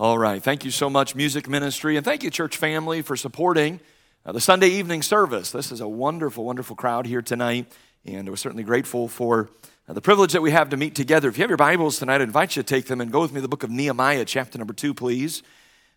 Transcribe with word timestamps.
All 0.00 0.16
right. 0.16 0.40
Thank 0.40 0.64
you 0.64 0.70
so 0.70 0.88
much, 0.88 1.16
Music 1.16 1.48
Ministry. 1.48 1.96
And 1.96 2.04
thank 2.04 2.22
you, 2.22 2.30
church 2.30 2.56
family, 2.56 3.02
for 3.02 3.16
supporting 3.16 3.80
uh, 4.24 4.30
the 4.30 4.40
Sunday 4.40 4.68
evening 4.68 5.02
service. 5.02 5.50
This 5.50 5.72
is 5.72 5.80
a 5.80 5.88
wonderful, 5.88 6.44
wonderful 6.44 6.76
crowd 6.76 7.04
here 7.04 7.20
tonight. 7.20 7.66
And 8.04 8.28
we're 8.28 8.36
certainly 8.36 8.62
grateful 8.62 9.08
for 9.08 9.50
uh, 9.88 9.94
the 9.94 10.00
privilege 10.00 10.34
that 10.34 10.40
we 10.40 10.52
have 10.52 10.68
to 10.68 10.76
meet 10.76 10.94
together. 10.94 11.28
If 11.28 11.36
you 11.36 11.42
have 11.42 11.50
your 11.50 11.56
Bibles 11.56 11.98
tonight, 11.98 12.20
I 12.20 12.22
invite 12.22 12.54
you 12.54 12.62
to 12.62 12.66
take 12.68 12.86
them 12.86 13.00
and 13.00 13.10
go 13.10 13.20
with 13.20 13.32
me 13.32 13.38
to 13.38 13.42
the 13.42 13.48
book 13.48 13.64
of 13.64 13.70
Nehemiah, 13.70 14.24
chapter 14.24 14.56
number 14.56 14.72
two, 14.72 14.94
please. 14.94 15.42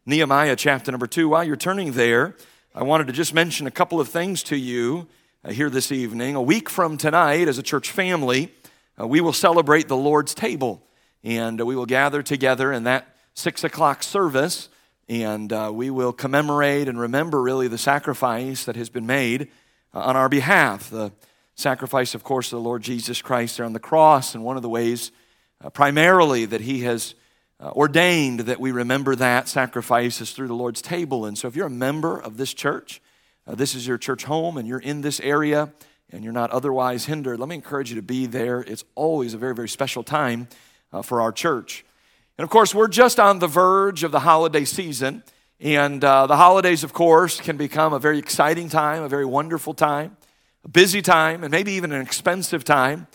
Nehemiah, 0.07 0.55
chapter 0.55 0.91
number 0.91 1.05
two. 1.05 1.29
While 1.29 1.43
you're 1.43 1.55
turning 1.55 1.91
there, 1.91 2.35
I 2.73 2.81
wanted 2.81 3.05
to 3.05 3.13
just 3.13 3.35
mention 3.35 3.67
a 3.67 3.71
couple 3.71 3.99
of 3.99 4.07
things 4.07 4.41
to 4.45 4.55
you 4.55 5.09
uh, 5.45 5.51
here 5.51 5.69
this 5.69 5.91
evening. 5.91 6.33
A 6.33 6.41
week 6.41 6.71
from 6.71 6.97
tonight, 6.97 7.47
as 7.47 7.59
a 7.59 7.63
church 7.63 7.91
family, 7.91 8.51
uh, 8.99 9.05
we 9.05 9.21
will 9.21 9.31
celebrate 9.31 9.87
the 9.87 9.95
Lord's 9.95 10.33
table. 10.33 10.81
And 11.23 11.61
we 11.61 11.75
will 11.75 11.85
gather 11.85 12.23
together 12.23 12.73
in 12.73 12.85
that 12.85 13.07
six 13.41 13.63
o'clock 13.63 14.03
service, 14.03 14.69
and 15.09 15.51
uh, 15.51 15.71
we 15.73 15.89
will 15.89 16.13
commemorate 16.13 16.87
and 16.87 16.99
remember 16.99 17.41
really 17.41 17.67
the 17.67 17.77
sacrifice 17.77 18.65
that 18.65 18.75
has 18.75 18.87
been 18.87 19.07
made 19.07 19.49
uh, 19.95 19.99
on 19.99 20.15
our 20.15 20.29
behalf. 20.29 20.91
The 20.91 21.11
sacrifice, 21.55 22.13
of 22.13 22.23
course, 22.23 22.53
of 22.53 22.57
the 22.57 22.63
Lord 22.63 22.83
Jesus 22.83 23.19
Christ 23.19 23.57
there 23.57 23.65
on 23.65 23.73
the 23.73 23.79
cross, 23.79 24.35
and 24.35 24.43
one 24.43 24.57
of 24.57 24.61
the 24.61 24.69
ways 24.69 25.11
uh, 25.59 25.71
primarily 25.71 26.45
that 26.45 26.61
He 26.61 26.81
has 26.81 27.15
uh, 27.59 27.71
ordained 27.71 28.41
that 28.41 28.59
we 28.59 28.71
remember 28.71 29.15
that 29.15 29.47
sacrifice 29.47 30.21
is 30.21 30.33
through 30.33 30.47
the 30.47 30.53
Lord's 30.53 30.81
table. 30.81 31.25
And 31.25 31.35
so 31.35 31.47
if 31.47 31.55
you're 31.55 31.65
a 31.65 31.69
member 31.69 32.21
of 32.21 32.37
this 32.37 32.53
church, 32.53 33.01
uh, 33.47 33.55
this 33.55 33.73
is 33.73 33.87
your 33.87 33.97
church 33.97 34.25
home, 34.25 34.55
and 34.55 34.67
you're 34.67 34.79
in 34.79 35.01
this 35.01 35.19
area, 35.19 35.73
and 36.11 36.23
you're 36.23 36.31
not 36.31 36.51
otherwise 36.51 37.05
hindered, 37.05 37.39
let 37.39 37.49
me 37.49 37.55
encourage 37.55 37.89
you 37.89 37.95
to 37.95 38.03
be 38.03 38.27
there. 38.27 38.61
It's 38.61 38.83
always 38.93 39.33
a 39.33 39.39
very, 39.39 39.55
very 39.55 39.69
special 39.69 40.03
time 40.03 40.47
uh, 40.93 41.01
for 41.01 41.21
our 41.21 41.31
church. 41.31 41.83
And 42.37 42.43
of 42.43 42.49
course, 42.49 42.73
we're 42.73 42.87
just 42.87 43.19
on 43.19 43.39
the 43.39 43.47
verge 43.47 44.03
of 44.03 44.11
the 44.11 44.21
holiday 44.21 44.65
season. 44.65 45.23
And 45.59 46.03
uh, 46.03 46.25
the 46.27 46.37
holidays, 46.37 46.83
of 46.83 46.91
course, 46.91 47.39
can 47.39 47.55
become 47.55 47.93
a 47.93 47.99
very 47.99 48.17
exciting 48.17 48.67
time, 48.67 49.03
a 49.03 49.09
very 49.09 49.25
wonderful 49.25 49.75
time, 49.75 50.17
a 50.65 50.69
busy 50.69 51.01
time, 51.01 51.43
and 51.43 51.51
maybe 51.51 51.73
even 51.73 51.91
an 51.91 52.01
expensive 52.01 52.63
time. 52.63 53.05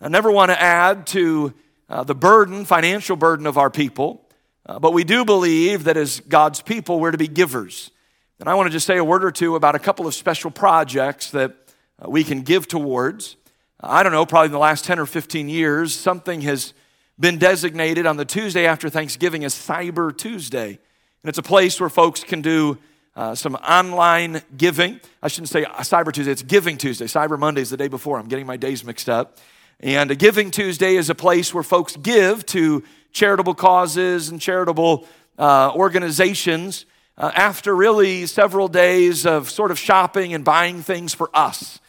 I 0.00 0.08
never 0.08 0.30
want 0.30 0.50
to 0.50 0.60
add 0.60 1.06
to 1.08 1.52
uh, 1.90 2.04
the 2.04 2.14
burden, 2.14 2.64
financial 2.64 3.16
burden 3.16 3.46
of 3.46 3.58
our 3.58 3.68
people, 3.68 4.26
uh, 4.64 4.78
but 4.78 4.94
we 4.94 5.04
do 5.04 5.26
believe 5.26 5.84
that 5.84 5.98
as 5.98 6.20
God's 6.20 6.62
people, 6.62 7.00
we're 7.00 7.10
to 7.10 7.18
be 7.18 7.28
givers. 7.28 7.90
And 8.38 8.48
I 8.48 8.54
want 8.54 8.68
to 8.68 8.72
just 8.72 8.86
say 8.86 8.96
a 8.96 9.04
word 9.04 9.22
or 9.22 9.30
two 9.30 9.56
about 9.56 9.74
a 9.74 9.78
couple 9.78 10.06
of 10.06 10.14
special 10.14 10.50
projects 10.50 11.30
that 11.32 11.54
uh, 12.02 12.08
we 12.08 12.24
can 12.24 12.40
give 12.40 12.66
towards. 12.66 13.36
I 13.78 14.02
don't 14.02 14.12
know, 14.12 14.24
probably 14.24 14.46
in 14.46 14.52
the 14.52 14.58
last 14.58 14.86
10 14.86 14.98
or 14.98 15.04
15 15.04 15.50
years, 15.50 15.94
something 15.94 16.40
has 16.42 16.72
been 17.20 17.36
designated 17.36 18.06
on 18.06 18.16
the 18.16 18.24
Tuesday 18.24 18.66
after 18.66 18.88
Thanksgiving 18.88 19.44
as 19.44 19.54
Cyber 19.54 20.16
Tuesday. 20.16 20.68
And 20.70 21.28
it's 21.28 21.36
a 21.36 21.42
place 21.42 21.78
where 21.78 21.90
folks 21.90 22.24
can 22.24 22.40
do 22.40 22.78
uh, 23.14 23.34
some 23.34 23.56
online 23.56 24.40
giving. 24.56 25.00
I 25.22 25.28
shouldn't 25.28 25.50
say 25.50 25.64
Cyber 25.64 26.14
Tuesday, 26.14 26.32
it's 26.32 26.42
Giving 26.42 26.78
Tuesday. 26.78 27.04
Cyber 27.04 27.38
Monday 27.38 27.60
is 27.60 27.68
the 27.68 27.76
day 27.76 27.88
before. 27.88 28.18
I'm 28.18 28.28
getting 28.28 28.46
my 28.46 28.56
days 28.56 28.84
mixed 28.84 29.10
up. 29.10 29.36
And 29.80 30.10
a 30.10 30.14
Giving 30.14 30.50
Tuesday 30.50 30.96
is 30.96 31.10
a 31.10 31.14
place 31.14 31.52
where 31.52 31.62
folks 31.62 31.94
give 31.96 32.46
to 32.46 32.82
charitable 33.12 33.54
causes 33.54 34.30
and 34.30 34.40
charitable 34.40 35.06
uh, 35.38 35.72
organizations 35.74 36.86
uh, 37.18 37.32
after 37.34 37.76
really 37.76 38.24
several 38.24 38.68
days 38.68 39.26
of 39.26 39.50
sort 39.50 39.70
of 39.70 39.78
shopping 39.78 40.32
and 40.32 40.42
buying 40.42 40.82
things 40.82 41.12
for 41.12 41.28
us. 41.34 41.80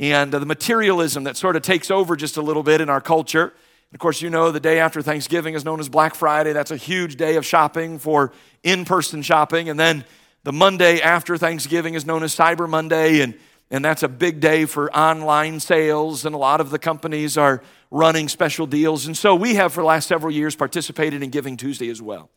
And 0.00 0.34
uh, 0.34 0.40
the 0.40 0.46
materialism 0.46 1.24
that 1.24 1.36
sort 1.36 1.54
of 1.54 1.62
takes 1.62 1.92
over 1.92 2.16
just 2.16 2.36
a 2.36 2.42
little 2.42 2.64
bit 2.64 2.80
in 2.80 2.88
our 2.88 3.00
culture. 3.00 3.52
Of 3.92 3.98
course, 3.98 4.22
you 4.22 4.30
know 4.30 4.52
the 4.52 4.60
day 4.60 4.78
after 4.78 5.02
Thanksgiving 5.02 5.54
is 5.54 5.64
known 5.64 5.80
as 5.80 5.88
Black 5.88 6.14
Friday. 6.14 6.52
That's 6.52 6.70
a 6.70 6.76
huge 6.76 7.16
day 7.16 7.34
of 7.34 7.44
shopping 7.44 7.98
for 7.98 8.32
in 8.62 8.84
person 8.84 9.20
shopping. 9.20 9.68
And 9.68 9.80
then 9.80 10.04
the 10.44 10.52
Monday 10.52 11.00
after 11.00 11.36
Thanksgiving 11.36 11.94
is 11.94 12.06
known 12.06 12.22
as 12.22 12.34
Cyber 12.34 12.68
Monday. 12.68 13.20
And, 13.20 13.34
and 13.68 13.84
that's 13.84 14.04
a 14.04 14.08
big 14.08 14.38
day 14.38 14.64
for 14.64 14.96
online 14.96 15.58
sales. 15.58 16.24
And 16.24 16.36
a 16.36 16.38
lot 16.38 16.60
of 16.60 16.70
the 16.70 16.78
companies 16.78 17.36
are 17.36 17.62
running 17.90 18.28
special 18.28 18.64
deals. 18.64 19.06
And 19.06 19.16
so 19.16 19.34
we 19.34 19.56
have, 19.56 19.72
for 19.72 19.80
the 19.80 19.86
last 19.86 20.06
several 20.06 20.32
years, 20.32 20.54
participated 20.54 21.24
in 21.24 21.30
Giving 21.30 21.56
Tuesday 21.56 21.90
as 21.90 22.00
well. 22.00 22.30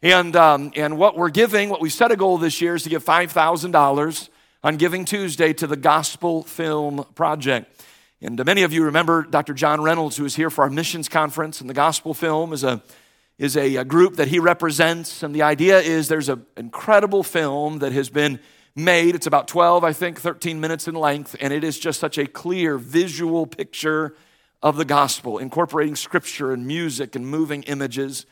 And, 0.00 0.36
um, 0.36 0.70
and 0.76 0.96
what 0.96 1.16
we're 1.16 1.30
giving, 1.30 1.70
what 1.70 1.80
we 1.80 1.90
set 1.90 2.12
a 2.12 2.16
goal 2.16 2.38
this 2.38 2.60
year 2.60 2.76
is 2.76 2.84
to 2.84 2.88
give 2.88 3.04
$5,000 3.04 4.28
on 4.62 4.76
Giving 4.76 5.04
Tuesday 5.04 5.52
to 5.54 5.66
the 5.66 5.76
Gospel 5.76 6.44
Film 6.44 7.04
Project. 7.16 7.83
And 8.22 8.40
uh, 8.40 8.44
many 8.44 8.62
of 8.62 8.72
you 8.72 8.84
remember 8.84 9.22
Dr. 9.22 9.54
John 9.54 9.82
Reynolds, 9.82 10.16
who 10.16 10.24
is 10.24 10.36
here 10.36 10.50
for 10.50 10.64
our 10.64 10.70
missions 10.70 11.08
conference, 11.08 11.60
and 11.60 11.68
the 11.68 11.74
gospel 11.74 12.14
film 12.14 12.52
is 12.52 12.64
a, 12.64 12.82
is 13.38 13.56
a, 13.56 13.76
a 13.76 13.84
group 13.84 14.16
that 14.16 14.28
he 14.28 14.38
represents. 14.38 15.22
And 15.22 15.34
the 15.34 15.42
idea 15.42 15.80
is 15.80 16.08
there's 16.08 16.28
an 16.28 16.46
incredible 16.56 17.22
film 17.22 17.80
that 17.80 17.92
has 17.92 18.08
been 18.08 18.40
made. 18.76 19.14
It's 19.14 19.26
about 19.26 19.48
12, 19.48 19.84
I 19.84 19.92
think, 19.92 20.20
13 20.20 20.60
minutes 20.60 20.88
in 20.88 20.94
length, 20.94 21.36
and 21.40 21.52
it 21.52 21.64
is 21.64 21.78
just 21.78 22.00
such 22.00 22.18
a 22.18 22.26
clear 22.26 22.78
visual 22.78 23.46
picture 23.46 24.14
of 24.62 24.76
the 24.76 24.84
gospel, 24.84 25.38
incorporating 25.38 25.94
scripture 25.94 26.52
and 26.52 26.66
music 26.66 27.14
and 27.14 27.26
moving 27.26 27.62
images. 27.64 28.24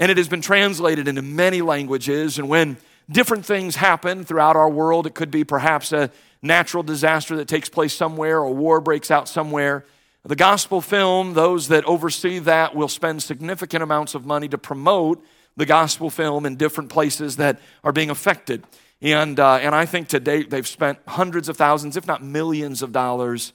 And 0.00 0.10
it 0.10 0.16
has 0.16 0.28
been 0.28 0.42
translated 0.42 1.08
into 1.08 1.22
many 1.22 1.62
languages. 1.62 2.38
And 2.38 2.48
when 2.48 2.76
different 3.08 3.46
things 3.46 3.76
happen 3.76 4.24
throughout 4.24 4.56
our 4.56 4.68
world, 4.68 5.06
it 5.06 5.14
could 5.14 5.30
be 5.30 5.44
perhaps 5.44 5.92
a 5.92 6.10
natural 6.46 6.82
disaster 6.82 7.36
that 7.36 7.48
takes 7.48 7.68
place 7.68 7.92
somewhere 7.92 8.38
or 8.40 8.54
war 8.54 8.80
breaks 8.80 9.10
out 9.10 9.28
somewhere. 9.28 9.84
The 10.24 10.36
gospel 10.36 10.80
film, 10.80 11.34
those 11.34 11.68
that 11.68 11.84
oversee 11.84 12.38
that 12.40 12.74
will 12.74 12.88
spend 12.88 13.22
significant 13.22 13.82
amounts 13.82 14.14
of 14.14 14.26
money 14.26 14.48
to 14.48 14.58
promote 14.58 15.24
the 15.56 15.66
gospel 15.66 16.10
film 16.10 16.44
in 16.46 16.56
different 16.56 16.90
places 16.90 17.36
that 17.36 17.60
are 17.84 17.92
being 17.92 18.10
affected. 18.10 18.64
And, 19.00 19.38
uh, 19.38 19.56
and 19.56 19.74
I 19.74 19.86
think 19.86 20.08
to 20.08 20.20
date 20.20 20.50
they've 20.50 20.66
spent 20.66 20.98
hundreds 21.06 21.48
of 21.48 21.56
thousands, 21.56 21.96
if 21.96 22.06
not 22.06 22.22
millions 22.22 22.82
of 22.82 22.92
dollars, 22.92 23.52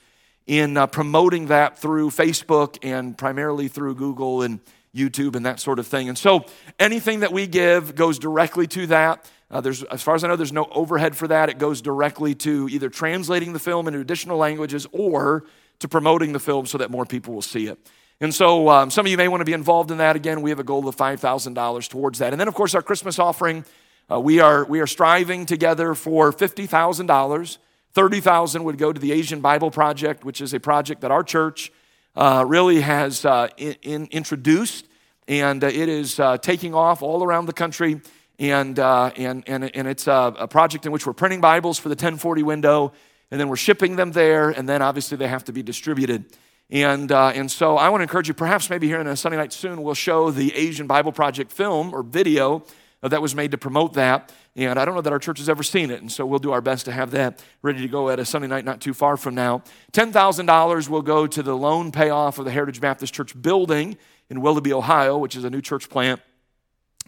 in 0.47 0.77
uh, 0.77 0.87
promoting 0.87 1.47
that 1.47 1.77
through 1.77 2.09
Facebook 2.09 2.77
and 2.83 3.17
primarily 3.17 3.67
through 3.67 3.95
Google 3.95 4.41
and 4.41 4.59
YouTube 4.95 5.35
and 5.35 5.45
that 5.45 5.59
sort 5.59 5.79
of 5.79 5.87
thing. 5.87 6.09
And 6.09 6.17
so 6.17 6.45
anything 6.79 7.21
that 7.21 7.31
we 7.31 7.47
give 7.47 7.95
goes 7.95 8.19
directly 8.19 8.67
to 8.67 8.87
that. 8.87 9.29
Uh, 9.51 9.59
there's, 9.59 9.83
as 9.83 10.01
far 10.01 10.15
as 10.15 10.23
I 10.23 10.29
know, 10.29 10.37
there's 10.37 10.53
no 10.53 10.69
overhead 10.71 11.15
for 11.15 11.27
that. 11.27 11.49
It 11.49 11.57
goes 11.57 11.81
directly 11.81 12.33
to 12.35 12.69
either 12.69 12.89
translating 12.89 13.51
the 13.51 13.59
film 13.59 13.87
into 13.87 13.99
additional 13.99 14.37
languages 14.37 14.87
or 14.93 15.43
to 15.79 15.89
promoting 15.89 16.31
the 16.31 16.39
film 16.39 16.65
so 16.65 16.77
that 16.77 16.89
more 16.89 17.05
people 17.05 17.33
will 17.33 17.41
see 17.41 17.67
it. 17.67 17.77
And 18.21 18.33
so 18.33 18.69
um, 18.69 18.91
some 18.91 19.05
of 19.05 19.11
you 19.11 19.17
may 19.17 19.27
want 19.27 19.41
to 19.41 19.45
be 19.45 19.53
involved 19.53 19.91
in 19.91 19.97
that. 19.97 20.15
Again, 20.15 20.41
we 20.41 20.51
have 20.51 20.59
a 20.59 20.63
goal 20.63 20.87
of 20.87 20.95
$5,000 20.95 21.89
towards 21.89 22.19
that. 22.19 22.33
And 22.33 22.39
then, 22.39 22.47
of 22.47 22.53
course, 22.53 22.73
our 22.75 22.81
Christmas 22.81 23.19
offering, 23.19 23.65
uh, 24.09 24.19
we, 24.19 24.39
are, 24.39 24.63
we 24.63 24.79
are 24.79 24.87
striving 24.87 25.45
together 25.45 25.95
for 25.95 26.31
$50,000. 26.31 27.57
30000 27.93 28.63
would 28.63 28.77
go 28.77 28.93
to 28.93 29.01
the 29.01 29.11
Asian 29.11 29.41
Bible 29.41 29.71
Project, 29.71 30.23
which 30.23 30.39
is 30.39 30.53
a 30.53 30.59
project 30.59 31.01
that 31.01 31.11
our 31.11 31.23
church 31.23 31.73
uh, 32.15 32.45
really 32.47 32.81
has 32.81 33.25
uh, 33.25 33.49
in, 33.57 33.75
in 33.81 34.07
introduced. 34.11 34.87
And 35.27 35.63
uh, 35.63 35.67
it 35.67 35.89
is 35.89 36.19
uh, 36.19 36.37
taking 36.37 36.73
off 36.73 37.01
all 37.01 37.23
around 37.23 37.47
the 37.47 37.53
country 37.53 38.01
and, 38.41 38.79
uh, 38.79 39.11
and, 39.17 39.43
and, 39.47 39.75
and 39.75 39.87
it's 39.87 40.07
a, 40.07 40.33
a, 40.39 40.47
project 40.47 40.87
in 40.87 40.91
which 40.91 41.05
we're 41.05 41.13
printing 41.13 41.41
Bibles 41.41 41.77
for 41.77 41.89
the 41.89 41.93
1040 41.93 42.41
window, 42.41 42.91
and 43.29 43.39
then 43.39 43.49
we're 43.49 43.55
shipping 43.55 43.97
them 43.97 44.13
there, 44.13 44.49
and 44.49 44.67
then 44.67 44.81
obviously 44.81 45.15
they 45.15 45.27
have 45.27 45.43
to 45.43 45.53
be 45.53 45.61
distributed. 45.61 46.25
And, 46.71 47.11
uh, 47.11 47.27
and 47.35 47.51
so 47.51 47.77
I 47.77 47.89
want 47.89 47.99
to 47.99 48.03
encourage 48.03 48.27
you, 48.27 48.33
perhaps 48.33 48.67
maybe 48.67 48.87
here 48.87 48.99
in 48.99 49.05
a 49.05 49.15
Sunday 49.15 49.37
night 49.37 49.53
soon, 49.53 49.83
we'll 49.83 49.93
show 49.93 50.31
the 50.31 50.55
Asian 50.55 50.87
Bible 50.87 51.11
Project 51.11 51.51
film 51.51 51.93
or 51.93 52.01
video 52.01 52.63
that 53.03 53.21
was 53.21 53.35
made 53.35 53.51
to 53.51 53.59
promote 53.59 53.93
that. 53.93 54.33
And 54.55 54.79
I 54.79 54.85
don't 54.85 54.95
know 54.95 55.01
that 55.01 55.13
our 55.13 55.19
church 55.19 55.37
has 55.37 55.47
ever 55.47 55.61
seen 55.61 55.91
it, 55.91 56.01
and 56.01 56.11
so 56.11 56.25
we'll 56.25 56.39
do 56.39 56.51
our 56.51 56.61
best 56.61 56.85
to 56.85 56.91
have 56.91 57.11
that 57.11 57.43
ready 57.61 57.81
to 57.81 57.87
go 57.87 58.09
at 58.09 58.19
a 58.19 58.25
Sunday 58.25 58.47
night 58.47 58.65
not 58.65 58.81
too 58.81 58.95
far 58.95 59.17
from 59.17 59.35
now. 59.35 59.61
$10,000 59.93 60.89
will 60.89 61.01
go 61.03 61.27
to 61.27 61.43
the 61.43 61.55
loan 61.55 61.91
payoff 61.91 62.39
of 62.39 62.45
the 62.45 62.51
Heritage 62.51 62.81
Baptist 62.81 63.13
Church 63.13 63.39
building 63.39 63.97
in 64.31 64.41
Willoughby, 64.41 64.73
Ohio, 64.73 65.19
which 65.19 65.35
is 65.35 65.43
a 65.43 65.49
new 65.51 65.61
church 65.61 65.89
plant 65.89 66.21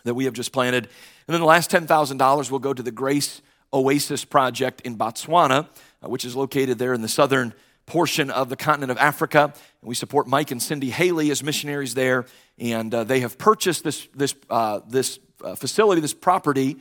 that 0.04 0.14
we 0.14 0.26
have 0.26 0.34
just 0.34 0.52
planted. 0.52 0.90
And 1.28 1.34
then 1.34 1.42
the 1.42 1.48
last 1.48 1.72
$10,000 1.72 2.52
will 2.52 2.60
go 2.60 2.74
to 2.74 2.84
the 2.84 2.92
Grace 2.92 3.42
Oasis 3.74 4.26
Project 4.26 4.82
in 4.82 4.98
Botswana, 4.98 5.68
uh, 6.04 6.10
which 6.10 6.26
is 6.26 6.36
located 6.36 6.78
there 6.78 6.94
in 6.94 7.02
the 7.02 7.08
southern 7.08 7.54
portion 7.86 8.30
of 8.30 8.50
the 8.50 8.56
continent 8.56 8.92
of 8.92 8.98
Africa. 8.98 9.54
And 9.82 9.88
we 9.88 9.96
support 9.96 10.28
Mike 10.28 10.52
and 10.52 10.62
Cindy 10.62 10.90
Haley 10.90 11.32
as 11.32 11.42
missionaries 11.44 11.94
there. 11.94 12.26
And 12.58 12.94
uh, 12.94 13.04
they 13.04 13.22
have 13.22 13.38
purchased 13.38 13.84
this, 13.84 14.08
this, 14.16 14.36
uh, 14.50 14.82
this 14.88 15.20
uh, 15.44 15.56
facility, 15.56 16.02
this 16.02 16.14
property, 16.14 16.78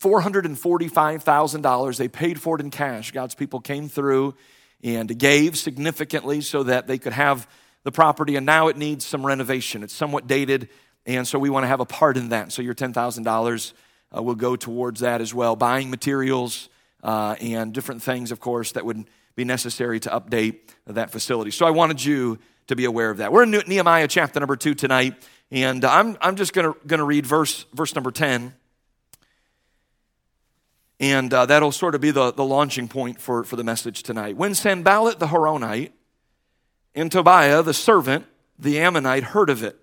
$445,000. 0.00 1.96
They 1.96 2.08
paid 2.08 2.40
for 2.40 2.56
it 2.56 2.60
in 2.60 2.70
cash. 2.70 3.10
God's 3.12 3.34
people 3.34 3.60
came 3.60 3.88
through 3.88 4.34
and 4.82 5.18
gave 5.18 5.56
significantly 5.56 6.40
so 6.42 6.62
that 6.64 6.86
they 6.86 6.98
could 6.98 7.14
have 7.14 7.48
the 7.84 7.92
property. 7.92 8.36
And 8.36 8.44
now 8.44 8.68
it 8.68 8.76
needs 8.76 9.06
some 9.06 9.24
renovation. 9.24 9.82
It's 9.82 9.94
somewhat 9.94 10.26
dated. 10.26 10.68
And 11.06 11.26
so 11.26 11.38
we 11.38 11.48
want 11.50 11.64
to 11.64 11.68
have 11.68 11.80
a 11.80 11.86
part 11.86 12.16
in 12.16 12.30
that. 12.30 12.52
So 12.52 12.60
your 12.62 12.74
$10,000 12.74 13.72
uh, 14.16 14.22
will 14.22 14.34
go 14.34 14.56
towards 14.56 15.00
that 15.00 15.20
as 15.20 15.34
well. 15.34 15.56
Buying 15.56 15.90
materials 15.90 16.68
uh, 17.02 17.36
and 17.40 17.72
different 17.72 18.02
things, 18.02 18.30
of 18.30 18.40
course, 18.40 18.72
that 18.72 18.84
would 18.84 19.04
be 19.34 19.44
necessary 19.44 20.00
to 20.00 20.10
update 20.10 20.60
that 20.86 21.10
facility. 21.10 21.50
So 21.50 21.66
I 21.66 21.70
wanted 21.70 22.04
you 22.04 22.38
to 22.68 22.76
be 22.76 22.84
aware 22.84 23.10
of 23.10 23.18
that. 23.18 23.32
We're 23.32 23.42
in 23.42 23.50
Nehemiah 23.50 24.08
chapter 24.08 24.40
number 24.40 24.56
two 24.56 24.74
tonight. 24.74 25.14
And 25.50 25.84
I'm, 25.84 26.16
I'm 26.20 26.36
just 26.36 26.52
going 26.52 26.74
to 26.88 27.04
read 27.04 27.26
verse, 27.26 27.66
verse 27.74 27.94
number 27.94 28.10
10. 28.10 28.54
And 31.00 31.34
uh, 31.34 31.46
that'll 31.46 31.72
sort 31.72 31.94
of 31.94 32.00
be 32.00 32.10
the, 32.10 32.32
the 32.32 32.44
launching 32.44 32.88
point 32.88 33.20
for, 33.20 33.44
for 33.44 33.56
the 33.56 33.64
message 33.64 34.02
tonight. 34.02 34.36
When 34.36 34.54
Sanballat 34.54 35.18
the 35.18 35.26
Horonite 35.26 35.90
and 36.94 37.10
Tobiah 37.12 37.62
the 37.62 37.74
servant, 37.74 38.24
the 38.58 38.78
Ammonite, 38.78 39.24
heard 39.24 39.50
of 39.50 39.62
it, 39.62 39.78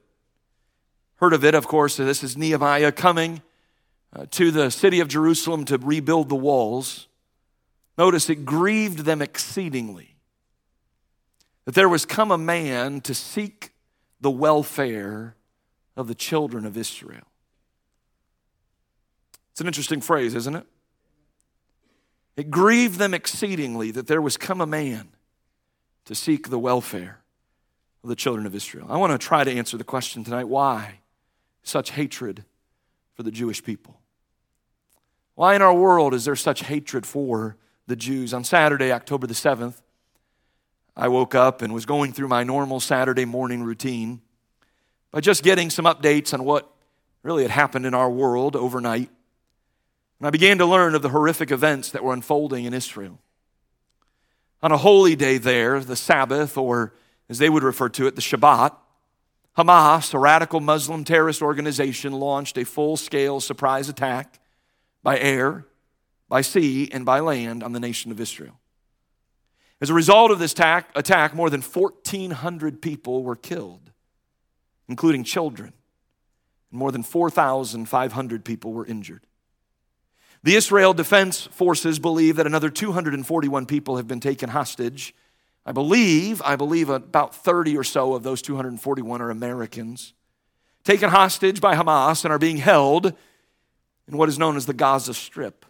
heard 1.18 1.34
of 1.34 1.44
it, 1.44 1.54
of 1.54 1.68
course, 1.68 1.98
this 1.98 2.24
is 2.24 2.36
Nehemiah 2.36 2.92
coming 2.92 3.42
Uh, 4.14 4.26
to 4.32 4.52
the 4.52 4.70
city 4.70 5.00
of 5.00 5.08
Jerusalem 5.08 5.64
to 5.66 5.78
rebuild 5.78 6.28
the 6.28 6.36
walls. 6.36 7.08
Notice 7.98 8.30
it 8.30 8.44
grieved 8.46 9.00
them 9.00 9.22
exceedingly 9.22 10.16
that 11.64 11.76
there 11.76 11.88
was 11.88 12.06
come 12.06 12.30
a 12.30 12.38
man 12.38 13.00
to 13.02 13.14
seek 13.14 13.72
the 14.20 14.32
welfare 14.32 15.36
of 15.96 16.08
the 16.10 16.16
children 16.16 16.66
of 16.66 16.76
Israel. 16.76 17.26
It's 19.52 19.62
an 19.62 19.68
interesting 19.68 20.02
phrase, 20.02 20.36
isn't 20.36 20.56
it? 20.56 20.66
It 22.36 22.52
grieved 22.52 23.00
them 23.00 23.14
exceedingly 23.14 23.92
that 23.92 24.08
there 24.08 24.22
was 24.22 24.36
come 24.36 24.60
a 24.60 24.66
man 24.66 25.10
to 26.06 26.16
seek 26.16 26.50
the 26.50 26.60
welfare 26.60 27.22
of 28.04 28.10
the 28.10 28.16
children 28.16 28.46
of 28.46 28.56
Israel. 28.56 28.88
I 28.90 28.98
want 28.98 29.12
to 29.14 29.26
try 29.26 29.46
to 29.46 29.52
answer 29.52 29.78
the 29.78 29.84
question 29.86 30.26
tonight 30.26 30.50
why 30.50 31.00
such 31.64 31.92
hatred 31.92 32.44
for 33.14 33.24
the 33.24 33.32
Jewish 33.32 33.64
people? 33.64 34.01
Why 35.42 35.56
in 35.56 35.64
our 35.64 35.74
world 35.74 36.14
is 36.14 36.26
there 36.26 36.36
such 36.36 36.62
hatred 36.62 37.04
for 37.04 37.58
the 37.88 37.96
Jews? 37.96 38.32
On 38.32 38.44
Saturday, 38.44 38.92
October 38.92 39.26
the 39.26 39.34
7th, 39.34 39.82
I 40.96 41.08
woke 41.08 41.34
up 41.34 41.64
and 41.64 41.74
was 41.74 41.88
going 41.88 42.14
through 42.14 42.28
my 42.28 42.44
normal 42.44 42.80
Saturday 42.80 43.26
morning 43.26 43.64
routine 43.64 44.22
by 45.10 45.20
just 45.20 45.42
getting 45.42 45.72
some 45.72 45.86
updates 45.86 46.32
on 46.32 46.44
what 46.44 46.72
really 47.24 47.42
had 47.42 47.50
happened 47.50 47.88
in 47.88 47.96
our 47.96 48.08
world 48.08 48.56
overnight. 48.56 49.10
And 50.20 50.28
I 50.28 50.30
began 50.30 50.60
to 50.60 50.66
learn 50.68 50.94
of 50.94 51.02
the 51.02 51.10
horrific 51.10 51.50
events 51.50 51.90
that 51.90 52.04
were 52.04 52.14
unfolding 52.14 52.66
in 52.66 52.76
Israel. 52.76 53.18
On 54.62 54.72
a 54.72 54.78
holy 54.78 55.16
day 55.16 55.40
there, 55.40 55.80
the 55.80 55.96
Sabbath, 55.96 56.56
or 56.56 56.94
as 57.30 57.40
they 57.40 57.50
would 57.50 57.64
refer 57.64 57.90
to 57.90 58.06
it, 58.06 58.16
the 58.16 58.22
Shabbat, 58.22 58.76
Hamas, 59.58 60.14
a 60.14 60.20
radical 60.20 60.60
Muslim 60.60 61.04
terrorist 61.04 61.42
organization, 61.42 62.14
launched 62.14 62.60
a 62.60 62.64
full 62.64 62.96
scale 62.96 63.40
surprise 63.40 63.90
attack 63.90 64.38
by 65.04 65.20
air, 65.20 65.66
by 66.30 66.42
sea, 66.42 66.90
and 66.92 67.06
by 67.06 67.20
land 67.20 67.64
on 67.64 67.74
the 67.74 67.80
nation 67.80 68.12
of 68.12 68.20
Israel. 68.20 68.60
As 69.82 69.90
a 69.90 69.94
result 69.96 70.30
of 70.32 70.40
this 70.40 70.54
attack, 70.54 70.90
attack 70.96 71.34
more 71.34 71.50
than 71.50 71.62
1,400 71.62 72.82
people 72.82 73.24
were 73.24 73.36
killed, 73.36 73.92
including 74.88 75.24
children, 75.24 75.74
and 76.70 76.80
more 76.80 76.92
than 76.92 77.02
4,500 77.02 78.46
people 78.46 78.74
were 78.74 78.86
injured. 78.86 79.26
The 80.44 80.56
Israel 80.56 80.94
Defense 80.94 81.48
Forces 81.48 82.00
believe 82.00 82.36
that 82.38 82.48
another 82.48 82.70
241 82.70 83.66
people 83.66 83.98
have 83.98 84.08
been 84.08 84.20
taken 84.20 84.50
hostage. 84.50 85.14
I 85.66 85.72
believe, 85.72 86.42
I 86.44 86.56
believe 86.56 86.90
about 86.90 87.36
30 87.36 87.78
or 87.78 87.84
so 87.84 88.14
of 88.14 88.24
those 88.24 88.42
241 88.42 89.22
are 89.22 89.30
Americans, 89.30 90.14
taken 90.84 91.10
hostage 91.10 91.62
by 91.62 91.76
Hamas 91.76 92.24
and 92.24 92.32
are 92.32 92.40
being 92.40 92.58
held 92.58 93.14
in 94.08 94.18
what 94.18 94.30
is 94.30 94.40
known 94.40 94.58
as 94.58 94.66
the 94.66 94.74
Gaza 94.74 95.14
Strip. 95.14 95.66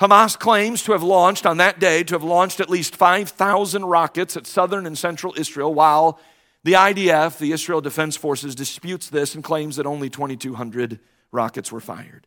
Hamas 0.00 0.38
claims 0.38 0.82
to 0.82 0.92
have 0.92 1.02
launched 1.02 1.46
on 1.46 1.58
that 1.58 1.78
day, 1.78 2.02
to 2.02 2.14
have 2.14 2.24
launched 2.24 2.60
at 2.60 2.70
least 2.70 2.96
5,000 2.96 3.84
rockets 3.84 4.36
at 4.36 4.46
southern 4.46 4.86
and 4.86 4.98
central 4.98 5.34
Israel, 5.36 5.72
while 5.72 6.18
the 6.64 6.72
IDF, 6.72 7.38
the 7.38 7.52
Israel 7.52 7.80
Defense 7.80 8.16
Forces, 8.16 8.54
disputes 8.54 9.08
this 9.08 9.34
and 9.34 9.44
claims 9.44 9.76
that 9.76 9.86
only 9.86 10.10
2,200 10.10 10.98
rockets 11.30 11.70
were 11.70 11.80
fired. 11.80 12.26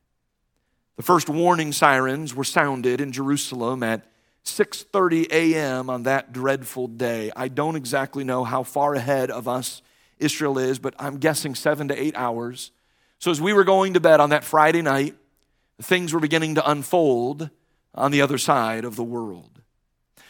The 0.98 1.04
first 1.04 1.30
warning 1.30 1.74
sirens 1.74 2.34
were 2.34 2.46
sounded 2.46 3.02
in 3.02 3.12
Jerusalem 3.12 3.84
at 3.84 4.06
6:30 4.46 5.28
a.m. 5.32 5.90
on 5.90 6.04
that 6.04 6.32
dreadful 6.32 6.88
day. 6.88 7.32
I 7.36 7.48
don't 7.48 7.76
exactly 7.76 8.24
know 8.24 8.44
how 8.44 8.64
far 8.64 8.94
ahead 8.94 9.32
of 9.32 9.48
us 9.48 9.82
Israel 10.20 10.58
is, 10.58 10.80
but 10.80 10.94
I'm 10.98 11.18
guessing 11.18 11.56
7 11.56 11.90
to 11.90 12.02
8 12.02 12.16
hours. 12.16 12.72
So 13.20 13.32
as 13.32 13.42
we 13.42 13.54
were 13.54 13.64
going 13.64 13.94
to 13.94 14.00
bed 14.00 14.20
on 14.20 14.30
that 14.30 14.44
Friday 14.44 14.82
night, 14.82 15.16
things 15.82 16.14
were 16.14 16.20
beginning 16.20 16.56
to 16.56 16.70
unfold 16.70 17.50
on 17.94 18.12
the 18.12 18.22
other 18.22 18.38
side 18.38 18.86
of 18.86 18.96
the 18.96 19.04
world. 19.04 19.62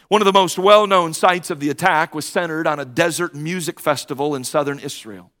One 0.08 0.20
of 0.20 0.26
the 0.26 0.32
most 0.32 0.58
well 0.58 0.86
known 0.86 1.12
sites 1.12 1.50
of 1.50 1.58
the 1.60 1.70
attack 1.70 2.14
was 2.14 2.26
centered 2.26 2.66
on 2.66 2.78
a 2.78 2.84
desert 2.84 3.34
music 3.34 3.80
festival 3.80 4.34
in 4.34 4.44
southern 4.44 4.78
Israel. 4.78 5.32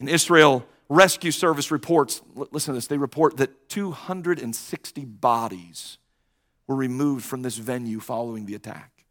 In 0.00 0.08
Israel, 0.08 0.66
Rescue 0.88 1.30
Service 1.30 1.70
reports, 1.70 2.22
listen 2.34 2.72
to 2.72 2.78
this, 2.78 2.86
they 2.86 2.96
report 2.96 3.36
that 3.36 3.68
260 3.68 5.04
bodies 5.04 5.98
were 6.66 6.76
removed 6.76 7.24
from 7.24 7.42
this 7.42 7.56
venue 7.56 8.00
following 8.00 8.46
the 8.46 8.54
attack. 8.54 9.04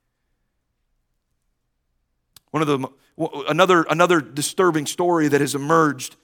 One 2.52 2.62
of 2.62 2.68
the, 2.68 2.88
another, 3.48 3.84
another 3.90 4.22
disturbing 4.22 4.86
story 4.86 5.28
that 5.28 5.42
has 5.42 5.54
emerged 5.56 6.16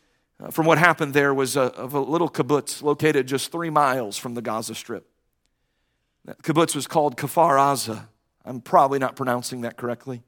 Uh, 0.43 0.51
from 0.51 0.65
what 0.65 0.77
happened 0.77 1.13
there 1.13 1.33
was 1.33 1.55
a, 1.55 1.61
of 1.61 1.93
a 1.93 1.99
little 1.99 2.29
kibbutz 2.29 2.81
located 2.81 3.27
just 3.27 3.51
three 3.51 3.69
miles 3.69 4.17
from 4.17 4.33
the 4.33 4.41
Gaza 4.41 4.75
Strip. 4.75 5.07
That 6.25 6.41
kibbutz 6.41 6.75
was 6.75 6.85
called 6.85 7.15
Kfar 7.15 7.57
Aza. 7.57 8.07
I'm 8.45 8.59
probably 8.59 8.99
not 8.99 9.15
pronouncing 9.15 9.61
that 9.61 9.77
correctly. 9.77 10.21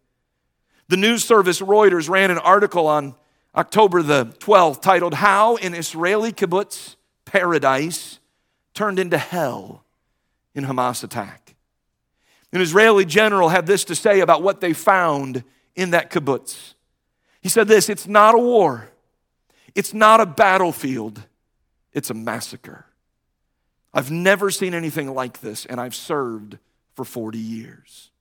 The 0.88 0.98
news 0.98 1.26
service 1.26 1.60
Reuters 1.60 2.08
ran 2.10 2.32
an 2.32 2.38
article 2.38 2.88
on 2.88 3.16
October 3.56 4.02
the 4.02 4.26
12th 4.40 4.82
titled 4.82 5.16
How 5.16 5.58
an 5.58 5.74
Israeli 5.74 6.32
Kibbutz 6.32 6.96
Paradise 7.26 8.20
Turned 8.74 9.00
into 9.00 9.18
Hell 9.18 9.86
in 10.54 10.66
Hamas 10.66 11.02
Attack. 11.04 11.56
An 12.52 12.60
Israeli 12.62 13.06
general 13.06 13.50
had 13.50 13.66
this 13.66 13.86
to 13.86 13.96
say 13.96 14.20
about 14.20 14.44
what 14.44 14.60
they 14.60 14.74
found 14.74 15.46
in 15.76 15.92
that 15.92 16.12
kibbutz. 16.12 16.74
He 17.42 17.48
said 17.48 17.70
this 17.70 17.90
It's 17.90 18.06
not 18.06 18.36
a 18.36 18.38
war, 18.38 18.90
it's 19.76 19.94
not 19.94 20.22
a 20.22 20.26
battlefield, 20.26 21.22
it's 21.94 22.10
a 22.10 22.14
massacre. 22.14 22.86
I've 23.94 24.12
never 24.12 24.50
seen 24.50 24.74
anything 24.74 25.14
like 25.14 25.42
this, 25.42 25.66
and 25.66 25.80
I've 25.80 25.96
served 25.96 26.58
for 26.96 27.06
40 27.06 27.38
years. 27.38 28.12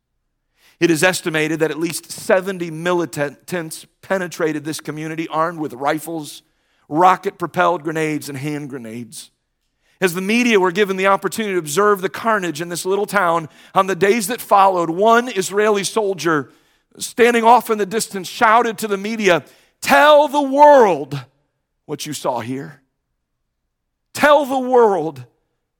It 0.81 0.91
is 0.91 1.03
estimated 1.03 1.61
that 1.61 1.71
at 1.71 1.79
least 1.79 2.11
70 2.11 2.71
militants 2.71 3.87
penetrated 4.03 4.65
this 4.65 4.81
community 4.81 5.29
armed 5.29 5.61
with 5.61 5.73
rifles, 5.73 6.43
rocket 6.89 7.39
propelled 7.39 7.85
grenades, 7.85 8.29
and 8.29 8.37
hand 8.37 8.71
grenades. 8.71 9.31
As 10.01 10.15
the 10.15 10.21
media 10.21 10.58
were 10.58 10.73
given 10.73 10.96
the 10.96 11.06
opportunity 11.06 11.55
to 11.55 11.58
observe 11.58 12.01
the 12.01 12.08
carnage 12.08 12.61
in 12.61 12.69
this 12.69 12.84
little 12.84 13.06
town 13.06 13.49
on 13.75 13.87
the 13.87 13.94
days 13.94 14.27
that 14.27 14.41
followed, 14.41 14.91
one 14.91 15.29
Israeli 15.29 15.84
soldier 15.84 16.51
standing 16.99 17.44
off 17.44 17.70
in 17.70 17.79
the 17.79 17.87
distance 17.87 18.29
shouted 18.29 18.79
to 18.79 18.89
the 18.89 18.99
media, 18.99 19.44
Tell 19.81 20.29
the 20.29 20.43
world 20.43 21.25
what 21.86 22.06
you 22.06 22.12
saw 22.12 22.41
here. 22.41 22.82
Tell 24.12 24.46
the 24.46 24.58
world 24.58 25.24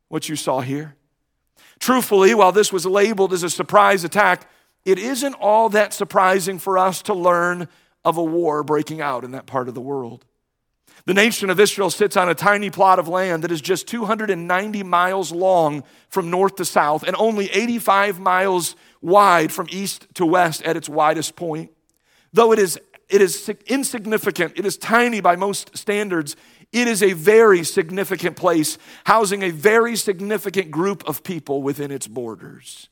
what 0.09 0.29
you 0.29 0.37
saw 0.37 0.61
here. 0.61 0.97
Truthfully, 1.79 2.35
while 2.35 2.53
this 2.53 2.73
was 2.73 2.87
labeled 2.87 3.33
as 3.33 3.43
a 3.43 3.51
surprise 3.51 4.05
attack, 4.05 4.49
it 4.85 4.99
isn't 4.99 5.35
all 5.35 5.69
that 5.71 5.93
surprising 5.93 6.59
for 6.59 6.79
us 6.79 7.03
to 7.03 7.15
learn 7.15 7.69
of 8.05 8.17
a 8.17 8.25
war 8.25 8.63
breaking 8.63 9.01
out 9.01 9.25
in 9.25 9.31
that 9.33 9.47
part 9.47 9.69
of 9.69 9.75
the 9.75 9.81
world. 9.81 10.25
The 11.07 11.15
nation 11.15 11.51
of 11.51 11.61
Israel 11.61 11.91
sits 11.91 12.17
on 12.17 12.29
a 12.29 12.35
tiny 12.35 12.71
plot 12.71 12.99
of 12.99 13.09
land 13.09 13.45
that 13.45 13.53
is 13.53 13.61
just 13.61 13.87
290 13.89 14.83
miles 14.83 15.33
long 15.33 15.85
from 16.09 16.31
north 16.31 16.57
to 16.57 16.65
south 16.65 17.03
and 17.03 17.15
only 17.17 17.51
85 17.51 18.21
miles 18.21 18.75
wide 19.03 19.53
from 19.53 19.67
east 19.71 20.07
to 20.15 20.25
west 20.25 20.63
at 20.63 20.77
its 20.77 20.89
widest 20.89 21.37
point. 21.37 21.71
Though 22.33 22.53
it 22.53 22.59
is, 22.59 22.79
it 23.09 23.21
is 23.21 23.49
insignificant, 23.67 24.55
it 24.57 24.67
is 24.67 24.77
tiny 24.77 25.21
by 25.21 25.37
most 25.37 25.77
standards, 25.77 26.37
it 26.73 26.89
is 26.89 27.03
a 27.03 27.13
very 27.13 27.63
significant 27.63 28.37
place, 28.37 28.79
housing 29.05 29.43
a 29.43 29.51
very 29.51 29.97
significant 29.97 30.71
group 30.71 31.07
of 31.09 31.23
people 31.23 31.63
within 31.63 31.91
its 31.91 32.07
borders. 32.07 32.89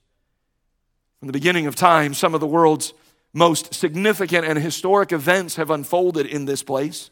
From 1.19 1.27
the 1.27 1.33
beginning 1.33 1.67
of 1.67 1.75
time, 1.75 2.15
some 2.15 2.35
of 2.35 2.41
the 2.41 2.47
world's 2.47 2.95
most 3.33 3.75
significant 3.75 4.47
and 4.47 4.59
historic 4.59 5.13
events 5.13 5.57
have 5.57 5.71
unfolded 5.71 6.27
in 6.27 6.45
this 6.45 6.63
place. 6.63 7.11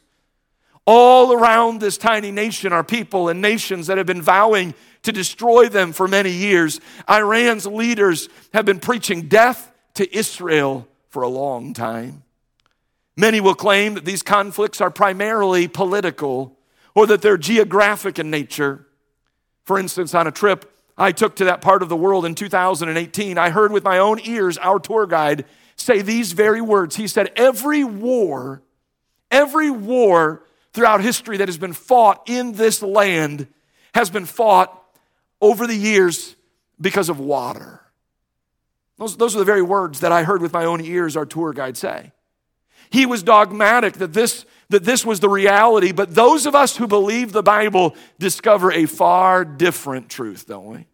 All 0.85 1.33
around 1.33 1.79
this 1.79 1.97
tiny 1.97 2.31
nation 2.31 2.73
are 2.73 2.83
people 2.83 3.29
and 3.29 3.41
nations 3.41 3.87
that 3.87 3.97
have 3.97 4.07
been 4.07 4.21
vowing 4.21 4.73
to 5.03 5.11
destroy 5.11 5.69
them 5.69 5.93
for 5.93 6.07
many 6.07 6.31
years. 6.31 6.79
Iran's 7.09 7.65
leaders 7.65 8.29
have 8.53 8.65
been 8.65 8.79
preaching 8.79 9.27
death 9.27 9.71
to 9.95 10.15
Israel 10.15 10.87
for 11.09 11.23
a 11.23 11.27
long 11.27 11.73
time. 11.73 12.23
Many 13.21 13.39
will 13.39 13.53
claim 13.53 13.93
that 13.93 14.03
these 14.03 14.23
conflicts 14.23 14.81
are 14.81 14.89
primarily 14.89 15.67
political 15.67 16.57
or 16.95 17.05
that 17.05 17.21
they're 17.21 17.37
geographic 17.37 18.17
in 18.17 18.31
nature. 18.31 18.87
For 19.63 19.77
instance, 19.77 20.15
on 20.15 20.25
a 20.25 20.31
trip 20.31 20.75
I 20.97 21.11
took 21.11 21.35
to 21.35 21.45
that 21.45 21.61
part 21.61 21.83
of 21.83 21.89
the 21.89 21.95
world 21.95 22.25
in 22.25 22.33
2018, 22.33 23.37
I 23.37 23.51
heard 23.51 23.71
with 23.71 23.83
my 23.83 23.99
own 23.99 24.19
ears 24.23 24.57
our 24.57 24.79
tour 24.79 25.05
guide 25.05 25.45
say 25.75 26.01
these 26.01 26.31
very 26.31 26.61
words. 26.61 26.95
He 26.95 27.07
said, 27.07 27.31
Every 27.35 27.83
war, 27.83 28.63
every 29.29 29.69
war 29.69 30.41
throughout 30.73 31.01
history 31.01 31.37
that 31.37 31.47
has 31.47 31.59
been 31.59 31.73
fought 31.73 32.23
in 32.25 32.53
this 32.53 32.81
land 32.81 33.45
has 33.93 34.09
been 34.09 34.25
fought 34.25 34.75
over 35.39 35.67
the 35.67 35.75
years 35.75 36.35
because 36.79 37.07
of 37.07 37.19
water. 37.19 37.81
Those, 38.97 39.15
those 39.15 39.35
are 39.35 39.39
the 39.39 39.45
very 39.45 39.61
words 39.61 39.99
that 39.99 40.11
I 40.11 40.23
heard 40.23 40.41
with 40.41 40.53
my 40.53 40.65
own 40.65 40.83
ears 40.83 41.15
our 41.15 41.27
tour 41.27 41.53
guide 41.53 41.77
say. 41.77 42.13
He 42.91 43.05
was 43.05 43.23
dogmatic 43.23 43.93
that 43.95 44.13
this, 44.13 44.45
that 44.69 44.83
this 44.83 45.05
was 45.05 45.21
the 45.21 45.29
reality, 45.29 45.91
but 45.91 46.13
those 46.13 46.45
of 46.45 46.55
us 46.55 46.75
who 46.75 46.87
believe 46.87 47.31
the 47.31 47.41
Bible 47.41 47.95
discover 48.19 48.71
a 48.71 48.85
far 48.85 49.45
different 49.45 50.09
truth, 50.09 50.45
don't 50.47 50.65
we? 50.67 50.87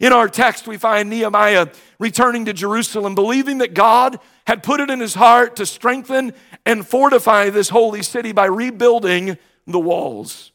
In 0.00 0.12
our 0.12 0.28
text, 0.28 0.66
we 0.66 0.76
find 0.76 1.10
Nehemiah 1.10 1.68
returning 1.98 2.44
to 2.44 2.52
Jerusalem, 2.52 3.14
believing 3.14 3.58
that 3.58 3.74
God 3.74 4.18
had 4.46 4.62
put 4.62 4.80
it 4.80 4.90
in 4.90 5.00
his 5.00 5.14
heart 5.14 5.56
to 5.56 5.66
strengthen 5.66 6.32
and 6.66 6.86
fortify 6.86 7.50
this 7.50 7.68
holy 7.68 8.02
city 8.02 8.32
by 8.32 8.46
rebuilding 8.46 9.38
the 9.66 9.80
walls. 9.80 10.52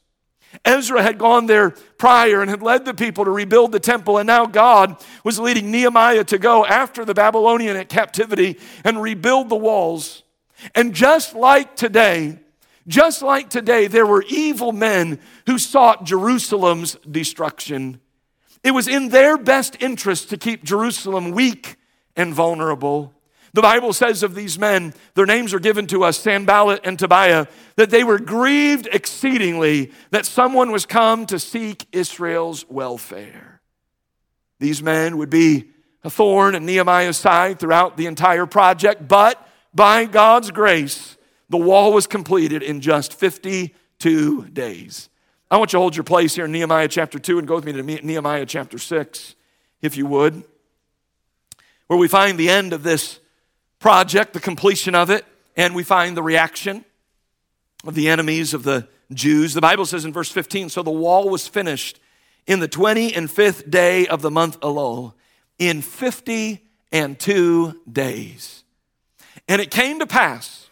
Ezra 0.65 1.01
had 1.01 1.17
gone 1.17 1.45
there 1.45 1.71
prior 1.97 2.41
and 2.41 2.49
had 2.49 2.61
led 2.61 2.85
the 2.85 2.93
people 2.93 3.25
to 3.25 3.31
rebuild 3.31 3.71
the 3.71 3.79
temple, 3.79 4.17
and 4.17 4.27
now 4.27 4.45
God 4.45 5.03
was 5.23 5.39
leading 5.39 5.71
Nehemiah 5.71 6.23
to 6.25 6.37
go 6.37 6.65
after 6.65 7.05
the 7.05 7.13
Babylonian 7.13 7.83
captivity 7.85 8.57
and 8.83 9.01
rebuild 9.01 9.49
the 9.49 9.55
walls. 9.55 10.23
And 10.75 10.93
just 10.93 11.35
like 11.35 11.75
today, 11.75 12.39
just 12.87 13.21
like 13.21 13.49
today, 13.49 13.87
there 13.87 14.05
were 14.05 14.23
evil 14.27 14.71
men 14.71 15.19
who 15.45 15.57
sought 15.57 16.05
Jerusalem's 16.05 16.95
destruction. 17.09 17.99
It 18.63 18.71
was 18.71 18.87
in 18.87 19.09
their 19.09 19.37
best 19.37 19.77
interest 19.81 20.29
to 20.29 20.37
keep 20.37 20.63
Jerusalem 20.63 21.31
weak 21.31 21.77
and 22.15 22.33
vulnerable. 22.33 23.13
The 23.53 23.61
Bible 23.61 23.93
says 23.93 24.21
of 24.21 24.35
these 24.35 24.59
men, 24.59 24.93
their 25.15 25.25
names 25.25 25.53
are 25.53 25.59
given 25.59 25.87
to 25.87 26.03
us, 26.03 26.19
Sanballat 26.19 26.81
and 26.83 26.99
Tobiah, 26.99 27.47
that 27.77 27.89
they 27.89 28.03
were 28.03 28.19
grieved 28.19 28.87
exceedingly 28.91 29.91
that 30.11 30.25
someone 30.25 30.71
was 30.71 30.85
come 30.85 31.25
to 31.27 31.39
seek 31.39 31.87
Israel's 31.91 32.67
welfare. 32.69 33.61
These 34.59 34.83
men 34.83 35.17
would 35.17 35.29
be 35.29 35.71
a 36.03 36.09
thorn 36.09 36.53
in 36.53 36.65
Nehemiah's 36.65 37.17
side 37.17 37.59
throughout 37.59 37.97
the 37.97 38.05
entire 38.05 38.45
project, 38.45 39.07
but 39.07 39.48
by 39.73 40.05
God's 40.05 40.51
grace, 40.51 41.17
the 41.49 41.57
wall 41.57 41.93
was 41.93 42.07
completed 42.07 42.63
in 42.63 42.81
just 42.81 43.13
52 43.13 44.45
days. 44.47 45.09
I 45.51 45.57
want 45.57 45.73
you 45.73 45.77
to 45.77 45.81
hold 45.81 45.95
your 45.95 46.03
place 46.03 46.35
here 46.35 46.45
in 46.45 46.51
Nehemiah 46.51 46.87
chapter 46.87 47.17
2 47.17 47.39
and 47.39 47.47
go 47.47 47.55
with 47.55 47.65
me 47.65 47.73
to 47.73 47.83
Nehemiah 47.83 48.45
chapter 48.45 48.77
6, 48.77 49.35
if 49.81 49.97
you 49.97 50.05
would, 50.05 50.43
where 51.87 51.97
we 51.97 52.07
find 52.07 52.37
the 52.37 52.49
end 52.49 52.71
of 52.71 52.83
this 52.83 53.19
project, 53.79 54.33
the 54.33 54.39
completion 54.39 54.93
of 54.93 55.09
it, 55.09 55.25
and 55.55 55.73
we 55.73 55.83
find 55.83 56.15
the 56.15 56.23
reaction 56.23 56.85
of 57.85 57.95
the 57.95 58.09
enemies 58.09 58.53
of 58.53 58.63
the 58.63 58.87
Jews. 59.11 59.53
The 59.53 59.61
Bible 59.61 59.85
says 59.85 60.05
in 60.05 60.13
verse 60.13 60.29
15 60.29 60.69
So 60.69 60.83
the 60.83 60.91
wall 60.91 61.29
was 61.29 61.47
finished 61.47 61.99
in 62.45 62.59
the 62.59 62.67
20 62.67 63.15
and 63.15 63.29
fifth 63.29 63.69
day 63.69 64.07
of 64.07 64.21
the 64.21 64.31
month 64.31 64.59
Elul, 64.59 65.13
in 65.57 65.81
50 65.81 66.63
and 66.91 67.17
two 67.19 67.81
days. 67.91 68.58
And 69.49 69.61
it 69.61 69.71
came 69.71 69.99
to 69.99 70.07
pass 70.07 70.69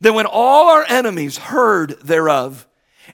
that 0.00 0.14
when 0.14 0.26
all 0.26 0.68
our 0.68 0.84
enemies 0.88 1.36
heard 1.36 1.98
thereof, 2.02 2.66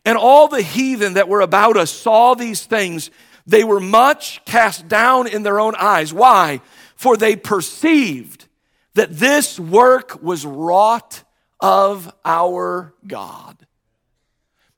and 0.04 0.16
all 0.16 0.48
the 0.48 0.62
heathen 0.62 1.14
that 1.14 1.28
were 1.28 1.40
about 1.40 1.76
us 1.76 1.90
saw 1.90 2.34
these 2.34 2.64
things, 2.64 3.10
they 3.46 3.64
were 3.64 3.80
much 3.80 4.44
cast 4.44 4.88
down 4.88 5.26
in 5.26 5.42
their 5.42 5.58
own 5.58 5.74
eyes. 5.76 6.12
Why? 6.12 6.60
For 6.94 7.16
they 7.16 7.36
perceived 7.36 8.46
that 8.94 9.12
this 9.12 9.58
work 9.58 10.22
was 10.22 10.46
wrought 10.46 11.24
of 11.60 12.12
our 12.24 12.94
God. 13.06 13.56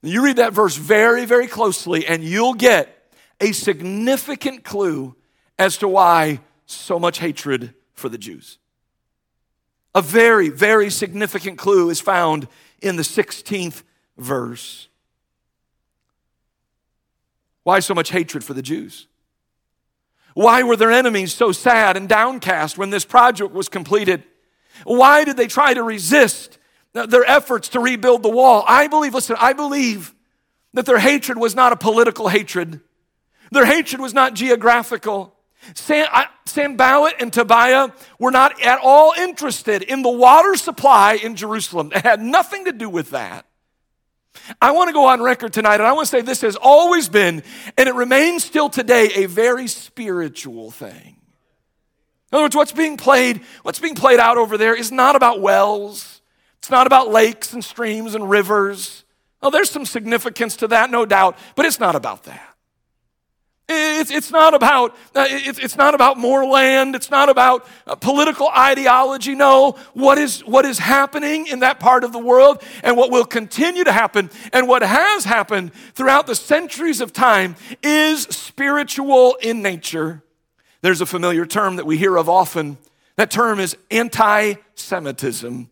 You 0.02 0.22
read 0.22 0.36
that 0.36 0.52
verse 0.52 0.76
very, 0.76 1.24
very 1.24 1.46
closely, 1.46 2.06
and 2.06 2.22
you'll 2.22 2.54
get 2.54 3.10
a 3.40 3.52
significant 3.52 4.62
clue 4.62 5.16
as 5.58 5.78
to 5.78 5.88
why 5.88 6.40
so 6.66 6.98
much 6.98 7.18
hatred 7.18 7.74
for 7.94 8.08
the 8.08 8.18
Jews. 8.18 8.58
A 9.94 10.02
very, 10.02 10.48
very 10.48 10.90
significant 10.90 11.58
clue 11.58 11.90
is 11.90 12.00
found 12.00 12.48
in 12.82 12.96
the 12.96 13.02
16th 13.02 13.82
verse. 14.16 14.88
Why 17.62 17.80
so 17.80 17.94
much 17.94 18.10
hatred 18.10 18.44
for 18.44 18.54
the 18.54 18.62
Jews? 18.62 19.06
Why 20.34 20.64
were 20.64 20.76
their 20.76 20.90
enemies 20.90 21.32
so 21.32 21.52
sad 21.52 21.96
and 21.96 22.08
downcast 22.08 22.76
when 22.76 22.90
this 22.90 23.04
project 23.04 23.52
was 23.52 23.68
completed? 23.68 24.24
Why 24.82 25.24
did 25.24 25.36
they 25.36 25.46
try 25.46 25.74
to 25.74 25.82
resist 25.82 26.58
their 26.92 27.24
efforts 27.24 27.68
to 27.70 27.80
rebuild 27.80 28.22
the 28.22 28.30
wall? 28.30 28.64
I 28.66 28.88
believe, 28.88 29.14
listen, 29.14 29.36
I 29.38 29.52
believe 29.52 30.14
that 30.72 30.86
their 30.86 30.98
hatred 30.98 31.38
was 31.38 31.54
not 31.54 31.72
a 31.72 31.76
political 31.76 32.28
hatred. 32.28 32.80
Their 33.52 33.64
hatred 33.64 34.00
was 34.00 34.12
not 34.12 34.34
geographical. 34.34 35.33
San, 35.74 36.06
Sanballat 36.44 37.14
and 37.20 37.32
Tobiah 37.32 37.88
were 38.18 38.30
not 38.30 38.60
at 38.62 38.78
all 38.82 39.12
interested 39.16 39.82
in 39.82 40.02
the 40.02 40.10
water 40.10 40.56
supply 40.56 41.14
in 41.14 41.36
Jerusalem. 41.36 41.90
It 41.94 42.02
had 42.02 42.20
nothing 42.20 42.66
to 42.66 42.72
do 42.72 42.88
with 42.88 43.10
that. 43.10 43.46
I 44.60 44.72
want 44.72 44.88
to 44.88 44.92
go 44.92 45.06
on 45.06 45.22
record 45.22 45.52
tonight 45.52 45.76
and 45.76 45.84
I 45.84 45.92
want 45.92 46.06
to 46.06 46.10
say 46.10 46.20
this 46.20 46.42
has 46.42 46.56
always 46.56 47.08
been, 47.08 47.42
and 47.78 47.88
it 47.88 47.94
remains 47.94 48.44
still 48.44 48.68
today, 48.68 49.10
a 49.14 49.26
very 49.26 49.68
spiritual 49.68 50.70
thing. 50.70 51.16
In 52.32 52.36
other 52.36 52.44
words, 52.44 52.56
what's 52.56 52.72
being 52.72 52.96
played, 52.96 53.42
what's 53.62 53.78
being 53.78 53.94
played 53.94 54.18
out 54.18 54.36
over 54.36 54.58
there 54.58 54.74
is 54.74 54.90
not 54.90 55.16
about 55.16 55.40
wells. 55.40 56.20
It's 56.58 56.70
not 56.70 56.86
about 56.86 57.10
lakes 57.10 57.52
and 57.52 57.64
streams 57.64 58.14
and 58.14 58.28
rivers. 58.28 59.04
Oh, 59.40 59.50
there's 59.50 59.70
some 59.70 59.84
significance 59.84 60.56
to 60.56 60.68
that, 60.68 60.90
no 60.90 61.06
doubt, 61.06 61.38
but 61.54 61.66
it's 61.66 61.78
not 61.78 61.94
about 61.94 62.24
that. 62.24 62.53
It's, 63.66 64.10
it's, 64.10 64.30
not 64.30 64.52
about, 64.52 64.94
uh, 65.14 65.24
it's, 65.26 65.58
it's 65.58 65.76
not 65.76 65.94
about 65.94 66.18
more 66.18 66.44
land. 66.44 66.94
It's 66.94 67.10
not 67.10 67.30
about 67.30 67.66
uh, 67.86 67.94
political 67.94 68.48
ideology. 68.48 69.34
No, 69.34 69.72
what 69.94 70.18
is, 70.18 70.44
what 70.44 70.66
is 70.66 70.78
happening 70.78 71.46
in 71.46 71.60
that 71.60 71.80
part 71.80 72.04
of 72.04 72.12
the 72.12 72.18
world 72.18 72.62
and 72.82 72.94
what 72.96 73.10
will 73.10 73.24
continue 73.24 73.82
to 73.84 73.92
happen 73.92 74.30
and 74.52 74.68
what 74.68 74.82
has 74.82 75.24
happened 75.24 75.72
throughout 75.94 76.26
the 76.26 76.34
centuries 76.34 77.00
of 77.00 77.14
time 77.14 77.56
is 77.82 78.24
spiritual 78.24 79.36
in 79.40 79.62
nature. 79.62 80.22
There's 80.82 81.00
a 81.00 81.06
familiar 81.06 81.46
term 81.46 81.76
that 81.76 81.86
we 81.86 81.96
hear 81.96 82.18
of 82.18 82.28
often. 82.28 82.76
That 83.16 83.30
term 83.30 83.60
is 83.60 83.76
anti 83.90 84.54
Semitism. 84.74 85.70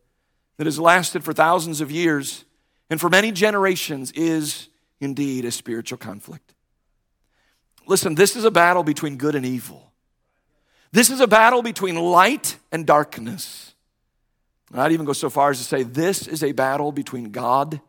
that 0.58 0.66
has 0.66 0.80
lasted 0.80 1.24
for 1.24 1.34
thousands 1.34 1.82
of 1.82 1.92
years 1.92 2.46
and 2.90 3.02
for 3.02 3.10
many 3.10 3.32
generations 3.32 4.12
is 4.12 4.70
indeed 5.00 5.46
a 5.46 5.52
spiritual 5.52 5.98
conflict. 5.98 6.54
Listen, 7.88 8.16
this 8.16 8.36
is 8.36 8.46
a 8.46 8.52
battle 8.52 8.84
between 8.84 9.18
good 9.18 9.36
and 9.36 9.46
evil. 9.46 9.92
This 10.92 11.10
is 11.10 11.20
a 11.20 11.28
battle 11.28 11.62
between 11.62 11.96
light 11.96 12.58
and 12.72 12.86
darkness. 12.86 13.74
I'd 14.74 14.92
even 14.92 15.06
go 15.06 15.14
so 15.14 15.30
far 15.30 15.52
as 15.52 15.58
to 15.60 15.64
say 15.64 15.84
this 15.84 16.28
is 16.28 16.44
a 16.44 16.52
battle 16.52 16.92
between 16.92 17.32
God 17.32 17.80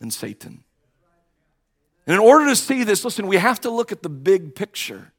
and 0.00 0.12
Satan. 0.12 0.64
And 2.06 2.14
in 2.14 2.20
order 2.20 2.46
to 2.46 2.56
see 2.56 2.84
this, 2.84 3.04
listen, 3.04 3.26
we 3.26 3.36
have 3.36 3.60
to 3.62 3.70
look 3.70 3.92
at 3.92 4.02
the 4.02 4.08
big 4.08 4.54
picture. 4.54 5.12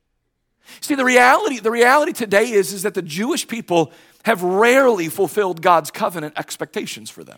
See, 0.80 0.96
the 0.96 1.06
reality, 1.06 1.60
the 1.60 1.72
reality 1.72 2.14
today 2.14 2.52
is, 2.52 2.72
is 2.74 2.84
that 2.84 2.94
the 2.94 3.02
Jewish 3.02 3.48
people 3.48 3.92
have 4.24 4.44
rarely 4.44 5.10
fulfilled 5.10 5.62
God's 5.62 5.92
covenant 5.92 6.38
expectations 6.38 7.10
for 7.10 7.24
them. 7.24 7.38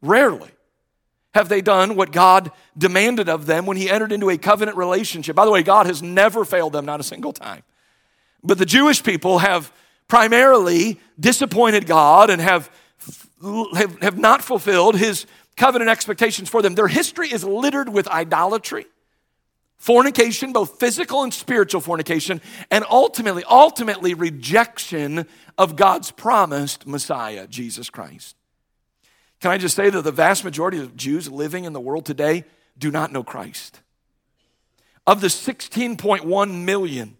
Rarely 0.00 0.50
have 1.34 1.48
they 1.48 1.60
done 1.60 1.94
what 1.96 2.12
God 2.12 2.50
demanded 2.76 3.28
of 3.28 3.46
them 3.46 3.66
when 3.66 3.76
He 3.76 3.88
entered 3.88 4.12
into 4.12 4.30
a 4.30 4.38
covenant 4.38 4.76
relationship. 4.76 5.36
By 5.36 5.44
the 5.44 5.50
way, 5.50 5.62
God 5.62 5.86
has 5.86 6.02
never 6.02 6.44
failed 6.44 6.72
them, 6.72 6.84
not 6.84 7.00
a 7.00 7.04
single 7.04 7.32
time. 7.32 7.62
But 8.42 8.58
the 8.58 8.66
Jewish 8.66 9.02
people 9.02 9.38
have 9.38 9.72
primarily 10.08 10.98
disappointed 11.18 11.86
God 11.86 12.30
and 12.30 12.40
have, 12.40 12.70
have, 13.74 14.02
have 14.02 14.18
not 14.18 14.42
fulfilled 14.42 14.96
His 14.96 15.26
covenant 15.56 15.90
expectations 15.90 16.48
for 16.48 16.62
them. 16.62 16.74
Their 16.74 16.88
history 16.88 17.28
is 17.28 17.44
littered 17.44 17.88
with 17.88 18.08
idolatry, 18.08 18.86
fornication, 19.76 20.52
both 20.52 20.80
physical 20.80 21.22
and 21.22 21.32
spiritual 21.32 21.80
fornication, 21.80 22.40
and 22.70 22.84
ultimately, 22.90 23.44
ultimately 23.48 24.14
rejection 24.14 25.26
of 25.56 25.76
God's 25.76 26.10
promised 26.10 26.86
Messiah, 26.86 27.46
Jesus 27.46 27.88
Christ. 27.88 28.36
Can 29.40 29.50
I 29.50 29.58
just 29.58 29.74
say 29.74 29.88
that 29.88 30.02
the 30.02 30.12
vast 30.12 30.44
majority 30.44 30.78
of 30.78 30.96
Jews 30.96 31.30
living 31.30 31.64
in 31.64 31.72
the 31.72 31.80
world 31.80 32.04
today 32.04 32.44
do 32.78 32.90
not 32.90 33.12
know 33.12 33.24
Christ? 33.24 33.80
Of 35.06 35.20
the 35.20 35.28
16.1 35.28 36.64
million, 36.64 37.16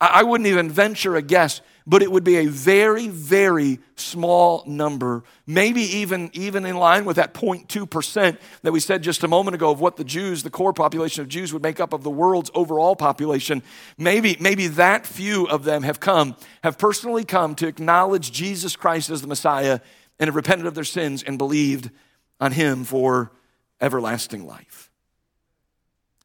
I 0.00 0.22
wouldn't 0.22 0.46
even 0.46 0.70
venture 0.70 1.16
a 1.16 1.22
guess 1.22 1.60
but 1.86 2.02
it 2.02 2.10
would 2.10 2.24
be 2.24 2.36
a 2.36 2.46
very, 2.46 3.08
very 3.08 3.80
small 3.96 4.62
number, 4.66 5.24
maybe 5.46 5.82
even, 5.82 6.30
even 6.32 6.64
in 6.64 6.76
line 6.76 7.04
with 7.04 7.16
that 7.16 7.34
0.2% 7.34 8.38
that 8.62 8.72
we 8.72 8.80
said 8.80 9.02
just 9.02 9.24
a 9.24 9.28
moment 9.28 9.54
ago 9.54 9.70
of 9.70 9.80
what 9.80 9.96
the 9.96 10.04
Jews, 10.04 10.42
the 10.42 10.50
core 10.50 10.72
population 10.72 11.22
of 11.22 11.28
Jews, 11.28 11.52
would 11.52 11.62
make 11.62 11.80
up 11.80 11.92
of 11.92 12.02
the 12.02 12.10
world's 12.10 12.50
overall 12.54 12.94
population. 12.94 13.62
Maybe, 13.98 14.36
maybe 14.38 14.68
that 14.68 15.06
few 15.06 15.46
of 15.48 15.64
them 15.64 15.82
have 15.82 16.00
come, 16.00 16.36
have 16.62 16.78
personally 16.78 17.24
come 17.24 17.54
to 17.56 17.66
acknowledge 17.66 18.32
Jesus 18.32 18.76
Christ 18.76 19.10
as 19.10 19.22
the 19.22 19.28
Messiah 19.28 19.80
and 20.18 20.28
have 20.28 20.36
repented 20.36 20.66
of 20.66 20.74
their 20.74 20.84
sins 20.84 21.22
and 21.22 21.38
believed 21.38 21.90
on 22.40 22.52
Him 22.52 22.84
for 22.84 23.32
everlasting 23.80 24.46
life. 24.46 24.90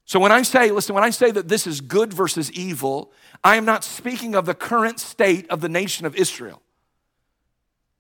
So 0.06 0.20
when 0.20 0.32
I 0.32 0.44
say, 0.44 0.72
listen, 0.72 0.96
when 0.96 1.04
I 1.04 1.10
say 1.10 1.32
that 1.32 1.50
this 1.50 1.68
is 1.68 1.82
good 1.82 2.14
versus 2.14 2.50
evil, 2.54 3.12
I 3.44 3.58
am 3.58 3.66
not 3.66 3.84
speaking 3.84 4.36
of 4.36 4.46
the 4.46 4.54
current 4.54 5.02
state 5.02 5.50
of 5.50 5.60
the 5.60 5.68
nation 5.68 6.06
of 6.06 6.16
Israel. 6.16 6.62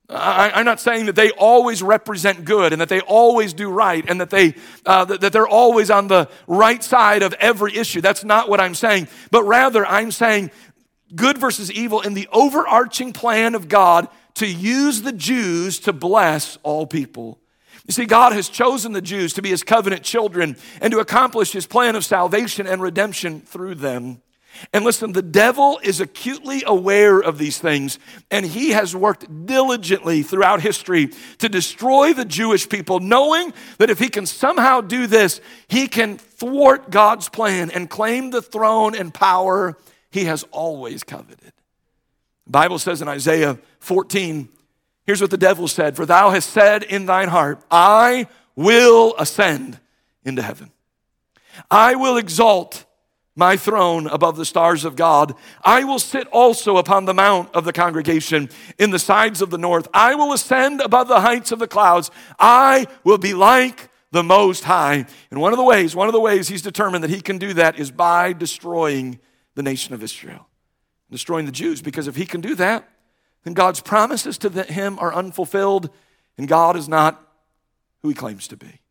I, 0.09 0.61
am 0.61 0.65
not 0.65 0.79
saying 0.79 1.07
that 1.07 1.15
they 1.15 1.31
always 1.31 1.83
represent 1.83 2.45
good 2.45 2.71
and 2.71 2.79
that 2.81 2.87
they 2.87 3.01
always 3.01 3.53
do 3.53 3.69
right 3.69 4.05
and 4.09 4.21
that, 4.21 4.29
they, 4.29 4.55
uh, 4.85 5.03
that, 5.03 5.19
that 5.19 5.33
they're 5.33 5.47
always 5.47 5.91
on 5.91 6.07
the 6.07 6.29
right 6.47 6.81
side 6.81 7.23
of 7.23 7.33
every 7.33 7.75
issue. 7.75 7.99
That's 7.99 8.23
not 8.23 8.47
what 8.47 8.61
I'm 8.61 8.73
saying. 8.73 9.09
But 9.29 9.43
rather, 9.43 9.85
I'm 9.85 10.11
saying 10.11 10.51
good 11.13 11.37
versus 11.37 11.69
evil 11.69 11.99
in 11.99 12.13
the 12.13 12.29
overarching 12.31 13.11
plan 13.11 13.53
of 13.53 13.67
God 13.67 14.07
to 14.37 14.47
use 14.47 15.01
the 15.01 15.11
Jews 15.11 15.79
to 15.79 15.93
bless 15.93 16.57
all 16.63 16.87
people. 16.87 17.39
You 17.85 17.93
see, 17.93 18.05
God 18.05 18.33
has 18.33 18.49
chosen 18.49 18.91
the 18.91 19.01
Jews 19.01 19.33
to 19.33 19.41
be 19.41 19.49
his 19.49 19.63
covenant 19.63 20.03
children 20.03 20.57
and 20.81 20.91
to 20.91 20.99
accomplish 20.99 21.51
his 21.51 21.65
plan 21.65 21.95
of 21.95 22.03
salvation 22.03 22.67
and 22.67 22.81
redemption 22.81 23.41
through 23.41 23.75
them. 23.75 24.21
And 24.73 24.83
listen, 24.83 25.11
the 25.13 25.21
devil 25.21 25.79
is 25.83 26.01
acutely 26.01 26.63
aware 26.65 27.19
of 27.19 27.37
these 27.37 27.59
things, 27.59 27.99
and 28.31 28.45
he 28.45 28.71
has 28.71 28.95
worked 28.95 29.45
diligently 29.45 30.23
throughout 30.23 30.61
history 30.61 31.11
to 31.37 31.47
destroy 31.47 32.13
the 32.13 32.25
Jewish 32.25 32.67
people, 32.67 32.99
knowing 32.99 33.53
that 33.77 33.89
if 33.89 33.99
he 33.99 34.09
can 34.09 34.25
somehow 34.25 34.81
do 34.81 35.05
this, 35.05 35.41
he 35.67 35.87
can 35.87 36.17
thwart 36.17 36.89
God's 36.89 37.29
plan 37.29 37.69
and 37.69 37.89
claim 37.89 38.31
the 38.31 38.41
throne 38.41 38.95
and 38.95 39.13
power 39.13 39.77
he 40.09 40.25
has 40.25 40.43
always 40.51 41.03
coveted. 41.03 41.53
The 42.47 42.51
Bible 42.51 42.79
says 42.79 43.01
in 43.01 43.09
Isaiah 43.09 43.59
14, 43.79 44.47
Here's 45.05 45.19
what 45.19 45.31
the 45.31 45.37
devil 45.37 45.67
said 45.67 45.97
For 45.97 46.05
thou 46.05 46.29
hast 46.29 46.49
said 46.49 46.83
in 46.83 47.05
thine 47.05 47.27
heart, 47.27 47.61
I 47.69 48.27
will 48.55 49.13
ascend 49.19 49.79
into 50.23 50.41
heaven. 50.41 50.71
I 51.69 51.95
will 51.95 52.15
exalt 52.15 52.85
my 53.35 53.57
throne 53.57 54.07
above 54.07 54.37
the 54.37 54.45
stars 54.45 54.85
of 54.85 54.95
God. 54.95 55.35
I 55.61 55.83
will 55.83 55.99
sit 55.99 56.25
also 56.27 56.77
upon 56.77 57.03
the 57.03 57.13
mount 57.13 57.53
of 57.53 57.65
the 57.65 57.73
congregation 57.73 58.49
in 58.79 58.91
the 58.91 58.99
sides 58.99 59.41
of 59.41 59.49
the 59.49 59.57
north. 59.57 59.89
I 59.93 60.15
will 60.15 60.31
ascend 60.31 60.79
above 60.79 61.09
the 61.09 61.19
heights 61.19 61.51
of 61.51 61.59
the 61.59 61.67
clouds. 61.67 62.11
I 62.39 62.87
will 63.03 63.17
be 63.17 63.33
like 63.33 63.89
the 64.11 64.23
Most 64.23 64.63
High. 64.63 65.05
And 65.31 65.41
one 65.41 65.51
of 65.51 65.57
the 65.57 65.65
ways, 65.65 65.95
one 65.95 66.07
of 66.07 66.13
the 66.13 66.21
ways 66.21 66.47
he's 66.47 66.61
determined 66.61 67.03
that 67.03 67.11
he 67.11 67.21
can 67.21 67.37
do 67.37 67.53
that 67.55 67.77
is 67.77 67.91
by 67.91 68.31
destroying 68.31 69.19
the 69.55 69.63
nation 69.63 69.93
of 69.93 70.01
Israel, 70.01 70.47
destroying 71.09 71.45
the 71.45 71.51
Jews. 71.51 71.81
Because 71.81 72.07
if 72.07 72.15
he 72.15 72.25
can 72.25 72.41
do 72.41 72.55
that, 72.55 72.89
then 73.43 73.53
God's 73.53 73.79
promises 73.79 74.37
to 74.39 74.49
him 74.49 74.97
are 74.99 75.13
unfulfilled, 75.13 75.89
and 76.37 76.47
God 76.47 76.75
is 76.75 76.89
not 76.89 77.21
who 78.01 78.09
he 78.09 78.15
claims 78.15 78.47
to 78.49 78.57
be. 78.57 78.81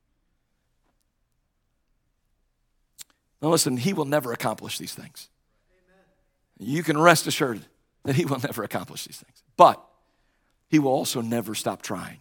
Now, 3.42 3.48
listen, 3.48 3.76
he 3.76 3.92
will 3.92 4.06
never 4.06 4.32
accomplish 4.32 4.78
these 4.78 4.94
things. 4.94 5.28
You 6.58 6.82
can 6.82 6.98
rest 6.98 7.26
assured 7.26 7.60
that 8.04 8.16
he 8.16 8.24
will 8.24 8.38
never 8.38 8.62
accomplish 8.64 9.04
these 9.04 9.18
things. 9.18 9.42
But 9.56 9.82
he 10.68 10.78
will 10.78 10.90
also 10.90 11.20
never 11.20 11.54
stop 11.54 11.82
trying. 11.82 12.20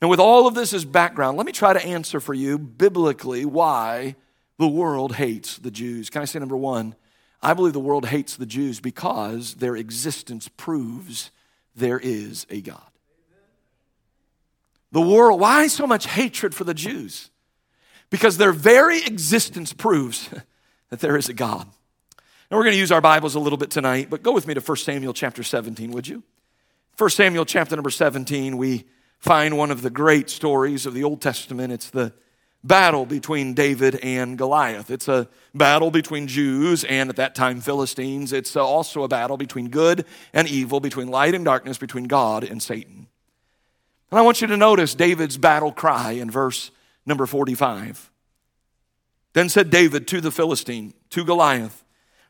Now, 0.00 0.08
with 0.08 0.20
all 0.20 0.46
of 0.46 0.54
this 0.54 0.72
as 0.72 0.84
background, 0.84 1.36
let 1.36 1.44
me 1.44 1.52
try 1.52 1.72
to 1.72 1.84
answer 1.84 2.20
for 2.20 2.32
you 2.32 2.58
biblically 2.58 3.44
why 3.44 4.16
the 4.58 4.68
world 4.68 5.16
hates 5.16 5.58
the 5.58 5.70
Jews. 5.70 6.08
Can 6.08 6.22
I 6.22 6.24
say 6.24 6.38
number 6.38 6.56
one? 6.56 6.94
I 7.42 7.54
believe 7.54 7.72
the 7.72 7.80
world 7.80 8.06
hates 8.06 8.36
the 8.36 8.46
Jews 8.46 8.80
because 8.80 9.54
their 9.54 9.76
existence 9.76 10.48
proves 10.48 11.30
there 11.74 11.98
is 11.98 12.46
a 12.50 12.60
God. 12.60 12.82
The 14.92 15.00
world, 15.00 15.40
why 15.40 15.68
so 15.68 15.86
much 15.86 16.06
hatred 16.06 16.54
for 16.54 16.64
the 16.64 16.74
Jews? 16.74 17.30
Because 18.10 18.36
their 18.36 18.52
very 18.52 19.02
existence 19.04 19.72
proves 19.72 20.28
that 20.90 21.00
there 21.00 21.16
is 21.16 21.28
a 21.28 21.34
God. 21.34 21.66
Now 22.50 22.56
we're 22.56 22.64
going 22.64 22.74
to 22.74 22.80
use 22.80 22.90
our 22.90 23.00
Bibles 23.00 23.36
a 23.36 23.40
little 23.40 23.56
bit 23.56 23.70
tonight, 23.70 24.10
but 24.10 24.24
go 24.24 24.32
with 24.32 24.46
me 24.46 24.54
to 24.54 24.60
1 24.60 24.76
Samuel 24.78 25.12
chapter 25.12 25.44
17, 25.44 25.92
would 25.92 26.08
you? 26.08 26.24
1 26.98 27.10
Samuel 27.10 27.44
chapter 27.44 27.76
number 27.76 27.90
17, 27.90 28.56
we 28.56 28.84
find 29.20 29.56
one 29.56 29.70
of 29.70 29.82
the 29.82 29.90
great 29.90 30.28
stories 30.28 30.84
of 30.84 30.92
the 30.92 31.04
Old 31.04 31.22
Testament. 31.22 31.72
It's 31.72 31.88
the 31.88 32.12
battle 32.62 33.06
between 33.06 33.54
David 33.54 33.96
and 34.02 34.36
Goliath. 34.36 34.90
It's 34.90 35.08
a 35.08 35.28
battle 35.54 35.90
between 35.90 36.26
Jews 36.26 36.84
and 36.84 37.08
at 37.08 37.16
that 37.16 37.34
time 37.34 37.60
Philistines. 37.60 38.32
It's 38.32 38.56
also 38.56 39.02
a 39.02 39.08
battle 39.08 39.36
between 39.36 39.68
good 39.68 40.04
and 40.32 40.48
evil, 40.48 40.80
between 40.80 41.08
light 41.08 41.34
and 41.34 41.44
darkness, 41.44 41.78
between 41.78 42.04
God 42.04 42.44
and 42.44 42.62
Satan. 42.62 43.06
And 44.10 44.18
I 44.18 44.22
want 44.22 44.40
you 44.40 44.46
to 44.48 44.56
notice 44.56 44.94
David's 44.94 45.38
battle 45.38 45.72
cry 45.72 46.12
in 46.12 46.30
verse 46.30 46.70
number 47.06 47.26
45. 47.26 48.10
Then 49.32 49.48
said 49.48 49.70
David 49.70 50.08
to 50.08 50.20
the 50.20 50.32
Philistine, 50.32 50.92
to 51.10 51.24
Goliath, 51.24 51.84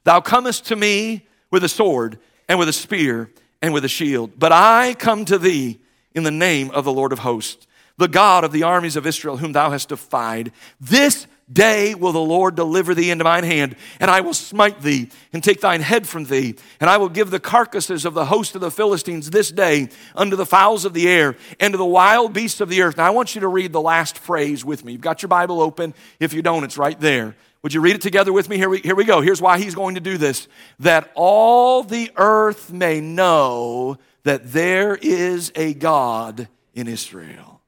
Thou 0.04 0.20
comest 0.20 0.66
to 0.66 0.76
me 0.76 1.26
with 1.50 1.64
a 1.64 1.68
sword 1.68 2.18
and 2.48 2.58
with 2.58 2.68
a 2.68 2.72
spear 2.72 3.30
and 3.62 3.74
with 3.74 3.84
a 3.84 3.88
shield, 3.88 4.38
but 4.38 4.52
I 4.52 4.94
come 4.98 5.24
to 5.26 5.38
thee 5.38 5.80
in 6.14 6.22
the 6.22 6.30
name 6.30 6.70
of 6.70 6.84
the 6.84 6.92
Lord 6.92 7.12
of 7.12 7.20
hosts 7.20 7.66
the 8.00 8.08
God 8.08 8.44
of 8.44 8.50
the 8.50 8.62
armies 8.62 8.96
of 8.96 9.06
Israel, 9.06 9.36
whom 9.36 9.52
thou 9.52 9.70
hast 9.70 9.90
defied. 9.90 10.52
This 10.80 11.26
day 11.52 11.94
will 11.94 12.12
the 12.12 12.18
Lord 12.18 12.54
deliver 12.54 12.94
thee 12.94 13.10
into 13.10 13.24
mine 13.24 13.44
hand, 13.44 13.76
and 14.00 14.10
I 14.10 14.22
will 14.22 14.32
smite 14.32 14.80
thee 14.80 15.10
and 15.34 15.44
take 15.44 15.60
thine 15.60 15.82
head 15.82 16.08
from 16.08 16.24
thee, 16.24 16.54
and 16.80 16.88
I 16.88 16.96
will 16.96 17.10
give 17.10 17.30
the 17.30 17.38
carcasses 17.38 18.06
of 18.06 18.14
the 18.14 18.24
host 18.24 18.54
of 18.54 18.62
the 18.62 18.70
Philistines 18.70 19.28
this 19.28 19.50
day 19.50 19.90
unto 20.14 20.34
the 20.34 20.46
fowls 20.46 20.86
of 20.86 20.94
the 20.94 21.08
air 21.08 21.36
and 21.60 21.74
to 21.74 21.78
the 21.78 21.84
wild 21.84 22.32
beasts 22.32 22.62
of 22.62 22.70
the 22.70 22.80
earth. 22.80 22.96
Now 22.96 23.06
I 23.06 23.10
want 23.10 23.34
you 23.34 23.42
to 23.42 23.48
read 23.48 23.70
the 23.70 23.82
last 23.82 24.16
phrase 24.16 24.64
with 24.64 24.82
me. 24.82 24.92
You've 24.92 25.02
got 25.02 25.20
your 25.20 25.28
Bible 25.28 25.60
open. 25.60 25.92
If 26.18 26.32
you 26.32 26.40
don't, 26.40 26.64
it's 26.64 26.78
right 26.78 26.98
there. 26.98 27.36
Would 27.62 27.74
you 27.74 27.82
read 27.82 27.96
it 27.96 28.02
together 28.02 28.32
with 28.32 28.48
me? 28.48 28.56
Here 28.56 28.70
we, 28.70 28.78
here 28.78 28.94
we 28.94 29.04
go. 29.04 29.20
Here's 29.20 29.42
why 29.42 29.58
he's 29.58 29.74
going 29.74 29.96
to 29.96 30.00
do 30.00 30.16
this. 30.16 30.48
That 30.78 31.10
all 31.14 31.82
the 31.82 32.10
earth 32.16 32.72
may 32.72 33.02
know 33.02 33.98
that 34.22 34.52
there 34.52 34.96
is 34.96 35.52
a 35.54 35.74
God 35.74 36.48
in 36.72 36.88
Israel. 36.88 37.59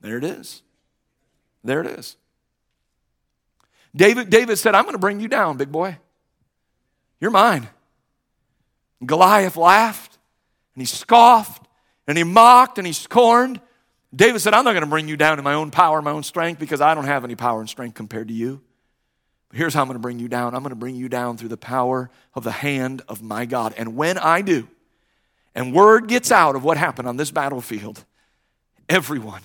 There 0.00 0.18
it 0.18 0.24
is. 0.24 0.62
There 1.62 1.80
it 1.80 1.86
is. 1.86 2.16
David, 3.94 4.30
David 4.30 4.56
said, 4.56 4.74
I'm 4.74 4.84
going 4.84 4.94
to 4.94 5.00
bring 5.00 5.20
you 5.20 5.28
down, 5.28 5.56
big 5.56 5.72
boy. 5.72 5.98
You're 7.20 7.30
mine. 7.30 7.68
Goliath 9.04 9.56
laughed 9.56 10.18
and 10.74 10.82
he 10.82 10.86
scoffed 10.86 11.66
and 12.06 12.16
he 12.16 12.24
mocked 12.24 12.78
and 12.78 12.86
he 12.86 12.92
scorned. 12.92 13.60
David 14.14 14.40
said, 14.40 14.54
I'm 14.54 14.64
not 14.64 14.72
going 14.72 14.84
to 14.84 14.90
bring 14.90 15.08
you 15.08 15.16
down 15.16 15.38
in 15.38 15.44
my 15.44 15.54
own 15.54 15.70
power, 15.70 16.02
my 16.02 16.10
own 16.10 16.22
strength, 16.22 16.58
because 16.58 16.80
I 16.80 16.94
don't 16.94 17.04
have 17.04 17.24
any 17.24 17.36
power 17.36 17.60
and 17.60 17.68
strength 17.68 17.94
compared 17.94 18.28
to 18.28 18.34
you. 18.34 18.60
But 19.48 19.58
here's 19.58 19.74
how 19.74 19.82
I'm 19.82 19.88
going 19.88 19.96
to 19.96 20.00
bring 20.00 20.18
you 20.18 20.28
down 20.28 20.54
I'm 20.54 20.62
going 20.62 20.70
to 20.70 20.76
bring 20.76 20.96
you 20.96 21.08
down 21.08 21.36
through 21.36 21.48
the 21.48 21.56
power 21.56 22.10
of 22.34 22.44
the 22.44 22.52
hand 22.52 23.02
of 23.08 23.22
my 23.22 23.46
God. 23.46 23.74
And 23.76 23.96
when 23.96 24.18
I 24.18 24.42
do, 24.42 24.68
and 25.54 25.74
word 25.74 26.08
gets 26.08 26.30
out 26.30 26.56
of 26.56 26.64
what 26.64 26.76
happened 26.76 27.08
on 27.08 27.16
this 27.16 27.30
battlefield, 27.30 28.04
everyone 28.88 29.42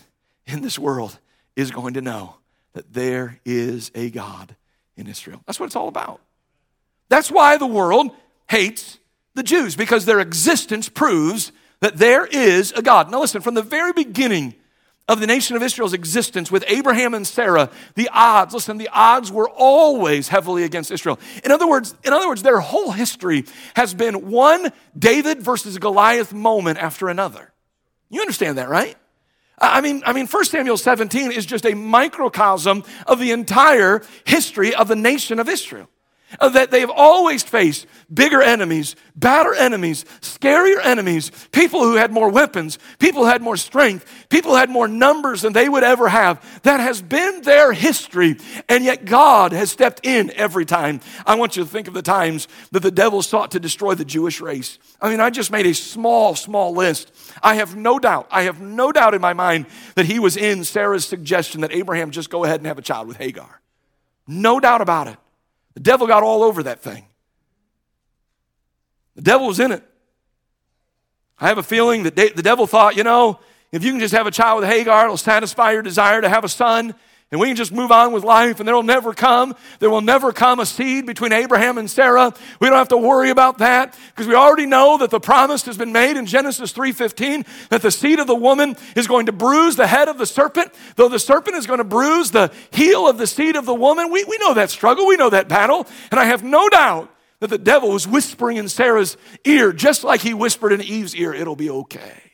in 0.47 0.61
this 0.61 0.77
world 0.79 1.17
is 1.55 1.71
going 1.71 1.95
to 1.95 2.01
know 2.01 2.35
that 2.73 2.93
there 2.93 3.39
is 3.45 3.91
a 3.95 4.09
God 4.09 4.55
in 4.97 5.07
Israel. 5.07 5.41
That's 5.45 5.59
what 5.59 5.67
it's 5.67 5.75
all 5.75 5.87
about. 5.87 6.21
That's 7.09 7.31
why 7.31 7.57
the 7.57 7.67
world 7.67 8.11
hates 8.49 8.99
the 9.33 9.43
Jews, 9.43 9.75
because 9.75 10.05
their 10.05 10.19
existence 10.19 10.87
proves 10.89 11.51
that 11.81 11.97
there 11.97 12.25
is 12.25 12.71
a 12.71 12.81
God. 12.81 13.11
Now, 13.11 13.19
listen, 13.19 13.41
from 13.41 13.53
the 13.53 13.61
very 13.61 13.91
beginning 13.93 14.55
of 15.07 15.19
the 15.19 15.27
nation 15.27 15.55
of 15.55 15.61
Israel's 15.61 15.93
existence 15.93 16.51
with 16.51 16.63
Abraham 16.67 17.13
and 17.13 17.27
Sarah, 17.27 17.69
the 17.95 18.09
odds, 18.11 18.53
listen, 18.53 18.77
the 18.77 18.89
odds 18.91 19.31
were 19.31 19.49
always 19.49 20.29
heavily 20.29 20.63
against 20.63 20.89
Israel. 20.89 21.19
In 21.43 21.51
other 21.51 21.67
words, 21.67 21.93
in 22.03 22.11
other 22.11 22.27
words, 22.27 22.41
their 22.41 22.59
whole 22.59 22.91
history 22.91 23.45
has 23.75 23.93
been 23.93 24.31
one 24.31 24.71
David 24.97 25.41
versus 25.41 25.77
Goliath 25.77 26.33
moment 26.33 26.79
after 26.79 27.09
another. 27.09 27.51
You 28.09 28.21
understand 28.21 28.57
that, 28.57 28.69
right? 28.69 28.95
I 29.57 29.81
mean, 29.81 30.03
I 30.05 30.13
mean, 30.13 30.27
1 30.27 30.45
Samuel 30.45 30.77
17 30.77 31.31
is 31.31 31.45
just 31.45 31.65
a 31.65 31.73
microcosm 31.73 32.83
of 33.07 33.19
the 33.19 33.31
entire 33.31 34.01
history 34.25 34.75
of 34.75 34.87
the 34.87 34.95
nation 34.95 35.39
of 35.39 35.47
Israel. 35.47 35.89
Uh, 36.39 36.49
that 36.49 36.71
they've 36.71 36.89
always 36.89 37.43
faced 37.43 37.87
bigger 38.13 38.41
enemies, 38.41 38.95
badder 39.15 39.53
enemies, 39.53 40.05
scarier 40.21 40.83
enemies, 40.83 41.31
people 41.51 41.81
who 41.81 41.95
had 41.95 42.11
more 42.11 42.29
weapons, 42.29 42.77
people 42.99 43.23
who 43.23 43.29
had 43.29 43.41
more 43.41 43.57
strength, 43.57 44.27
people 44.29 44.51
who 44.51 44.57
had 44.57 44.69
more 44.69 44.87
numbers 44.87 45.41
than 45.41 45.53
they 45.53 45.69
would 45.69 45.83
ever 45.83 46.07
have. 46.07 46.43
That 46.63 46.79
has 46.79 47.01
been 47.01 47.41
their 47.41 47.73
history, 47.73 48.37
and 48.67 48.83
yet 48.83 49.05
God 49.05 49.51
has 49.51 49.71
stepped 49.71 50.05
in 50.05 50.31
every 50.31 50.65
time. 50.65 51.01
I 51.25 51.35
want 51.35 51.55
you 51.55 51.63
to 51.63 51.69
think 51.69 51.87
of 51.87 51.93
the 51.93 52.01
times 52.01 52.47
that 52.71 52.81
the 52.81 52.91
devil 52.91 53.21
sought 53.21 53.51
to 53.51 53.59
destroy 53.59 53.95
the 53.95 54.05
Jewish 54.05 54.41
race. 54.41 54.79
I 55.01 55.09
mean, 55.09 55.19
I 55.19 55.29
just 55.29 55.51
made 55.51 55.65
a 55.65 55.73
small, 55.73 56.35
small 56.35 56.73
list. 56.73 57.11
I 57.41 57.55
have 57.55 57.75
no 57.75 57.99
doubt, 57.99 58.27
I 58.31 58.43
have 58.43 58.61
no 58.61 58.91
doubt 58.91 59.13
in 59.13 59.21
my 59.21 59.33
mind 59.33 59.65
that 59.95 60.05
he 60.05 60.19
was 60.19 60.37
in 60.37 60.63
Sarah's 60.63 61.05
suggestion 61.05 61.61
that 61.61 61.71
Abraham 61.71 62.11
just 62.11 62.29
go 62.29 62.43
ahead 62.43 62.59
and 62.59 62.67
have 62.67 62.77
a 62.77 62.81
child 62.81 63.07
with 63.07 63.17
Hagar. 63.17 63.61
No 64.27 64.59
doubt 64.59 64.81
about 64.81 65.07
it. 65.07 65.17
The 65.75 65.81
devil 65.81 66.07
got 66.07 66.23
all 66.23 66.43
over 66.43 66.63
that 66.63 66.81
thing. 66.81 67.05
The 69.15 69.21
devil 69.21 69.47
was 69.47 69.59
in 69.59 69.71
it. 69.71 69.83
I 71.37 71.47
have 71.47 71.57
a 71.57 71.63
feeling 71.63 72.03
that 72.03 72.15
the 72.15 72.41
devil 72.41 72.65
thought, 72.65 72.95
you 72.95 73.03
know, 73.03 73.39
if 73.71 73.83
you 73.83 73.91
can 73.91 73.99
just 73.99 74.13
have 74.13 74.25
a 74.25 74.31
child 74.31 74.61
with 74.61 74.69
Hagar, 74.69 75.05
it'll 75.05 75.17
satisfy 75.17 75.73
your 75.73 75.81
desire 75.81 76.21
to 76.21 76.29
have 76.29 76.43
a 76.43 76.49
son, 76.49 76.95
and 77.31 77.41
we 77.41 77.47
can 77.47 77.55
just 77.55 77.71
move 77.71 77.91
on 77.91 78.13
with 78.13 78.23
life, 78.23 78.59
and 78.59 78.67
there 78.67 78.75
will 78.75 78.83
never 78.83 79.13
come, 79.13 79.55
there 79.79 79.89
will 79.89 80.01
never 80.01 80.31
come 80.31 80.59
a 80.59 80.65
seed 80.65 81.05
between 81.05 81.33
Abraham 81.33 81.77
and 81.77 81.89
Sarah. 81.89 82.33
We 82.59 82.69
don't 82.69 82.77
have 82.77 82.89
to 82.89 82.97
worry 82.97 83.31
about 83.31 83.57
that 83.57 83.97
because 84.09 84.27
we 84.27 84.35
already 84.35 84.67
know 84.67 84.97
that 84.99 85.09
the 85.09 85.19
promise 85.19 85.63
has 85.63 85.77
been 85.77 85.91
made 85.91 86.17
in 86.17 86.27
Genesis 86.27 86.71
3:15 86.71 87.45
that 87.69 87.81
the 87.81 87.91
seed 87.91 88.19
of 88.19 88.27
the 88.27 88.35
woman 88.35 88.77
is 88.95 89.07
going 89.07 89.25
to 89.25 89.31
bruise 89.31 89.75
the 89.75 89.87
head 89.87 90.07
of 90.07 90.17
the 90.17 90.25
serpent, 90.25 90.71
though 90.95 91.09
the 91.09 91.19
serpent 91.19 91.55
is 91.55 91.65
going 91.65 91.79
to 91.79 91.83
bruise 91.83 92.31
the 92.31 92.51
heel 92.71 93.07
of 93.07 93.17
the 93.17 93.27
seed 93.27 93.55
of 93.55 93.65
the 93.65 93.73
woman. 93.73 94.11
We, 94.11 94.23
we 94.23 94.37
know 94.37 94.53
that 94.53 94.69
struggle, 94.69 95.07
we 95.07 95.17
know 95.17 95.31
that 95.31 95.49
battle, 95.49 95.87
and 96.11 96.19
I 96.19 96.25
have 96.25 96.43
no 96.43 96.69
doubt 96.69 97.11
that 97.39 97.49
the 97.49 97.57
devil 97.57 97.89
was 97.89 98.07
whispering 98.07 98.57
in 98.57 98.69
Sarah's 98.69 99.17
ear, 99.43 99.73
just 99.73 100.03
like 100.03 100.21
he 100.21 100.33
whispered 100.33 100.71
in 100.71 100.81
Eve's 100.81 101.15
ear, 101.15 101.33
it'll 101.33 101.55
be 101.55 101.69
okay. 101.69 102.24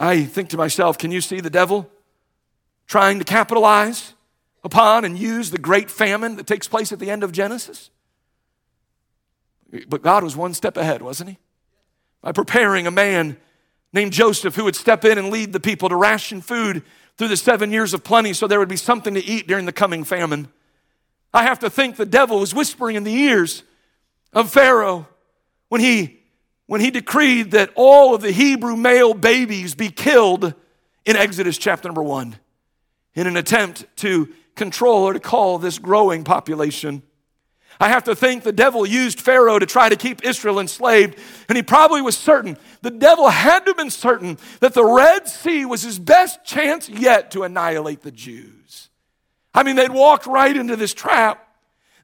I 0.00 0.24
think 0.24 0.48
to 0.48 0.56
myself, 0.56 0.96
can 0.96 1.10
you 1.10 1.20
see 1.20 1.40
the 1.40 1.50
devil 1.50 1.88
trying 2.86 3.18
to 3.18 3.24
capitalize 3.24 4.14
upon 4.64 5.04
and 5.04 5.18
use 5.18 5.50
the 5.50 5.58
great 5.58 5.90
famine 5.90 6.36
that 6.36 6.46
takes 6.46 6.66
place 6.66 6.90
at 6.90 6.98
the 6.98 7.10
end 7.10 7.22
of 7.22 7.32
Genesis? 7.32 7.90
But 9.86 10.02
God 10.02 10.24
was 10.24 10.34
one 10.34 10.54
step 10.54 10.78
ahead, 10.78 11.02
wasn't 11.02 11.30
he? 11.30 11.38
By 12.22 12.32
preparing 12.32 12.86
a 12.86 12.90
man 12.90 13.36
named 13.92 14.14
Joseph 14.14 14.56
who 14.56 14.64
would 14.64 14.74
step 14.74 15.04
in 15.04 15.18
and 15.18 15.30
lead 15.30 15.52
the 15.52 15.60
people 15.60 15.90
to 15.90 15.96
ration 15.96 16.40
food 16.40 16.82
through 17.18 17.28
the 17.28 17.36
seven 17.36 17.70
years 17.70 17.92
of 17.92 18.02
plenty 18.02 18.32
so 18.32 18.46
there 18.46 18.58
would 18.58 18.68
be 18.70 18.76
something 18.76 19.12
to 19.12 19.24
eat 19.24 19.46
during 19.46 19.66
the 19.66 19.72
coming 19.72 20.04
famine. 20.04 20.48
I 21.34 21.42
have 21.42 21.58
to 21.58 21.68
think 21.68 21.96
the 21.96 22.06
devil 22.06 22.40
was 22.40 22.54
whispering 22.54 22.96
in 22.96 23.04
the 23.04 23.14
ears 23.14 23.64
of 24.32 24.50
Pharaoh 24.50 25.06
when 25.68 25.82
he 25.82 26.19
when 26.70 26.80
he 26.80 26.92
decreed 26.92 27.50
that 27.50 27.68
all 27.74 28.14
of 28.14 28.22
the 28.22 28.30
Hebrew 28.30 28.76
male 28.76 29.12
babies 29.12 29.74
be 29.74 29.90
killed 29.90 30.54
in 31.04 31.16
Exodus 31.16 31.58
chapter 31.58 31.88
number 31.88 32.00
one 32.00 32.36
in 33.12 33.26
an 33.26 33.36
attempt 33.36 33.86
to 33.96 34.28
control 34.54 35.02
or 35.02 35.12
to 35.12 35.18
call 35.18 35.58
this 35.58 35.80
growing 35.80 36.22
population. 36.22 37.02
I 37.80 37.88
have 37.88 38.04
to 38.04 38.14
think 38.14 38.44
the 38.44 38.52
devil 38.52 38.86
used 38.86 39.20
Pharaoh 39.20 39.58
to 39.58 39.66
try 39.66 39.88
to 39.88 39.96
keep 39.96 40.24
Israel 40.24 40.60
enslaved, 40.60 41.18
and 41.48 41.56
he 41.56 41.64
probably 41.64 42.02
was 42.02 42.16
certain, 42.16 42.56
the 42.82 42.92
devil 42.92 43.28
had 43.28 43.64
to 43.64 43.70
have 43.70 43.76
been 43.76 43.90
certain 43.90 44.38
that 44.60 44.72
the 44.72 44.84
Red 44.84 45.26
Sea 45.26 45.64
was 45.64 45.82
his 45.82 45.98
best 45.98 46.44
chance 46.44 46.88
yet 46.88 47.32
to 47.32 47.42
annihilate 47.42 48.02
the 48.02 48.12
Jews. 48.12 48.90
I 49.52 49.64
mean, 49.64 49.74
they'd 49.74 49.90
walked 49.90 50.26
right 50.26 50.56
into 50.56 50.76
this 50.76 50.94
trap. 50.94 51.49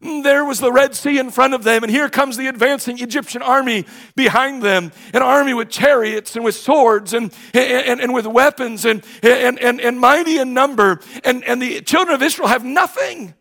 There 0.01 0.45
was 0.45 0.61
the 0.61 0.71
Red 0.71 0.95
Sea 0.95 1.19
in 1.19 1.31
front 1.31 1.55
of 1.55 1.65
them, 1.65 1.83
and 1.83 1.91
here 1.91 2.09
comes 2.09 2.37
the 2.37 2.49
advancing 2.49 2.99
Egyptian 2.99 3.41
army 3.41 3.87
behind 4.15 4.63
them 4.63 4.93
an 5.15 5.23
army 5.23 5.55
with 5.55 5.71
chariots 5.71 6.37
and 6.37 6.45
with 6.45 6.55
swords 6.55 7.15
and, 7.15 7.33
and, 7.55 8.01
and 8.01 8.13
with 8.13 8.27
weapons 8.27 8.85
and, 8.85 9.03
and, 9.23 9.59
and, 9.59 9.81
and 9.81 9.99
mighty 9.99 10.39
in 10.39 10.53
number. 10.53 11.01
And, 11.25 11.43
and 11.45 11.63
the 11.63 11.81
children 11.81 12.15
of 12.15 12.23
Israel 12.23 12.49
have 12.49 12.65
nothing. 12.65 13.35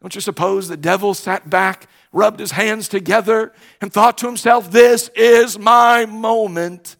Don't 0.00 0.14
you 0.16 0.20
suppose 0.20 0.66
the 0.66 0.76
devil 0.76 1.14
sat 1.14 1.48
back, 1.48 1.86
rubbed 2.12 2.40
his 2.40 2.50
hands 2.50 2.88
together, 2.88 3.52
and 3.80 3.92
thought 3.92 4.18
to 4.18 4.26
himself, 4.26 4.72
This 4.72 5.10
is 5.14 5.60
my 5.60 6.06
moment? 6.06 6.96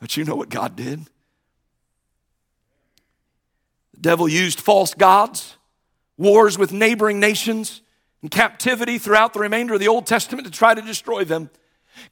But 0.00 0.16
you 0.16 0.24
know 0.24 0.34
what 0.34 0.48
God 0.48 0.76
did? 0.76 1.00
The 3.92 4.00
devil 4.00 4.26
used 4.26 4.60
false 4.60 4.94
gods 4.94 5.58
wars 6.16 6.58
with 6.58 6.72
neighboring 6.72 7.20
nations, 7.20 7.82
and 8.22 8.30
captivity 8.30 8.98
throughout 8.98 9.34
the 9.34 9.40
remainder 9.40 9.74
of 9.74 9.80
the 9.80 9.88
Old 9.88 10.06
Testament 10.06 10.46
to 10.46 10.50
try 10.50 10.74
to 10.74 10.82
destroy 10.82 11.24
them. 11.24 11.50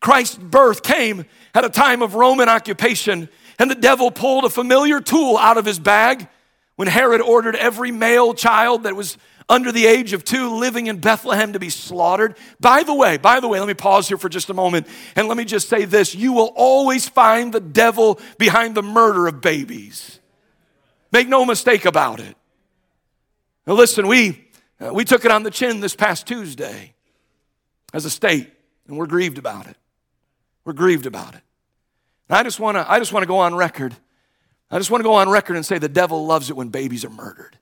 Christ's 0.00 0.36
birth 0.36 0.82
came 0.82 1.24
at 1.54 1.64
a 1.64 1.70
time 1.70 2.02
of 2.02 2.14
Roman 2.14 2.48
occupation, 2.48 3.28
and 3.58 3.70
the 3.70 3.74
devil 3.74 4.10
pulled 4.10 4.44
a 4.44 4.50
familiar 4.50 5.00
tool 5.00 5.36
out 5.38 5.56
of 5.56 5.64
his 5.64 5.78
bag 5.78 6.28
when 6.76 6.88
Herod 6.88 7.20
ordered 7.20 7.56
every 7.56 7.90
male 7.90 8.34
child 8.34 8.84
that 8.84 8.96
was 8.96 9.16
under 9.48 9.72
the 9.72 9.86
age 9.86 10.12
of 10.12 10.24
two 10.24 10.54
living 10.56 10.86
in 10.86 10.98
Bethlehem 10.98 11.52
to 11.52 11.58
be 11.58 11.70
slaughtered. 11.70 12.36
By 12.60 12.82
the 12.82 12.94
way, 12.94 13.16
by 13.16 13.40
the 13.40 13.48
way, 13.48 13.58
let 13.58 13.68
me 13.68 13.74
pause 13.74 14.08
here 14.08 14.16
for 14.16 14.28
just 14.28 14.50
a 14.50 14.54
moment 14.54 14.86
and 15.16 15.28
let 15.28 15.36
me 15.36 15.44
just 15.44 15.68
say 15.68 15.84
this. 15.84 16.14
You 16.14 16.32
will 16.32 16.52
always 16.56 17.08
find 17.08 17.52
the 17.52 17.60
devil 17.60 18.20
behind 18.38 18.74
the 18.74 18.82
murder 18.82 19.26
of 19.26 19.40
babies. 19.40 20.20
Make 21.10 21.28
no 21.28 21.44
mistake 21.44 21.84
about 21.84 22.20
it. 22.20 22.36
Now, 23.66 23.74
listen, 23.74 24.06
we, 24.08 24.48
uh, 24.80 24.92
we 24.92 25.04
took 25.04 25.24
it 25.24 25.30
on 25.30 25.42
the 25.42 25.50
chin 25.50 25.80
this 25.80 25.94
past 25.94 26.26
Tuesday 26.26 26.94
as 27.92 28.04
a 28.04 28.10
state, 28.10 28.50
and 28.88 28.96
we're 28.96 29.06
grieved 29.06 29.38
about 29.38 29.66
it. 29.66 29.76
We're 30.64 30.72
grieved 30.72 31.06
about 31.06 31.34
it. 31.34 31.42
And 32.28 32.38
I 32.38 32.42
just 32.42 32.60
want 32.60 32.76
to 32.76 32.90
I 32.90 32.98
just 32.98 33.12
want 33.12 33.22
to 33.22 33.28
go 33.28 33.38
on 33.38 33.54
record. 33.54 33.94
I 34.70 34.78
just 34.78 34.90
want 34.90 35.00
to 35.00 35.04
go 35.04 35.14
on 35.14 35.28
record 35.28 35.56
and 35.56 35.66
say 35.66 35.78
the 35.78 35.88
devil 35.88 36.24
loves 36.24 36.48
it 36.48 36.56
when 36.56 36.68
babies 36.68 37.04
are 37.04 37.10
murdered. 37.10 37.58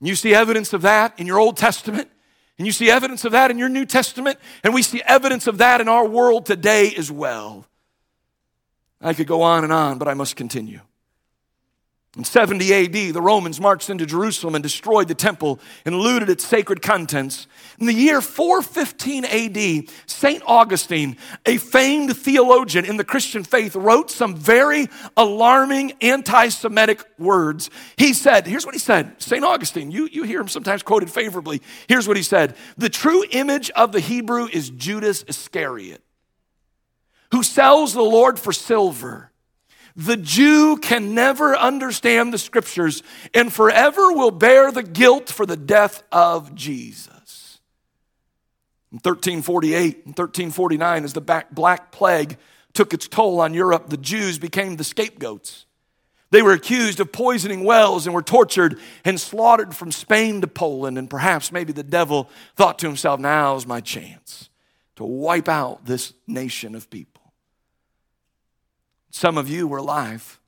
And 0.00 0.08
you 0.08 0.16
see 0.16 0.34
evidence 0.34 0.72
of 0.72 0.82
that 0.82 1.18
in 1.18 1.26
your 1.26 1.38
Old 1.38 1.56
Testament, 1.56 2.10
and 2.58 2.66
you 2.66 2.72
see 2.72 2.90
evidence 2.90 3.24
of 3.24 3.32
that 3.32 3.50
in 3.50 3.58
your 3.58 3.68
New 3.68 3.86
Testament, 3.86 4.38
and 4.64 4.74
we 4.74 4.82
see 4.82 5.02
evidence 5.02 5.46
of 5.46 5.58
that 5.58 5.80
in 5.80 5.88
our 5.88 6.06
world 6.06 6.46
today 6.46 6.92
as 6.96 7.10
well. 7.10 7.64
I 9.00 9.14
could 9.14 9.28
go 9.28 9.42
on 9.42 9.62
and 9.62 9.72
on, 9.72 9.98
but 9.98 10.08
I 10.08 10.14
must 10.14 10.34
continue. 10.34 10.80
In 12.18 12.24
70 12.24 12.74
AD, 12.74 13.14
the 13.14 13.22
Romans 13.22 13.60
marched 13.60 13.88
into 13.88 14.04
Jerusalem 14.04 14.56
and 14.56 14.62
destroyed 14.62 15.06
the 15.06 15.14
temple 15.14 15.60
and 15.84 15.94
looted 15.94 16.28
its 16.28 16.44
sacred 16.44 16.82
contents. 16.82 17.46
In 17.78 17.86
the 17.86 17.94
year 17.94 18.20
415 18.20 19.24
AD, 19.24 19.88
St. 20.06 20.42
Augustine, 20.44 21.16
a 21.46 21.58
famed 21.58 22.16
theologian 22.16 22.84
in 22.84 22.96
the 22.96 23.04
Christian 23.04 23.44
faith, 23.44 23.76
wrote 23.76 24.10
some 24.10 24.34
very 24.34 24.88
alarming 25.16 25.92
anti 26.00 26.48
Semitic 26.48 27.04
words. 27.20 27.70
He 27.96 28.12
said, 28.12 28.48
here's 28.48 28.66
what 28.66 28.74
he 28.74 28.80
said 28.80 29.22
St. 29.22 29.44
Augustine, 29.44 29.92
you, 29.92 30.08
you 30.10 30.24
hear 30.24 30.40
him 30.40 30.48
sometimes 30.48 30.82
quoted 30.82 31.10
favorably. 31.10 31.62
Here's 31.86 32.08
what 32.08 32.16
he 32.16 32.24
said 32.24 32.56
The 32.76 32.88
true 32.88 33.22
image 33.30 33.70
of 33.70 33.92
the 33.92 34.00
Hebrew 34.00 34.48
is 34.52 34.70
Judas 34.70 35.24
Iscariot, 35.28 36.02
who 37.30 37.44
sells 37.44 37.94
the 37.94 38.02
Lord 38.02 38.40
for 38.40 38.52
silver 38.52 39.27
the 39.98 40.16
Jew 40.16 40.76
can 40.76 41.12
never 41.12 41.56
understand 41.56 42.32
the 42.32 42.38
scriptures 42.38 43.02
and 43.34 43.52
forever 43.52 44.12
will 44.12 44.30
bear 44.30 44.70
the 44.70 44.84
guilt 44.84 45.28
for 45.28 45.44
the 45.44 45.56
death 45.56 46.04
of 46.12 46.54
Jesus. 46.54 47.58
In 48.92 48.98
1348 48.98 49.96
and 50.06 50.16
1349, 50.16 51.04
as 51.04 51.14
the 51.14 51.44
Black 51.50 51.90
Plague 51.90 52.38
took 52.74 52.94
its 52.94 53.08
toll 53.08 53.40
on 53.40 53.52
Europe, 53.52 53.88
the 53.88 53.96
Jews 53.96 54.38
became 54.38 54.76
the 54.76 54.84
scapegoats. 54.84 55.66
They 56.30 56.42
were 56.42 56.52
accused 56.52 57.00
of 57.00 57.10
poisoning 57.10 57.64
wells 57.64 58.06
and 58.06 58.14
were 58.14 58.22
tortured 58.22 58.78
and 59.04 59.18
slaughtered 59.20 59.74
from 59.74 59.90
Spain 59.90 60.42
to 60.42 60.46
Poland. 60.46 60.96
And 60.96 61.10
perhaps 61.10 61.50
maybe 61.50 61.72
the 61.72 61.82
devil 61.82 62.30
thought 62.54 62.78
to 62.78 62.86
himself, 62.86 63.18
now's 63.18 63.66
my 63.66 63.80
chance 63.80 64.48
to 64.94 65.04
wipe 65.04 65.48
out 65.48 65.86
this 65.86 66.12
nation 66.28 66.76
of 66.76 66.88
people. 66.88 67.17
Some 69.10 69.38
of 69.38 69.48
you 69.48 69.66
were 69.66 69.78
alive 69.78 70.38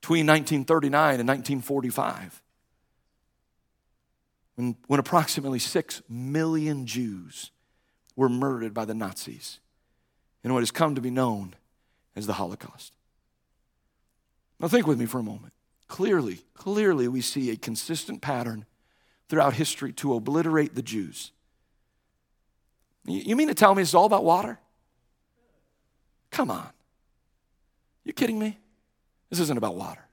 between 0.00 0.26
1939 0.26 1.20
and 1.20 1.28
1945 1.28 2.42
when, 4.60 4.76
when 4.86 5.00
approximately 5.00 5.58
6 5.58 6.02
million 6.08 6.86
Jews 6.86 7.50
were 8.16 8.28
murdered 8.28 8.74
by 8.74 8.84
the 8.84 8.94
Nazis 8.94 9.58
in 10.44 10.52
what 10.52 10.60
has 10.60 10.70
come 10.70 10.94
to 10.94 11.00
be 11.00 11.10
known 11.10 11.54
as 12.14 12.26
the 12.26 12.34
Holocaust. 12.34 12.92
Now, 14.58 14.68
think 14.68 14.86
with 14.86 14.98
me 14.98 15.06
for 15.06 15.18
a 15.18 15.22
moment. 15.22 15.54
Clearly, 15.88 16.40
clearly, 16.54 17.08
we 17.08 17.22
see 17.22 17.50
a 17.50 17.56
consistent 17.56 18.20
pattern 18.20 18.66
throughout 19.28 19.54
history 19.54 19.92
to 19.94 20.14
obliterate 20.14 20.74
the 20.74 20.82
Jews. 20.82 21.32
You 23.06 23.34
mean 23.36 23.48
to 23.48 23.54
tell 23.54 23.74
me 23.74 23.82
it's 23.82 23.94
all 23.94 24.04
about 24.04 24.24
water? 24.24 24.58
Come 26.30 26.50
on. 26.50 26.68
You 28.04 28.12
kidding 28.12 28.38
me? 28.38 28.58
This 29.28 29.40
isn't 29.40 29.56
about 29.56 29.76
water. 29.76 30.04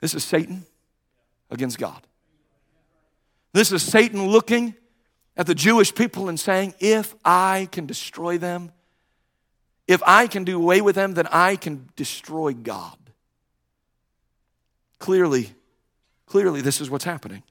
This 0.00 0.14
is 0.14 0.24
Satan 0.24 0.66
against 1.50 1.78
God. 1.78 2.00
This 3.52 3.72
is 3.72 3.82
Satan 3.82 4.26
looking 4.26 4.74
at 5.36 5.46
the 5.46 5.54
Jewish 5.54 5.94
people 5.94 6.28
and 6.28 6.38
saying, 6.38 6.74
if 6.80 7.14
I 7.24 7.68
can 7.72 7.86
destroy 7.86 8.38
them, 8.38 8.72
if 9.86 10.02
I 10.06 10.26
can 10.26 10.44
do 10.44 10.60
away 10.60 10.80
with 10.80 10.94
them, 10.94 11.14
then 11.14 11.26
I 11.30 11.56
can 11.56 11.88
destroy 11.96 12.52
God. 12.52 12.98
Clearly, 14.98 15.54
clearly, 16.26 16.60
this 16.60 16.80
is 16.80 16.90
what's 16.90 17.04
happening. 17.04 17.42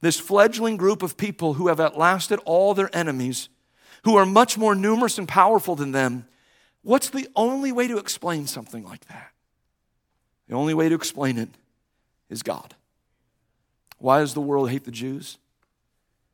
This 0.00 0.20
fledgling 0.20 0.76
group 0.76 1.02
of 1.02 1.16
people 1.16 1.54
who 1.54 1.68
have 1.68 1.80
outlasted 1.80 2.38
all 2.44 2.74
their 2.74 2.94
enemies, 2.94 3.48
who 4.08 4.16
are 4.16 4.24
much 4.24 4.56
more 4.56 4.74
numerous 4.74 5.18
and 5.18 5.28
powerful 5.28 5.76
than 5.76 5.92
them, 5.92 6.26
what's 6.80 7.10
the 7.10 7.28
only 7.36 7.70
way 7.70 7.86
to 7.86 7.98
explain 7.98 8.46
something 8.46 8.82
like 8.82 9.04
that? 9.08 9.32
The 10.48 10.54
only 10.54 10.72
way 10.72 10.88
to 10.88 10.94
explain 10.94 11.36
it 11.36 11.50
is 12.30 12.42
God. 12.42 12.74
Why 13.98 14.20
does 14.20 14.32
the 14.32 14.40
world 14.40 14.70
hate 14.70 14.84
the 14.84 14.90
Jews? 14.90 15.36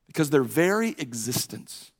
Because 0.06 0.30
their 0.30 0.44
very 0.44 0.90
existence 0.98 1.90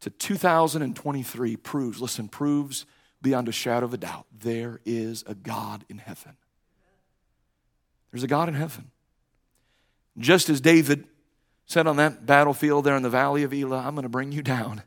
to 0.00 0.10
2023 0.10 1.56
proves, 1.56 2.02
listen, 2.02 2.28
proves 2.28 2.84
beyond 3.22 3.48
a 3.48 3.52
shadow 3.52 3.86
of 3.86 3.94
a 3.94 3.96
doubt, 3.96 4.26
there 4.38 4.82
is 4.84 5.24
a 5.26 5.34
God 5.34 5.86
in 5.88 5.96
heaven. 5.96 6.36
There's 8.10 8.24
a 8.24 8.28
God 8.28 8.50
in 8.50 8.54
heaven. 8.54 8.90
Just 10.18 10.50
as 10.50 10.60
David 10.60 11.06
said 11.70 11.86
on 11.86 11.96
that 11.96 12.26
battlefield 12.26 12.84
there 12.84 12.96
in 12.96 13.02
the 13.02 13.08
valley 13.08 13.44
of 13.44 13.54
Elah, 13.54 13.78
I'm 13.78 13.94
going 13.94 14.02
to 14.02 14.08
bring 14.08 14.32
you 14.32 14.42
down 14.42 14.82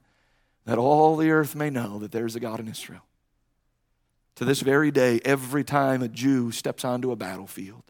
that 0.66 0.78
all 0.78 1.16
the 1.16 1.32
earth 1.32 1.56
may 1.56 1.70
know 1.70 1.98
that 2.00 2.12
there's 2.12 2.36
a 2.36 2.42
God 2.42 2.60
in 2.60 2.68
Israel. 2.68 3.04
To 4.36 4.46
this 4.46 4.60
very 4.60 4.92
day, 4.92 5.22
every 5.24 5.64
time 5.64 6.02
a 6.02 6.10
Jew 6.10 6.52
steps 6.52 6.84
onto 6.84 7.12
a 7.12 7.16
battlefield, 7.16 7.84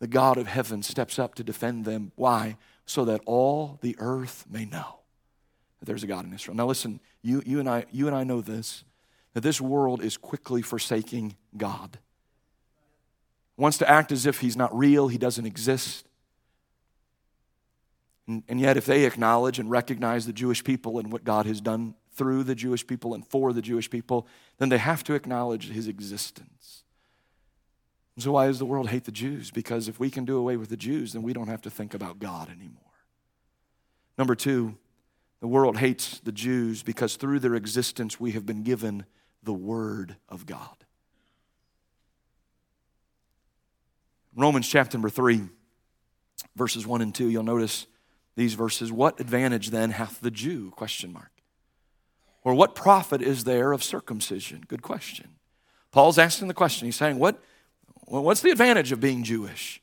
the 0.00 0.08
God 0.08 0.36
of 0.36 0.48
heaven 0.48 0.82
steps 0.82 1.16
up 1.16 1.36
to 1.36 1.44
defend 1.44 1.84
them. 1.84 2.10
Why? 2.16 2.56
So 2.86 3.04
that 3.04 3.20
all 3.24 3.78
the 3.82 3.94
earth 4.00 4.46
may 4.50 4.64
know 4.64 4.98
that 5.78 5.86
there's 5.86 6.02
a 6.02 6.08
God 6.08 6.24
in 6.24 6.32
Israel. 6.32 6.56
Now 6.56 6.66
listen, 6.66 6.98
you, 7.22 7.40
you, 7.46 7.60
and 7.60 7.68
I, 7.68 7.84
you 7.92 8.08
and 8.08 8.16
I 8.16 8.24
know 8.24 8.40
this, 8.40 8.82
that 9.34 9.42
this 9.42 9.60
world 9.60 10.02
is 10.02 10.16
quickly 10.16 10.62
forsaking 10.62 11.36
God. 11.56 12.00
Wants 13.56 13.78
to 13.78 13.88
act 13.88 14.10
as 14.10 14.26
if 14.26 14.40
he's 14.40 14.56
not 14.56 14.76
real, 14.76 15.06
he 15.06 15.18
doesn't 15.18 15.46
exist. 15.46 16.07
And, 18.28 18.42
and 18.46 18.60
yet, 18.60 18.76
if 18.76 18.84
they 18.84 19.06
acknowledge 19.06 19.58
and 19.58 19.70
recognize 19.70 20.26
the 20.26 20.32
Jewish 20.32 20.62
people 20.62 20.98
and 20.98 21.10
what 21.10 21.24
God 21.24 21.46
has 21.46 21.60
done 21.60 21.94
through 22.12 22.44
the 22.44 22.54
Jewish 22.54 22.86
people 22.86 23.14
and 23.14 23.26
for 23.26 23.52
the 23.52 23.62
Jewish 23.62 23.88
people, 23.88 24.26
then 24.58 24.68
they 24.68 24.78
have 24.78 25.02
to 25.04 25.14
acknowledge 25.14 25.70
his 25.70 25.88
existence. 25.88 26.84
So, 28.18 28.32
why 28.32 28.46
does 28.46 28.58
the 28.58 28.66
world 28.66 28.90
hate 28.90 29.04
the 29.04 29.12
Jews? 29.12 29.50
Because 29.50 29.88
if 29.88 29.98
we 29.98 30.10
can 30.10 30.24
do 30.24 30.36
away 30.36 30.56
with 30.56 30.68
the 30.68 30.76
Jews, 30.76 31.14
then 31.14 31.22
we 31.22 31.32
don't 31.32 31.48
have 31.48 31.62
to 31.62 31.70
think 31.70 31.94
about 31.94 32.18
God 32.18 32.50
anymore. 32.50 32.82
Number 34.18 34.34
two, 34.34 34.76
the 35.40 35.46
world 35.46 35.78
hates 35.78 36.20
the 36.20 36.32
Jews 36.32 36.82
because 36.82 37.16
through 37.16 37.38
their 37.38 37.54
existence 37.54 38.20
we 38.20 38.32
have 38.32 38.44
been 38.44 38.62
given 38.62 39.06
the 39.42 39.52
Word 39.52 40.16
of 40.28 40.44
God. 40.44 40.84
Romans 44.34 44.68
chapter 44.68 44.98
number 44.98 45.10
3, 45.10 45.42
verses 46.56 46.86
1 46.86 47.02
and 47.02 47.14
2, 47.14 47.28
you'll 47.28 47.42
notice 47.42 47.86
these 48.38 48.54
verses. 48.54 48.92
What 48.92 49.18
advantage 49.18 49.70
then 49.70 49.90
hath 49.90 50.20
the 50.20 50.30
Jew? 50.30 50.70
Question 50.70 51.12
mark. 51.12 51.32
Or 52.44 52.54
what 52.54 52.76
profit 52.76 53.20
is 53.20 53.42
there 53.42 53.72
of 53.72 53.82
circumcision? 53.82 54.64
Good 54.68 54.80
question. 54.80 55.30
Paul's 55.90 56.18
asking 56.18 56.46
the 56.46 56.54
question. 56.54 56.86
He's 56.86 56.94
saying, 56.94 57.18
what, 57.18 57.42
what's 58.06 58.40
the 58.40 58.50
advantage 58.50 58.92
of 58.92 59.00
being 59.00 59.24
Jewish? 59.24 59.82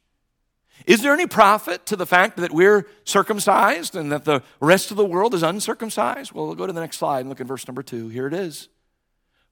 Is 0.88 1.02
there 1.02 1.14
any 1.14 1.28
profit 1.28 1.86
to 1.88 1.98
the 1.98 2.06
fact 2.06 2.38
that 2.38 2.54
we're 2.54 2.88
circumcised 3.04 3.94
and 3.94 4.10
that 4.14 4.24
the 4.24 4.42
rest 4.62 4.90
of 4.90 4.96
the 4.96 5.06
world 5.06 5.34
is 5.34 5.44
uncircumcised? 5.44 6.32
Well, 6.32 6.46
we'll 6.46 6.56
go 6.56 6.66
to 6.66 6.74
the 6.74 6.80
next 6.80 6.98
slide 6.98 7.22
and 7.22 7.30
look 7.30 7.42
at 7.42 7.48
verse 7.48 7.68
number 7.68 7.84
two. 7.84 8.08
Here 8.08 8.26
it 8.26 8.34
is. 8.34 8.70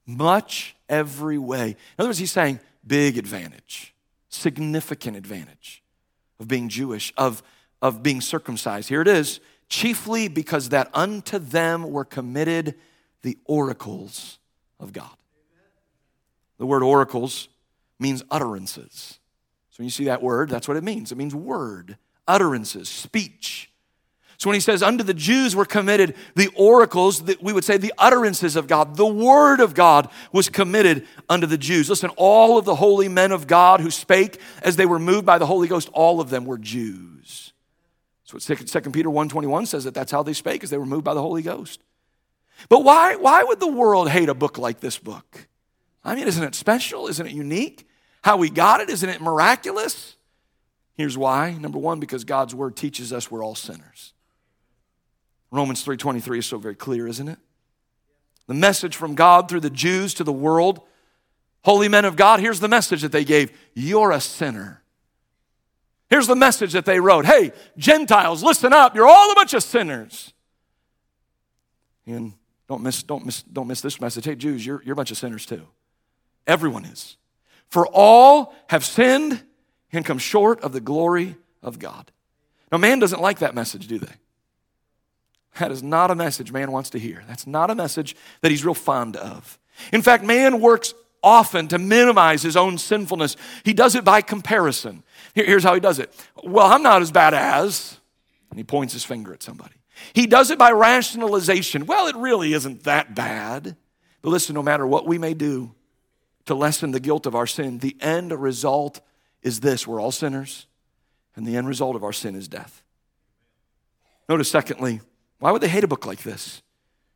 Much 0.06 0.76
every 0.88 1.36
way. 1.36 1.68
In 1.68 1.76
other 1.98 2.08
words, 2.08 2.18
he's 2.18 2.32
saying 2.32 2.58
big 2.86 3.18
advantage, 3.18 3.94
significant 4.30 5.18
advantage 5.18 5.82
of 6.40 6.48
being 6.48 6.70
Jewish, 6.70 7.12
of, 7.18 7.42
of 7.84 8.02
being 8.02 8.22
circumcised. 8.22 8.88
Here 8.88 9.02
it 9.02 9.08
is. 9.08 9.40
Chiefly 9.68 10.28
because 10.28 10.70
that 10.70 10.88
unto 10.94 11.38
them 11.38 11.90
were 11.90 12.06
committed 12.06 12.76
the 13.20 13.36
oracles 13.44 14.38
of 14.80 14.94
God. 14.94 15.14
The 16.56 16.64
word 16.64 16.82
oracles 16.82 17.48
means 18.00 18.24
utterances. 18.30 19.18
So 19.68 19.76
when 19.78 19.84
you 19.84 19.90
see 19.90 20.04
that 20.04 20.22
word, 20.22 20.48
that's 20.48 20.66
what 20.66 20.78
it 20.78 20.82
means. 20.84 21.12
It 21.12 21.18
means 21.18 21.34
word, 21.34 21.98
utterances, 22.26 22.88
speech. 22.88 23.70
So 24.38 24.48
when 24.48 24.54
he 24.54 24.60
says, 24.60 24.82
unto 24.82 25.04
the 25.04 25.12
Jews 25.12 25.54
were 25.54 25.66
committed 25.66 26.14
the 26.36 26.48
oracles, 26.56 27.24
that 27.24 27.42
we 27.42 27.52
would 27.52 27.64
say 27.64 27.76
the 27.76 27.92
utterances 27.98 28.56
of 28.56 28.66
God, 28.66 28.96
the 28.96 29.06
word 29.06 29.60
of 29.60 29.74
God 29.74 30.08
was 30.32 30.48
committed 30.48 31.06
unto 31.28 31.46
the 31.46 31.58
Jews. 31.58 31.90
Listen, 31.90 32.10
all 32.16 32.56
of 32.56 32.64
the 32.64 32.76
holy 32.76 33.08
men 33.08 33.30
of 33.30 33.46
God 33.46 33.80
who 33.80 33.90
spake 33.90 34.40
as 34.62 34.76
they 34.76 34.86
were 34.86 34.98
moved 34.98 35.26
by 35.26 35.36
the 35.36 35.46
Holy 35.46 35.68
Ghost, 35.68 35.90
all 35.92 36.20
of 36.20 36.30
them 36.30 36.46
were 36.46 36.58
Jews. 36.58 37.53
That's 38.32 38.48
what 38.48 38.66
2 38.66 38.90
Peter 38.90 39.08
1.21 39.08 39.66
says 39.66 39.84
that 39.84 39.94
that's 39.94 40.12
how 40.12 40.22
they 40.22 40.32
spake, 40.32 40.64
as 40.64 40.70
they 40.70 40.78
were 40.78 40.86
moved 40.86 41.04
by 41.04 41.14
the 41.14 41.22
Holy 41.22 41.42
Ghost. 41.42 41.82
But 42.68 42.84
why, 42.84 43.16
why 43.16 43.44
would 43.44 43.60
the 43.60 43.70
world 43.70 44.08
hate 44.08 44.28
a 44.28 44.34
book 44.34 44.58
like 44.58 44.80
this 44.80 44.98
book? 44.98 45.48
I 46.04 46.14
mean, 46.14 46.26
isn't 46.26 46.42
it 46.42 46.54
special? 46.54 47.08
Isn't 47.08 47.26
it 47.26 47.32
unique? 47.32 47.86
how 48.24 48.38
we 48.38 48.48
got 48.48 48.80
it? 48.80 48.88
Isn't 48.88 49.10
it 49.10 49.20
miraculous? 49.20 50.16
Here's 50.94 51.18
why. 51.18 51.52
Number 51.52 51.78
one, 51.78 52.00
because 52.00 52.24
God's 52.24 52.54
word 52.54 52.74
teaches 52.74 53.12
us 53.12 53.30
we're 53.30 53.44
all 53.44 53.54
sinners. 53.54 54.14
Romans 55.50 55.84
3:23 55.84 56.38
is 56.38 56.46
so 56.46 56.56
very 56.56 56.74
clear, 56.74 57.06
isn't 57.06 57.28
it? 57.28 57.38
The 58.46 58.54
message 58.54 58.96
from 58.96 59.14
God 59.14 59.46
through 59.46 59.60
the 59.60 59.68
Jews 59.68 60.14
to 60.14 60.24
the 60.24 60.32
world. 60.32 60.80
Holy 61.64 61.86
men 61.86 62.06
of 62.06 62.16
God, 62.16 62.40
here's 62.40 62.60
the 62.60 62.68
message 62.68 63.02
that 63.02 63.12
they 63.12 63.24
gave. 63.24 63.52
You're 63.74 64.10
a 64.10 64.20
sinner. 64.22 64.82
Here's 66.14 66.28
the 66.28 66.36
message 66.36 66.74
that 66.74 66.84
they 66.84 67.00
wrote. 67.00 67.26
Hey, 67.26 67.50
Gentiles, 67.76 68.40
listen 68.44 68.72
up. 68.72 68.94
You're 68.94 69.08
all 69.08 69.32
a 69.32 69.34
bunch 69.34 69.52
of 69.52 69.64
sinners. 69.64 70.32
And 72.06 72.34
don't 72.68 72.84
miss, 72.84 73.02
don't 73.02 73.26
miss, 73.26 73.42
don't 73.42 73.66
miss 73.66 73.80
this 73.80 74.00
message. 74.00 74.24
Hey, 74.24 74.36
Jews, 74.36 74.64
you're, 74.64 74.80
you're 74.84 74.92
a 74.92 74.94
bunch 74.94 75.10
of 75.10 75.16
sinners 75.16 75.44
too. 75.44 75.66
Everyone 76.46 76.84
is. 76.84 77.16
For 77.68 77.88
all 77.88 78.54
have 78.68 78.84
sinned 78.84 79.42
and 79.90 80.04
come 80.04 80.18
short 80.18 80.60
of 80.60 80.72
the 80.72 80.80
glory 80.80 81.34
of 81.64 81.80
God. 81.80 82.12
Now, 82.70 82.78
man 82.78 83.00
doesn't 83.00 83.20
like 83.20 83.40
that 83.40 83.56
message, 83.56 83.88
do 83.88 83.98
they? 83.98 84.14
That 85.58 85.72
is 85.72 85.82
not 85.82 86.12
a 86.12 86.14
message 86.14 86.52
man 86.52 86.70
wants 86.70 86.90
to 86.90 87.00
hear. 87.00 87.24
That's 87.26 87.44
not 87.48 87.70
a 87.70 87.74
message 87.74 88.14
that 88.40 88.52
he's 88.52 88.64
real 88.64 88.74
fond 88.74 89.16
of. 89.16 89.58
In 89.92 90.00
fact, 90.00 90.22
man 90.22 90.60
works 90.60 90.94
often 91.24 91.66
to 91.68 91.78
minimize 91.78 92.42
his 92.42 92.56
own 92.56 92.78
sinfulness. 92.78 93.36
He 93.64 93.72
does 93.72 93.96
it 93.96 94.04
by 94.04 94.20
comparison. 94.20 95.02
Here's 95.34 95.64
how 95.64 95.74
he 95.74 95.80
does 95.80 95.98
it. 95.98 96.14
Well, 96.42 96.66
I'm 96.66 96.82
not 96.82 97.02
as 97.02 97.10
bad 97.10 97.34
as, 97.34 97.98
and 98.50 98.58
he 98.58 98.64
points 98.64 98.92
his 98.92 99.04
finger 99.04 99.32
at 99.32 99.42
somebody. 99.42 99.74
He 100.12 100.26
does 100.26 100.50
it 100.50 100.58
by 100.58 100.70
rationalization. 100.70 101.86
Well, 101.86 102.06
it 102.06 102.16
really 102.16 102.52
isn't 102.52 102.84
that 102.84 103.14
bad. 103.14 103.76
But 104.22 104.30
listen, 104.30 104.54
no 104.54 104.62
matter 104.62 104.86
what 104.86 105.06
we 105.06 105.18
may 105.18 105.34
do, 105.34 105.74
to 106.46 106.54
lessen 106.54 106.90
the 106.90 107.00
guilt 107.00 107.26
of 107.26 107.34
our 107.34 107.46
sin, 107.46 107.78
the 107.78 107.96
end 108.00 108.32
result 108.32 109.00
is 109.42 109.60
this 109.60 109.86
we're 109.86 110.00
all 110.00 110.12
sinners, 110.12 110.66
and 111.36 111.46
the 111.46 111.56
end 111.56 111.68
result 111.68 111.96
of 111.96 112.04
our 112.04 112.12
sin 112.12 112.34
is 112.34 112.48
death. 112.48 112.82
Notice, 114.28 114.50
secondly, 114.50 115.00
why 115.38 115.50
would 115.50 115.62
they 115.62 115.68
hate 115.68 115.84
a 115.84 115.88
book 115.88 116.06
like 116.06 116.22
this? 116.22 116.62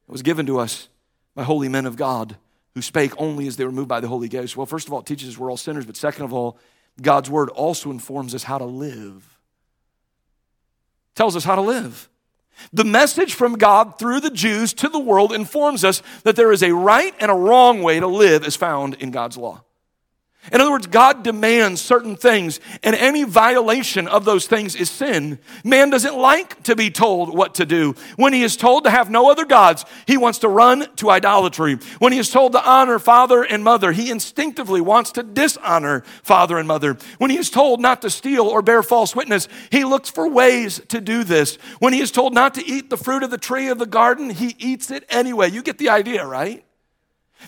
It 0.09 0.12
was 0.12 0.22
given 0.22 0.46
to 0.46 0.59
us 0.59 0.88
by 1.35 1.44
holy 1.44 1.68
men 1.68 1.87
of 1.87 1.96
God 1.96 2.37
who 2.74 2.83
spake 2.83 3.12
only 3.18 3.46
as 3.46 3.57
they 3.57 3.64
were 3.64 3.72
moved 3.72 3.88
by 3.88 4.00
the 4.00 4.09
Holy 4.09 4.28
Ghost. 4.28 4.57
Well, 4.57 4.66
first 4.66 4.87
of 4.87 4.92
all, 4.92 5.00
it 5.00 5.07
teaches 5.07 5.31
us 5.31 5.38
we're 5.38 5.50
all 5.50 5.57
sinners, 5.57 5.87
but 5.87 5.96
second 5.96 6.24
of 6.24 6.33
all, 6.33 6.59
God's 7.00 7.30
word 7.30 7.48
also 7.50 7.90
informs 7.90 8.34
us 8.34 8.42
how 8.42 8.58
to 8.58 8.64
live. 8.64 9.38
Tells 11.14 11.37
us 11.37 11.44
how 11.44 11.54
to 11.54 11.61
live. 11.61 12.08
The 12.72 12.84
message 12.84 13.34
from 13.34 13.56
God 13.56 13.98
through 13.98 14.20
the 14.20 14.30
Jews 14.30 14.72
to 14.74 14.88
the 14.88 14.98
world 14.98 15.32
informs 15.32 15.84
us 15.84 16.02
that 16.24 16.37
there 16.37 16.50
is 16.50 16.62
a 16.62 16.74
right 16.74 17.14
and 17.20 17.30
a 17.30 17.34
wrong 17.34 17.82
way 17.82 18.00
to 18.00 18.06
live 18.06 18.44
as 18.44 18.56
found 18.56 18.94
in 18.94 19.11
God's 19.11 19.37
law. 19.37 19.62
In 20.53 20.61
other 20.61 20.70
words, 20.70 20.87
God 20.87 21.24
demands 21.24 21.81
certain 21.81 22.16
things, 22.16 22.61
and 22.83 22.94
any 22.94 23.24
violation 23.24 24.09
of 24.09 24.24
those 24.24 24.46
things 24.46 24.74
is 24.74 24.90
sin. 24.90 25.38
Man 25.62 25.90
doesn't 25.90 26.16
like 26.16 26.62
to 26.62 26.74
be 26.74 26.90
told 26.90 27.37
what 27.37 27.57
to 27.57 27.66
do. 27.66 27.94
When 28.16 28.33
he 28.33 28.42
is 28.42 28.57
told 28.57 28.85
to 28.85 28.90
have 28.90 29.11
no 29.11 29.31
other 29.31 29.44
gods, 29.44 29.85
he 30.07 30.16
wants 30.16 30.38
to 30.40 30.48
run 30.48 30.87
to 30.96 31.11
idolatry. 31.11 31.74
When 31.98 32.12
he 32.12 32.18
is 32.18 32.31
told 32.31 32.53
to 32.53 32.66
honor 32.66 32.98
father 32.98 33.42
and 33.42 33.62
mother, 33.62 33.92
he 33.92 34.11
instinctively 34.11 34.81
wants 34.81 35.12
to 35.12 35.22
dishonor 35.22 36.03
father 36.22 36.57
and 36.57 36.66
mother. 36.66 36.96
When 37.18 37.31
he 37.31 37.37
is 37.37 37.51
told 37.51 37.81
not 37.81 38.01
to 38.03 38.11
steal 38.11 38.46
or 38.46 38.62
bear 38.62 38.83
false 38.83 39.14
witness, 39.14 39.48
he 39.70 39.85
looks 39.85 40.09
for 40.09 40.29
ways 40.29 40.81
to 40.88 41.01
do 41.01 41.24
this. 41.24 41.57
When 41.79 41.92
he 41.92 42.01
is 42.01 42.11
told 42.11 42.33
not 42.33 42.55
to 42.55 42.66
eat 42.66 42.88
the 42.88 42.96
fruit 42.96 43.22
of 43.22 43.31
the 43.31 43.38
tree 43.38 43.68
of 43.68 43.79
the 43.79 43.87
garden, 43.87 44.31
he 44.31 44.55
eats 44.59 44.90
it 44.90 45.05
anyway. 45.11 45.51
You 45.51 45.62
get 45.62 45.79
the 45.79 45.90
idea, 45.90 46.24
right? 46.24 46.64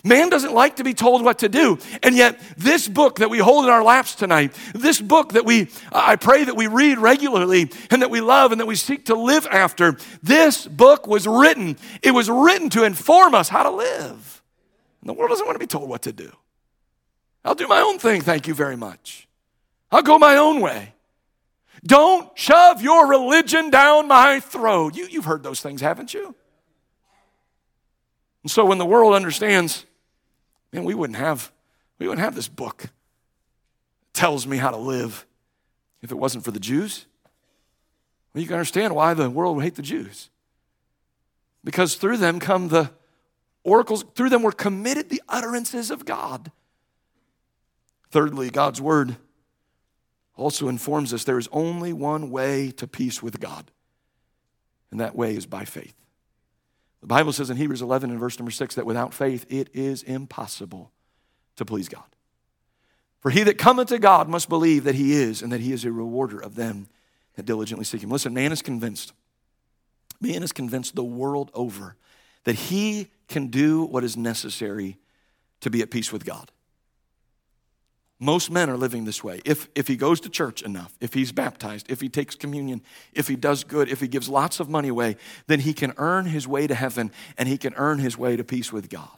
Man 0.03 0.29
doesn't 0.29 0.53
like 0.53 0.77
to 0.77 0.83
be 0.83 0.93
told 0.93 1.23
what 1.23 1.39
to 1.39 1.49
do. 1.49 1.77
And 2.01 2.15
yet, 2.15 2.39
this 2.57 2.87
book 2.87 3.19
that 3.19 3.29
we 3.29 3.37
hold 3.37 3.65
in 3.65 3.71
our 3.71 3.83
laps 3.83 4.15
tonight, 4.15 4.53
this 4.73 4.99
book 4.99 5.33
that 5.33 5.45
we, 5.45 5.69
I 5.91 6.15
pray 6.15 6.43
that 6.43 6.55
we 6.55 6.67
read 6.67 6.97
regularly 6.97 7.69
and 7.91 8.01
that 8.01 8.09
we 8.09 8.21
love 8.21 8.51
and 8.51 8.59
that 8.61 8.65
we 8.65 8.75
seek 8.75 9.05
to 9.05 9.15
live 9.15 9.45
after, 9.51 9.97
this 10.23 10.65
book 10.65 11.07
was 11.07 11.27
written. 11.27 11.77
It 12.01 12.11
was 12.11 12.29
written 12.29 12.69
to 12.71 12.83
inform 12.83 13.35
us 13.35 13.49
how 13.49 13.63
to 13.63 13.69
live. 13.69 14.41
And 15.01 15.09
the 15.09 15.13
world 15.13 15.29
doesn't 15.29 15.45
want 15.45 15.55
to 15.55 15.59
be 15.59 15.67
told 15.67 15.87
what 15.89 16.03
to 16.03 16.13
do. 16.13 16.31
I'll 17.43 17.55
do 17.55 17.67
my 17.67 17.81
own 17.81 17.99
thing, 17.99 18.21
thank 18.21 18.47
you 18.47 18.53
very 18.53 18.77
much. 18.77 19.27
I'll 19.91 20.03
go 20.03 20.17
my 20.17 20.37
own 20.37 20.61
way. 20.61 20.93
Don't 21.83 22.29
shove 22.37 22.81
your 22.81 23.07
religion 23.07 23.71
down 23.71 24.07
my 24.07 24.39
throat. 24.39 24.95
You, 24.95 25.07
you've 25.09 25.25
heard 25.25 25.43
those 25.43 25.61
things, 25.61 25.81
haven't 25.81 26.13
you? 26.13 26.35
And 28.43 28.51
so 28.51 28.65
when 28.65 28.77
the 28.77 28.85
world 28.85 29.13
understands, 29.13 29.85
man, 30.71 30.83
we 30.83 30.93
wouldn't 30.93 31.19
have, 31.19 31.51
we 31.99 32.07
wouldn't 32.07 32.23
have 32.23 32.35
this 32.35 32.47
book 32.47 32.77
that 32.77 32.89
tells 34.13 34.47
me 34.47 34.57
how 34.57 34.71
to 34.71 34.77
live 34.77 35.25
if 36.01 36.11
it 36.11 36.17
wasn't 36.17 36.43
for 36.43 36.51
the 36.51 36.59
Jews. 36.59 37.05
Well, 38.33 38.41
you 38.41 38.47
can 38.47 38.55
understand 38.55 38.95
why 38.95 39.13
the 39.13 39.29
world 39.29 39.55
would 39.55 39.63
hate 39.63 39.75
the 39.75 39.81
Jews. 39.81 40.29
Because 41.63 41.95
through 41.95 42.17
them 42.17 42.39
come 42.39 42.69
the 42.69 42.91
oracles, 43.63 44.03
through 44.15 44.29
them 44.29 44.41
were 44.41 44.51
committed 44.51 45.09
the 45.09 45.21
utterances 45.29 45.91
of 45.91 46.05
God. 46.05 46.51
Thirdly, 48.09 48.49
God's 48.49 48.81
word 48.81 49.17
also 50.35 50.67
informs 50.67 51.13
us 51.13 51.23
there 51.23 51.37
is 51.37 51.49
only 51.51 51.93
one 51.93 52.31
way 52.31 52.71
to 52.71 52.87
peace 52.87 53.21
with 53.21 53.39
God, 53.39 53.69
and 54.89 54.99
that 54.99 55.15
way 55.15 55.35
is 55.35 55.45
by 55.45 55.65
faith. 55.65 56.00
The 57.01 57.07
Bible 57.07 57.33
says 57.33 57.49
in 57.49 57.57
Hebrews 57.57 57.81
11 57.81 58.11
and 58.11 58.19
verse 58.19 58.37
number 58.37 58.51
6 58.51 58.75
that 58.75 58.85
without 58.85 59.13
faith 59.13 59.45
it 59.49 59.69
is 59.73 60.03
impossible 60.03 60.91
to 61.55 61.65
please 61.65 61.89
God. 61.89 62.03
For 63.19 63.29
he 63.29 63.43
that 63.43 63.57
cometh 63.57 63.89
to 63.89 63.99
God 63.99 64.29
must 64.29 64.49
believe 64.49 64.83
that 64.83 64.95
he 64.95 65.13
is 65.13 65.41
and 65.41 65.51
that 65.51 65.61
he 65.61 65.73
is 65.73 65.85
a 65.85 65.91
rewarder 65.91 66.39
of 66.39 66.55
them 66.55 66.87
that 67.35 67.45
diligently 67.45 67.85
seek 67.85 68.03
him. 68.03 68.09
Listen, 68.09 68.33
man 68.33 68.51
is 68.51 68.61
convinced, 68.61 69.13
man 70.19 70.43
is 70.43 70.51
convinced 70.51 70.95
the 70.95 71.03
world 71.03 71.51
over 71.53 71.95
that 72.43 72.55
he 72.55 73.07
can 73.27 73.47
do 73.47 73.83
what 73.83 74.03
is 74.03 74.17
necessary 74.17 74.97
to 75.61 75.69
be 75.69 75.81
at 75.81 75.91
peace 75.91 76.11
with 76.11 76.25
God. 76.25 76.51
Most 78.23 78.51
men 78.51 78.69
are 78.69 78.77
living 78.77 79.05
this 79.05 79.23
way. 79.23 79.41
If, 79.45 79.67
if 79.73 79.87
he 79.87 79.95
goes 79.95 80.21
to 80.21 80.29
church 80.29 80.61
enough, 80.61 80.93
if 81.01 81.15
he's 81.15 81.31
baptized, 81.31 81.89
if 81.89 82.01
he 82.01 82.07
takes 82.07 82.35
communion, 82.35 82.83
if 83.13 83.27
he 83.27 83.35
does 83.35 83.63
good, 83.63 83.89
if 83.89 83.99
he 83.99 84.07
gives 84.07 84.29
lots 84.29 84.59
of 84.59 84.69
money 84.69 84.89
away, 84.89 85.17
then 85.47 85.61
he 85.61 85.73
can 85.73 85.91
earn 85.97 86.25
his 86.25 86.47
way 86.47 86.67
to 86.67 86.75
heaven 86.75 87.11
and 87.35 87.49
he 87.49 87.57
can 87.57 87.73
earn 87.77 87.97
his 87.97 88.19
way 88.19 88.35
to 88.35 88.43
peace 88.43 88.71
with 88.71 88.89
God. 88.89 89.09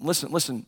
Listen, 0.00 0.32
listen. 0.32 0.64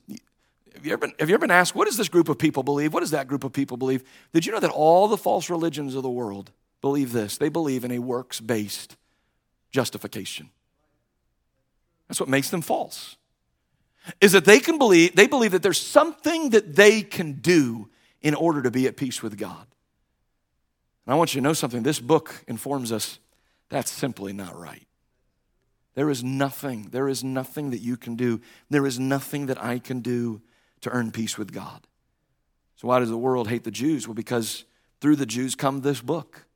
Have 0.74 0.84
you, 0.84 0.92
ever 0.92 1.06
been, 1.06 1.14
have 1.18 1.30
you 1.30 1.34
ever 1.34 1.40
been 1.40 1.50
asked, 1.50 1.74
what 1.74 1.86
does 1.86 1.96
this 1.96 2.10
group 2.10 2.28
of 2.28 2.38
people 2.38 2.62
believe? 2.62 2.92
What 2.92 3.00
does 3.00 3.12
that 3.12 3.28
group 3.28 3.44
of 3.44 3.54
people 3.54 3.78
believe? 3.78 4.04
Did 4.34 4.44
you 4.44 4.52
know 4.52 4.60
that 4.60 4.70
all 4.70 5.08
the 5.08 5.16
false 5.16 5.48
religions 5.48 5.94
of 5.94 6.02
the 6.02 6.10
world 6.10 6.50
believe 6.82 7.12
this? 7.12 7.38
They 7.38 7.48
believe 7.48 7.86
in 7.86 7.92
a 7.92 7.98
works 7.98 8.40
based 8.40 8.98
justification. 9.70 10.50
That's 12.08 12.20
what 12.20 12.28
makes 12.28 12.50
them 12.50 12.60
false 12.60 13.16
is 14.20 14.32
that 14.32 14.44
they 14.44 14.60
can 14.60 14.78
believe, 14.78 15.16
they 15.16 15.26
believe 15.26 15.52
that 15.52 15.62
there's 15.62 15.80
something 15.80 16.50
that 16.50 16.76
they 16.76 17.02
can 17.02 17.34
do 17.34 17.88
in 18.20 18.34
order 18.34 18.62
to 18.62 18.70
be 18.70 18.86
at 18.86 18.96
peace 18.96 19.22
with 19.22 19.38
God. 19.38 19.66
And 21.06 21.14
I 21.14 21.16
want 21.16 21.34
you 21.34 21.40
to 21.40 21.44
know 21.44 21.52
something. 21.52 21.82
This 21.82 22.00
book 22.00 22.44
informs 22.46 22.92
us 22.92 23.18
that's 23.68 23.90
simply 23.90 24.32
not 24.32 24.58
right. 24.58 24.86
There 25.94 26.10
is 26.10 26.24
nothing, 26.24 26.88
there 26.90 27.08
is 27.08 27.22
nothing 27.22 27.70
that 27.70 27.80
you 27.80 27.96
can 27.96 28.16
do. 28.16 28.40
There 28.68 28.86
is 28.86 28.98
nothing 28.98 29.46
that 29.46 29.62
I 29.62 29.78
can 29.78 30.00
do 30.00 30.42
to 30.80 30.90
earn 30.90 31.12
peace 31.12 31.38
with 31.38 31.52
God. 31.52 31.86
So, 32.76 32.88
why 32.88 32.98
does 32.98 33.10
the 33.10 33.16
world 33.16 33.48
hate 33.48 33.64
the 33.64 33.70
Jews? 33.70 34.08
Well, 34.08 34.14
because 34.14 34.64
through 35.00 35.16
the 35.16 35.26
Jews 35.26 35.54
come 35.54 35.80
this 35.80 36.00
book. 36.00 36.46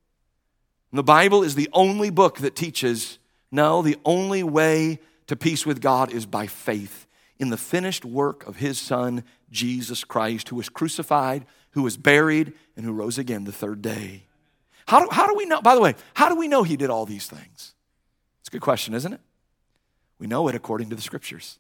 And 0.91 0.99
the 0.99 1.05
Bible 1.05 1.43
is 1.43 1.55
the 1.55 1.69
only 1.73 2.11
book 2.11 2.39
that 2.39 2.57
teaches 2.57 3.19
no, 3.51 3.81
the 3.81 3.97
only 4.05 4.43
way 4.43 4.99
to 5.27 5.37
peace 5.37 5.65
with 5.65 5.81
God 5.81 6.13
is 6.13 6.27
by 6.27 6.47
faith 6.47 7.07
in 7.39 7.51
the 7.51 7.57
finished 7.57 8.05
work 8.05 8.47
of 8.47 8.57
his 8.57 8.79
son, 8.79 9.25
Jesus 9.51 10.05
Christ, 10.05 10.49
who 10.49 10.57
was 10.57 10.69
crucified, 10.69 11.47
who 11.71 11.83
was 11.83 11.97
buried, 11.97 12.53
and 12.77 12.85
who 12.85 12.93
rose 12.93 13.19
again 13.19 13.45
the 13.45 13.53
third 13.53 13.83
day. 13.83 14.25
How 14.87 15.01
do, 15.01 15.09
how 15.11 15.27
do 15.27 15.35
we 15.35 15.45
know, 15.47 15.61
by 15.61 15.75
the 15.75 15.81
way, 15.81 15.95
how 16.15 16.29
do 16.29 16.37
we 16.37 16.49
know 16.49 16.63
he 16.63 16.77
did 16.77 16.91
all 16.91 17.07
these 17.07 17.27
things? 17.27 17.75
It's 18.41 18.49
a 18.49 18.51
good 18.51 18.63
question, 18.63 18.95
isn't 18.95 19.13
it? 19.13 19.21
We 20.19 20.27
know 20.27 20.49
it 20.49 20.55
according 20.55 20.91
to 20.91 20.97
the 20.97 21.03
scriptures. 21.03 21.59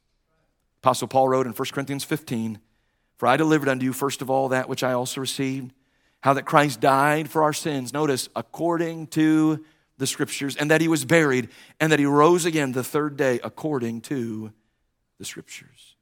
Apostle 0.82 1.08
Paul 1.08 1.28
wrote 1.28 1.46
in 1.46 1.52
1 1.52 1.68
Corinthians 1.72 2.04
15, 2.04 2.58
For 3.16 3.26
I 3.26 3.36
delivered 3.36 3.68
unto 3.68 3.84
you 3.84 3.92
first 3.92 4.22
of 4.22 4.30
all 4.30 4.48
that 4.48 4.68
which 4.68 4.82
I 4.82 4.92
also 4.92 5.20
received, 5.20 5.72
how 6.20 6.32
that 6.32 6.46
Christ 6.46 6.80
died 6.80 7.30
for 7.30 7.42
our 7.42 7.52
sins, 7.52 7.92
notice, 7.92 8.28
according 8.34 9.08
to 9.08 9.64
the 9.98 10.06
scriptures, 10.06 10.56
and 10.56 10.70
that 10.70 10.80
he 10.80 10.88
was 10.88 11.04
buried, 11.04 11.48
and 11.78 11.92
that 11.92 11.98
he 11.98 12.06
rose 12.06 12.44
again 12.44 12.72
the 12.72 12.84
third 12.84 13.16
day 13.16 13.40
according 13.44 14.00
to 14.02 14.52
the 15.18 15.24
scriptures. 15.24 15.96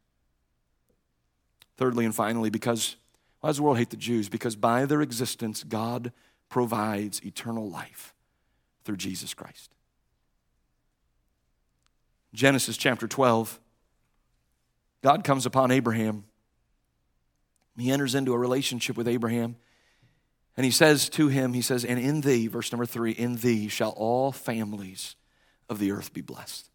Thirdly 1.76 2.04
and 2.04 2.14
finally, 2.14 2.50
because 2.50 2.96
why 3.40 3.50
does 3.50 3.56
the 3.58 3.62
world 3.62 3.78
hate 3.78 3.90
the 3.90 3.96
Jews? 3.96 4.28
Because 4.28 4.56
by 4.56 4.86
their 4.86 5.02
existence, 5.02 5.62
God 5.62 6.12
provides 6.48 7.24
eternal 7.24 7.68
life 7.68 8.14
through 8.84 8.96
Jesus 8.96 9.34
Christ. 9.34 9.72
Genesis 12.32 12.76
chapter 12.76 13.06
12, 13.06 13.58
God 15.02 15.24
comes 15.24 15.46
upon 15.46 15.70
Abraham. 15.70 16.24
He 17.78 17.90
enters 17.90 18.14
into 18.14 18.32
a 18.32 18.38
relationship 18.38 18.96
with 18.96 19.08
Abraham. 19.08 19.56
And 20.56 20.64
he 20.64 20.70
says 20.70 21.08
to 21.10 21.28
him, 21.28 21.52
He 21.52 21.62
says, 21.62 21.84
And 21.84 21.98
in 21.98 22.22
thee, 22.22 22.46
verse 22.46 22.72
number 22.72 22.86
three, 22.86 23.12
in 23.12 23.36
thee 23.36 23.68
shall 23.68 23.90
all 23.90 24.32
families 24.32 25.16
of 25.68 25.78
the 25.78 25.92
earth 25.92 26.12
be 26.12 26.22
blessed. 26.22 26.70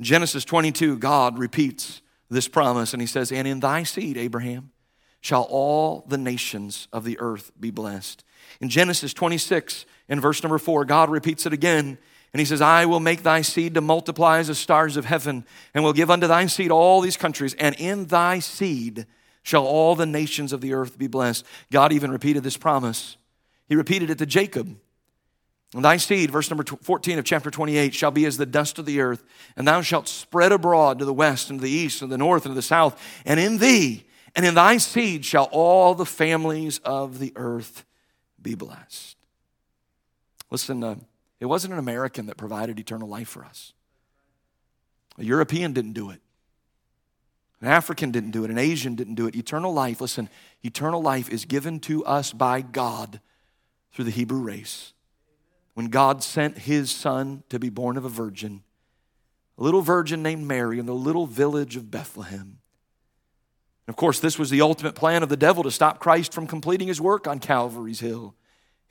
Genesis 0.00 0.44
22, 0.44 0.98
God 0.98 1.38
repeats 1.38 2.02
this 2.28 2.48
promise 2.48 2.92
and 2.92 3.00
he 3.00 3.06
says, 3.06 3.30
And 3.30 3.46
in 3.46 3.60
thy 3.60 3.82
seed, 3.82 4.16
Abraham, 4.16 4.70
shall 5.20 5.42
all 5.42 6.04
the 6.08 6.18
nations 6.18 6.88
of 6.92 7.04
the 7.04 7.18
earth 7.20 7.52
be 7.58 7.70
blessed. 7.70 8.24
In 8.60 8.68
Genesis 8.68 9.14
26, 9.14 9.86
in 10.08 10.20
verse 10.20 10.42
number 10.42 10.58
4, 10.58 10.84
God 10.84 11.10
repeats 11.10 11.46
it 11.46 11.52
again 11.52 11.98
and 12.32 12.40
he 12.40 12.46
says, 12.46 12.62
I 12.62 12.86
will 12.86 13.00
make 13.00 13.22
thy 13.22 13.42
seed 13.42 13.74
to 13.74 13.80
multiply 13.80 14.38
as 14.38 14.48
the 14.48 14.54
stars 14.54 14.96
of 14.96 15.04
heaven, 15.04 15.44
and 15.74 15.84
will 15.84 15.92
give 15.92 16.10
unto 16.10 16.26
thy 16.26 16.46
seed 16.46 16.70
all 16.70 17.02
these 17.02 17.18
countries, 17.18 17.54
and 17.54 17.74
in 17.78 18.06
thy 18.06 18.38
seed 18.38 19.06
shall 19.42 19.66
all 19.66 19.94
the 19.94 20.06
nations 20.06 20.52
of 20.52 20.62
the 20.62 20.72
earth 20.72 20.96
be 20.96 21.08
blessed. 21.08 21.44
God 21.70 21.92
even 21.92 22.10
repeated 22.10 22.42
this 22.42 22.56
promise. 22.56 23.18
He 23.68 23.76
repeated 23.76 24.08
it 24.08 24.16
to 24.18 24.26
Jacob 24.26 24.78
thy 25.80 25.96
seed, 25.96 26.30
verse 26.30 26.50
number 26.50 26.64
14 26.64 27.18
of 27.18 27.24
chapter 27.24 27.50
28, 27.50 27.94
shall 27.94 28.10
be 28.10 28.26
as 28.26 28.36
the 28.36 28.44
dust 28.44 28.78
of 28.78 28.84
the 28.84 29.00
earth, 29.00 29.24
and 29.56 29.66
thou 29.66 29.80
shalt 29.80 30.06
spread 30.06 30.52
abroad 30.52 30.98
to 30.98 31.06
the 31.06 31.14
west 31.14 31.48
and 31.48 31.58
to 31.60 31.62
the 31.62 31.70
east 31.70 32.02
and 32.02 32.12
the 32.12 32.18
north 32.18 32.44
and 32.44 32.50
to 32.50 32.54
the 32.54 32.60
south. 32.60 33.00
And 33.24 33.40
in 33.40 33.56
thee 33.56 34.04
and 34.34 34.44
in 34.44 34.54
thy 34.54 34.76
seed 34.76 35.24
shall 35.24 35.48
all 35.50 35.94
the 35.94 36.04
families 36.04 36.78
of 36.80 37.18
the 37.18 37.32
earth 37.36 37.84
be 38.40 38.54
blessed. 38.54 39.16
Listen, 40.50 40.84
uh, 40.84 40.96
it 41.40 41.46
wasn't 41.46 41.72
an 41.72 41.78
American 41.78 42.26
that 42.26 42.36
provided 42.36 42.78
eternal 42.78 43.08
life 43.08 43.28
for 43.28 43.44
us. 43.44 43.72
A 45.18 45.24
European 45.24 45.72
didn't 45.72 45.92
do 45.92 46.10
it. 46.10 46.20
An 47.60 47.68
African 47.68 48.10
didn't 48.10 48.32
do 48.32 48.44
it. 48.44 48.50
An 48.50 48.58
Asian 48.58 48.94
didn't 48.94 49.14
do 49.14 49.26
it. 49.26 49.36
Eternal 49.36 49.72
life, 49.72 50.00
listen, 50.00 50.28
eternal 50.62 51.00
life 51.00 51.30
is 51.30 51.44
given 51.44 51.78
to 51.80 52.04
us 52.04 52.32
by 52.32 52.60
God 52.60 53.20
through 53.92 54.04
the 54.06 54.10
Hebrew 54.10 54.40
race. 54.40 54.92
When 55.74 55.86
God 55.86 56.22
sent 56.22 56.58
his 56.58 56.90
son 56.90 57.42
to 57.48 57.58
be 57.58 57.70
born 57.70 57.96
of 57.96 58.04
a 58.04 58.08
virgin, 58.08 58.62
a 59.58 59.62
little 59.62 59.82
virgin 59.82 60.22
named 60.22 60.46
Mary 60.46 60.78
in 60.78 60.86
the 60.86 60.94
little 60.94 61.26
village 61.26 61.76
of 61.76 61.90
Bethlehem. 61.90 62.58
And 63.86 63.92
of 63.92 63.96
course, 63.96 64.20
this 64.20 64.38
was 64.38 64.50
the 64.50 64.60
ultimate 64.60 64.94
plan 64.94 65.22
of 65.22 65.28
the 65.28 65.36
devil 65.36 65.62
to 65.62 65.70
stop 65.70 65.98
Christ 65.98 66.32
from 66.32 66.46
completing 66.46 66.88
his 66.88 67.00
work 67.00 67.26
on 67.26 67.38
Calvary's 67.38 68.00
hill 68.00 68.34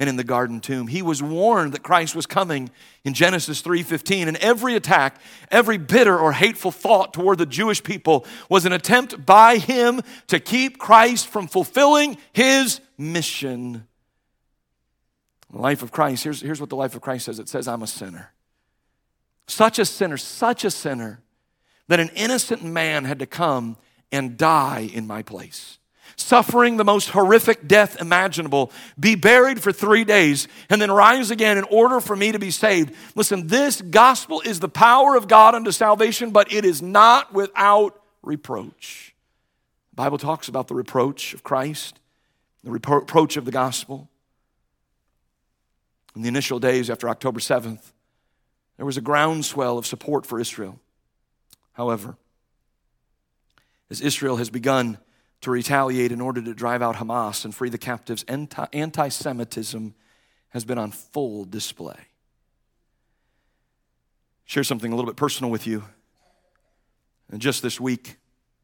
and 0.01 0.09
in 0.09 0.15
the 0.15 0.23
garden 0.23 0.59
tomb. 0.59 0.87
He 0.87 1.03
was 1.03 1.21
warned 1.21 1.73
that 1.73 1.83
Christ 1.83 2.15
was 2.15 2.25
coming 2.25 2.71
in 3.05 3.13
Genesis 3.13 3.61
3:15 3.61 4.27
and 4.27 4.35
every 4.37 4.75
attack, 4.75 5.21
every 5.51 5.77
bitter 5.77 6.17
or 6.17 6.33
hateful 6.33 6.71
thought 6.71 7.13
toward 7.13 7.37
the 7.37 7.45
Jewish 7.45 7.83
people 7.83 8.25
was 8.49 8.65
an 8.65 8.73
attempt 8.73 9.25
by 9.25 9.57
him 9.57 10.01
to 10.27 10.39
keep 10.39 10.79
Christ 10.79 11.27
from 11.27 11.47
fulfilling 11.47 12.17
his 12.33 12.81
mission. 12.97 13.87
Life 15.53 15.83
of 15.83 15.91
Christ, 15.91 16.23
here's, 16.23 16.41
here's 16.41 16.61
what 16.61 16.69
the 16.69 16.75
life 16.75 16.95
of 16.95 17.01
Christ 17.01 17.25
says 17.25 17.39
it 17.39 17.49
says, 17.49 17.67
I'm 17.67 17.83
a 17.83 17.87
sinner. 17.87 18.31
Such 19.47 19.79
a 19.79 19.85
sinner, 19.85 20.17
such 20.17 20.63
a 20.63 20.71
sinner, 20.71 21.21
that 21.87 21.99
an 21.99 22.09
innocent 22.15 22.63
man 22.63 23.03
had 23.03 23.19
to 23.19 23.25
come 23.25 23.75
and 24.11 24.37
die 24.37 24.89
in 24.93 25.07
my 25.07 25.23
place. 25.23 25.77
Suffering 26.15 26.77
the 26.77 26.85
most 26.85 27.09
horrific 27.09 27.67
death 27.67 27.99
imaginable, 27.99 28.71
be 28.99 29.15
buried 29.15 29.61
for 29.61 29.71
three 29.71 30.03
days, 30.03 30.47
and 30.69 30.81
then 30.81 30.91
rise 30.91 31.31
again 31.31 31.57
in 31.57 31.63
order 31.65 31.99
for 31.99 32.15
me 32.15 32.31
to 32.31 32.39
be 32.39 32.51
saved. 32.51 32.93
Listen, 33.15 33.47
this 33.47 33.81
gospel 33.81 34.41
is 34.41 34.59
the 34.59 34.69
power 34.69 35.15
of 35.15 35.27
God 35.27 35.55
unto 35.55 35.71
salvation, 35.71 36.31
but 36.31 36.51
it 36.53 36.63
is 36.63 36.81
not 36.81 37.33
without 37.33 38.01
reproach. 38.21 39.15
The 39.91 39.95
Bible 39.95 40.17
talks 40.17 40.47
about 40.47 40.67
the 40.67 40.75
reproach 40.75 41.33
of 41.33 41.43
Christ, 41.43 41.99
the 42.63 42.71
reproach 42.71 43.35
of 43.35 43.45
the 43.45 43.51
gospel. 43.51 44.09
In 46.15 46.21
the 46.21 46.27
initial 46.27 46.59
days 46.59 46.89
after 46.89 47.07
October 47.07 47.39
7th, 47.39 47.91
there 48.77 48.85
was 48.85 48.97
a 48.97 49.01
groundswell 49.01 49.77
of 49.77 49.85
support 49.85 50.25
for 50.25 50.39
Israel. 50.39 50.79
However, 51.73 52.17
as 53.89 54.01
Israel 54.01 54.37
has 54.37 54.49
begun 54.49 54.97
to 55.41 55.51
retaliate 55.51 56.11
in 56.11 56.21
order 56.21 56.41
to 56.41 56.53
drive 56.53 56.81
out 56.81 56.95
Hamas 56.95 57.45
and 57.45 57.53
free 57.53 57.69
the 57.69 57.77
captives, 57.77 58.23
anti 58.27 59.09
Semitism 59.09 59.95
has 60.49 60.65
been 60.65 60.77
on 60.77 60.91
full 60.91 61.45
display. 61.45 61.97
Share 64.45 64.63
something 64.63 64.91
a 64.91 64.95
little 64.95 65.09
bit 65.09 65.15
personal 65.15 65.49
with 65.49 65.65
you. 65.65 65.83
And 67.31 67.41
just 67.41 67.61
this 67.61 67.79
week, 67.79 68.17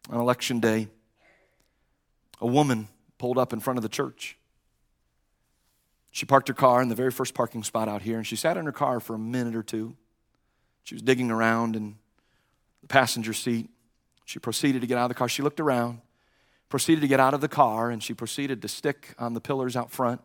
on 0.09 0.19
election 0.19 0.59
day, 0.59 0.87
a 2.41 2.47
woman 2.47 2.89
pulled 3.17 3.37
up 3.37 3.53
in 3.53 3.59
front 3.59 3.77
of 3.77 3.83
the 3.83 3.89
church. 3.89 4.36
She 6.11 6.25
parked 6.25 6.47
her 6.47 6.53
car 6.53 6.81
in 6.81 6.89
the 6.89 6.95
very 6.95 7.11
first 7.11 7.33
parking 7.33 7.63
spot 7.63 7.87
out 7.87 8.01
here, 8.01 8.17
and 8.17 8.25
she 8.25 8.35
sat 8.35 8.57
in 8.57 8.65
her 8.65 8.71
car 8.71 8.99
for 8.99 9.15
a 9.15 9.19
minute 9.19 9.55
or 9.55 9.63
two. 9.63 9.95
She 10.83 10.95
was 10.95 11.01
digging 11.01 11.31
around 11.31 11.75
in 11.75 11.97
the 12.81 12.87
passenger 12.87 13.33
seat. 13.33 13.69
She 14.25 14.39
proceeded 14.39 14.81
to 14.81 14.87
get 14.87 14.97
out 14.97 15.05
of 15.05 15.09
the 15.09 15.15
car. 15.15 15.29
She 15.29 15.41
looked 15.41 15.59
around, 15.59 16.01
proceeded 16.69 17.01
to 17.01 17.07
get 17.07 17.19
out 17.19 17.33
of 17.33 17.41
the 17.41 17.47
car, 17.47 17.91
and 17.91 18.01
she 18.01 18.13
proceeded 18.13 18.61
to 18.61 18.67
stick 18.67 19.13
on 19.19 19.33
the 19.33 19.41
pillars 19.41 19.75
out 19.75 19.91
front 19.91 20.21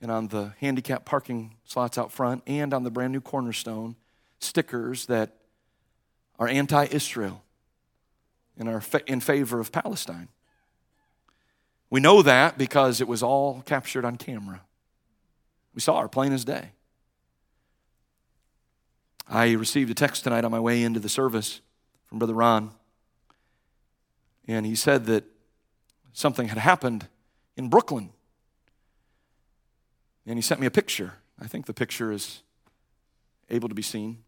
and 0.00 0.10
on 0.10 0.28
the 0.28 0.52
handicap 0.60 1.04
parking 1.04 1.56
slots 1.64 1.98
out 1.98 2.12
front 2.12 2.42
and 2.46 2.74
on 2.74 2.84
the 2.84 2.90
brand 2.90 3.12
new 3.12 3.20
cornerstone 3.20 3.96
stickers 4.38 5.06
that 5.06 5.36
are 6.38 6.48
anti 6.48 6.84
Israel 6.90 7.42
and 8.58 8.68
are 8.68 8.82
in 9.06 9.20
favor 9.20 9.60
of 9.60 9.72
Palestine. 9.72 10.28
We 11.90 12.00
know 12.00 12.22
that 12.22 12.58
because 12.58 13.00
it 13.00 13.08
was 13.08 13.22
all 13.22 13.62
captured 13.62 14.04
on 14.04 14.16
camera. 14.16 14.62
We 15.76 15.82
saw 15.82 16.00
her 16.00 16.08
plain 16.08 16.32
as 16.32 16.44
day. 16.44 16.70
I 19.28 19.52
received 19.52 19.90
a 19.90 19.94
text 19.94 20.24
tonight 20.24 20.42
on 20.44 20.50
my 20.50 20.58
way 20.58 20.82
into 20.82 20.98
the 20.98 21.10
service 21.10 21.60
from 22.06 22.18
Brother 22.18 22.32
Ron. 22.32 22.70
And 24.48 24.64
he 24.64 24.74
said 24.74 25.04
that 25.04 25.24
something 26.14 26.48
had 26.48 26.56
happened 26.56 27.08
in 27.58 27.68
Brooklyn. 27.68 28.10
And 30.26 30.38
he 30.38 30.42
sent 30.42 30.60
me 30.60 30.66
a 30.66 30.70
picture. 30.70 31.14
I 31.38 31.46
think 31.46 31.66
the 31.66 31.74
picture 31.74 32.10
is 32.10 32.42
able 33.50 33.68
to 33.68 33.74
be 33.74 33.82
seen. 33.82 34.22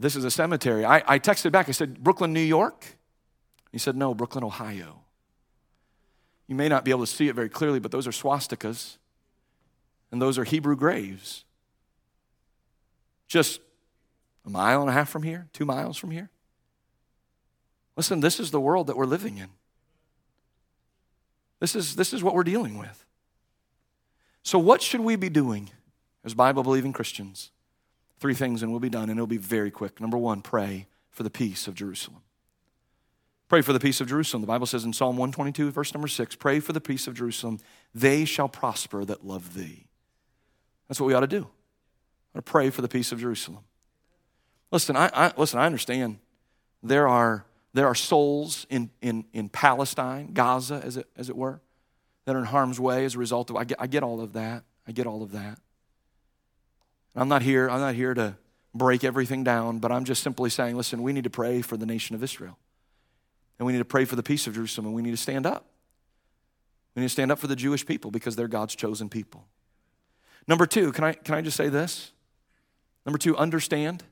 This 0.00 0.16
is 0.16 0.24
a 0.24 0.32
cemetery. 0.32 0.84
I, 0.84 1.04
I 1.06 1.18
texted 1.20 1.52
back. 1.52 1.68
I 1.68 1.72
said, 1.72 2.02
Brooklyn, 2.02 2.32
New 2.32 2.40
York? 2.40 2.86
He 3.70 3.78
said, 3.78 3.96
No, 3.96 4.14
Brooklyn, 4.14 4.42
Ohio. 4.42 5.02
You 6.48 6.56
may 6.56 6.68
not 6.68 6.84
be 6.84 6.90
able 6.90 7.02
to 7.02 7.06
see 7.06 7.28
it 7.28 7.36
very 7.36 7.48
clearly, 7.48 7.78
but 7.78 7.92
those 7.92 8.08
are 8.08 8.10
swastikas 8.10 8.96
and 10.12 10.20
those 10.20 10.38
are 10.38 10.44
Hebrew 10.44 10.76
graves. 10.76 11.44
Just 13.28 13.60
a 14.44 14.50
mile 14.50 14.80
and 14.80 14.90
a 14.90 14.92
half 14.92 15.08
from 15.08 15.22
here, 15.22 15.48
two 15.52 15.64
miles 15.64 15.96
from 15.96 16.10
here. 16.10 16.30
Listen, 17.96 18.20
this 18.20 18.40
is 18.40 18.50
the 18.50 18.60
world 18.60 18.86
that 18.86 18.96
we're 18.96 19.06
living 19.06 19.38
in. 19.38 19.48
This 21.60 21.76
is, 21.76 21.96
this 21.96 22.12
is 22.12 22.22
what 22.22 22.34
we're 22.34 22.44
dealing 22.44 22.78
with. 22.78 23.04
So, 24.42 24.58
what 24.58 24.80
should 24.80 25.00
we 25.00 25.16
be 25.16 25.28
doing 25.28 25.70
as 26.24 26.34
Bible 26.34 26.62
believing 26.62 26.92
Christians? 26.92 27.50
Three 28.18 28.34
things, 28.34 28.62
and 28.62 28.70
we'll 28.70 28.80
be 28.80 28.88
done, 28.88 29.10
and 29.10 29.18
it'll 29.18 29.26
be 29.26 29.36
very 29.36 29.70
quick. 29.70 30.00
Number 30.00 30.16
one, 30.16 30.40
pray 30.40 30.86
for 31.10 31.22
the 31.22 31.30
peace 31.30 31.68
of 31.68 31.74
Jerusalem. 31.74 32.22
Pray 33.48 33.62
for 33.62 33.72
the 33.72 33.80
peace 33.80 34.00
of 34.00 34.08
Jerusalem. 34.08 34.42
The 34.42 34.46
Bible 34.46 34.66
says 34.66 34.84
in 34.84 34.92
Psalm 34.92 35.16
122, 35.16 35.70
verse 35.72 35.92
number 35.92 36.08
six, 36.08 36.36
pray 36.36 36.60
for 36.60 36.72
the 36.72 36.80
peace 36.80 37.06
of 37.06 37.14
Jerusalem. 37.14 37.58
They 37.94 38.24
shall 38.24 38.48
prosper 38.48 39.04
that 39.04 39.26
love 39.26 39.54
thee. 39.54 39.86
That's 40.90 40.98
what 40.98 41.06
we 41.06 41.14
ought 41.14 41.20
to 41.20 41.28
do. 41.28 41.46
I 42.34 42.38
ought 42.38 42.40
to 42.40 42.42
pray 42.42 42.68
for 42.68 42.82
the 42.82 42.88
peace 42.88 43.12
of 43.12 43.20
Jerusalem. 43.20 43.62
Listen, 44.72 44.96
I, 44.96 45.08
I, 45.14 45.32
listen, 45.36 45.60
I 45.60 45.66
understand 45.66 46.18
there 46.82 47.06
are, 47.06 47.46
there 47.72 47.86
are 47.86 47.94
souls 47.94 48.66
in, 48.68 48.90
in, 49.00 49.24
in 49.32 49.48
Palestine, 49.50 50.32
Gaza, 50.32 50.82
as 50.84 50.96
it, 50.96 51.06
as 51.16 51.28
it 51.28 51.36
were, 51.36 51.60
that 52.24 52.34
are 52.34 52.40
in 52.40 52.44
harm's 52.44 52.80
way 52.80 53.04
as 53.04 53.14
a 53.14 53.18
result 53.18 53.50
of, 53.50 53.56
I 53.56 53.62
get, 53.62 53.80
I 53.80 53.86
get 53.86 54.02
all 54.02 54.20
of 54.20 54.32
that. 54.32 54.64
I 54.84 54.90
get 54.90 55.06
all 55.06 55.22
of 55.22 55.30
that. 55.30 55.60
I'm 57.14 57.28
not 57.28 57.42
here, 57.42 57.70
I'm 57.70 57.78
not 57.78 57.94
here 57.94 58.12
to 58.12 58.36
break 58.74 59.04
everything 59.04 59.44
down, 59.44 59.78
but 59.78 59.92
I'm 59.92 60.04
just 60.04 60.24
simply 60.24 60.50
saying, 60.50 60.76
listen, 60.76 61.04
we 61.04 61.12
need 61.12 61.22
to 61.22 61.30
pray 61.30 61.62
for 61.62 61.76
the 61.76 61.86
nation 61.86 62.16
of 62.16 62.24
Israel. 62.24 62.58
And 63.60 63.66
we 63.66 63.72
need 63.72 63.78
to 63.78 63.84
pray 63.84 64.04
for 64.06 64.16
the 64.16 64.24
peace 64.24 64.48
of 64.48 64.54
Jerusalem, 64.54 64.86
and 64.86 64.96
we 64.96 65.02
need 65.02 65.12
to 65.12 65.16
stand 65.16 65.46
up. 65.46 65.66
We 66.96 67.02
need 67.02 67.06
to 67.06 67.12
stand 67.12 67.30
up 67.30 67.38
for 67.38 67.46
the 67.46 67.54
Jewish 67.54 67.86
people 67.86 68.10
because 68.10 68.34
they're 68.34 68.48
God's 68.48 68.74
chosen 68.74 69.08
people. 69.08 69.46
Number 70.46 70.66
two, 70.66 70.92
can 70.92 71.04
I, 71.04 71.12
can 71.12 71.34
I 71.34 71.42
just 71.42 71.56
say 71.56 71.68
this? 71.68 72.12
Number 73.06 73.18
two, 73.18 73.36
understand. 73.36 74.02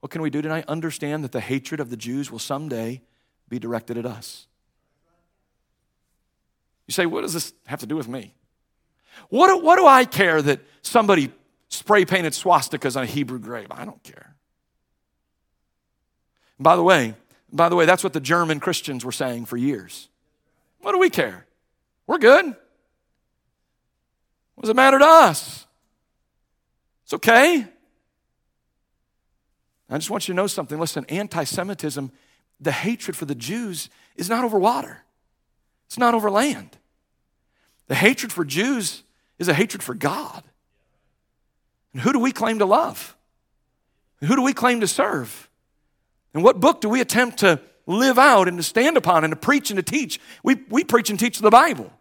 What 0.00 0.10
can 0.10 0.22
we 0.22 0.30
do 0.30 0.42
tonight? 0.42 0.64
Understand 0.68 1.24
that 1.24 1.32
the 1.32 1.40
hatred 1.40 1.80
of 1.80 1.90
the 1.90 1.96
Jews 1.96 2.30
will 2.30 2.38
someday 2.38 3.02
be 3.48 3.58
directed 3.58 3.96
at 3.96 4.06
us. 4.06 4.46
You 6.86 6.92
say, 6.92 7.06
what 7.06 7.22
does 7.22 7.32
this 7.32 7.52
have 7.66 7.80
to 7.80 7.86
do 7.86 7.96
with 7.96 8.08
me? 8.08 8.34
What 9.28 9.48
do, 9.48 9.64
what 9.64 9.76
do 9.76 9.86
I 9.86 10.04
care 10.04 10.42
that 10.42 10.60
somebody 10.82 11.32
spray 11.68 12.04
painted 12.04 12.32
swastikas 12.32 12.96
on 12.96 13.04
a 13.04 13.06
Hebrew 13.06 13.38
grave? 13.38 13.68
I 13.70 13.84
don't 13.84 14.02
care. 14.02 14.34
By 16.58 16.76
the 16.76 16.82
way, 16.82 17.14
by 17.52 17.68
the 17.68 17.76
way, 17.76 17.86
that's 17.86 18.04
what 18.04 18.12
the 18.12 18.20
German 18.20 18.60
Christians 18.60 19.04
were 19.04 19.12
saying 19.12 19.46
for 19.46 19.56
years. 19.56 20.08
What 20.80 20.92
do 20.92 20.98
we 20.98 21.10
care? 21.10 21.46
We're 22.06 22.18
good. 22.18 22.44
What 24.54 24.62
does 24.62 24.70
it 24.70 24.76
matter 24.76 24.98
to 24.98 25.04
us? 25.04 25.63
It's 27.04 27.14
okay. 27.14 27.66
I 29.90 29.98
just 29.98 30.10
want 30.10 30.26
you 30.26 30.34
to 30.34 30.36
know 30.36 30.46
something. 30.46 30.78
Listen, 30.78 31.04
anti 31.08 31.44
Semitism, 31.44 32.10
the 32.60 32.72
hatred 32.72 33.16
for 33.16 33.26
the 33.26 33.34
Jews 33.34 33.90
is 34.16 34.28
not 34.28 34.44
over 34.44 34.58
water, 34.58 35.02
it's 35.86 35.98
not 35.98 36.14
over 36.14 36.30
land. 36.30 36.78
The 37.86 37.94
hatred 37.94 38.32
for 38.32 38.46
Jews 38.46 39.02
is 39.38 39.48
a 39.48 39.54
hatred 39.54 39.82
for 39.82 39.94
God. 39.94 40.42
And 41.92 42.00
who 42.00 42.12
do 42.14 42.18
we 42.18 42.32
claim 42.32 42.58
to 42.60 42.66
love? 42.66 43.14
And 44.20 44.28
who 44.28 44.36
do 44.36 44.42
we 44.42 44.54
claim 44.54 44.80
to 44.80 44.88
serve? 44.88 45.50
And 46.32 46.42
what 46.42 46.60
book 46.60 46.80
do 46.80 46.88
we 46.88 47.02
attempt 47.02 47.40
to 47.40 47.60
live 47.86 48.18
out 48.18 48.48
and 48.48 48.56
to 48.56 48.62
stand 48.62 48.96
upon 48.96 49.22
and 49.22 49.32
to 49.32 49.36
preach 49.36 49.70
and 49.70 49.76
to 49.76 49.82
teach? 49.82 50.18
We, 50.42 50.56
we 50.70 50.82
preach 50.82 51.10
and 51.10 51.18
teach 51.18 51.38
the 51.38 51.50
Bible. 51.50 51.92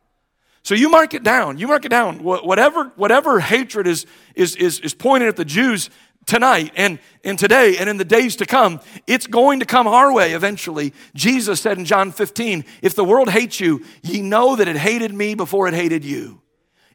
So 0.63 0.75
you 0.75 0.89
mark 0.89 1.13
it 1.13 1.23
down. 1.23 1.57
You 1.57 1.67
mark 1.67 1.83
it 1.85 1.89
down. 1.89 2.23
Whatever, 2.23 2.85
whatever 2.95 3.39
hatred 3.39 3.85
is, 3.85 4.05
is, 4.33 4.55
is, 4.55 4.79
is 4.79 4.93
pointed 4.93 5.27
at 5.27 5.35
the 5.35 5.45
Jews 5.45 5.89
tonight 6.25 6.71
and, 6.75 6.99
and 7.25 7.37
today 7.37 7.75
and 7.77 7.89
in 7.89 7.97
the 7.97 8.05
days 8.05 8.37
to 8.37 8.45
come, 8.45 8.79
it's 9.05 9.27
going 9.27 9.59
to 9.59 9.65
come 9.65 9.87
our 9.87 10.13
way 10.13 10.33
eventually. 10.33 10.93
Jesus 11.13 11.59
said 11.59 11.77
in 11.77 11.85
John 11.85 12.11
15, 12.11 12.63
If 12.81 12.95
the 12.95 13.03
world 13.03 13.29
hates 13.29 13.59
you, 13.59 13.83
ye 14.03 14.21
know 14.21 14.55
that 14.55 14.67
it 14.69 14.77
hated 14.77 15.13
me 15.13 15.35
before 15.35 15.67
it 15.67 15.73
hated 15.73 16.05
you. 16.05 16.42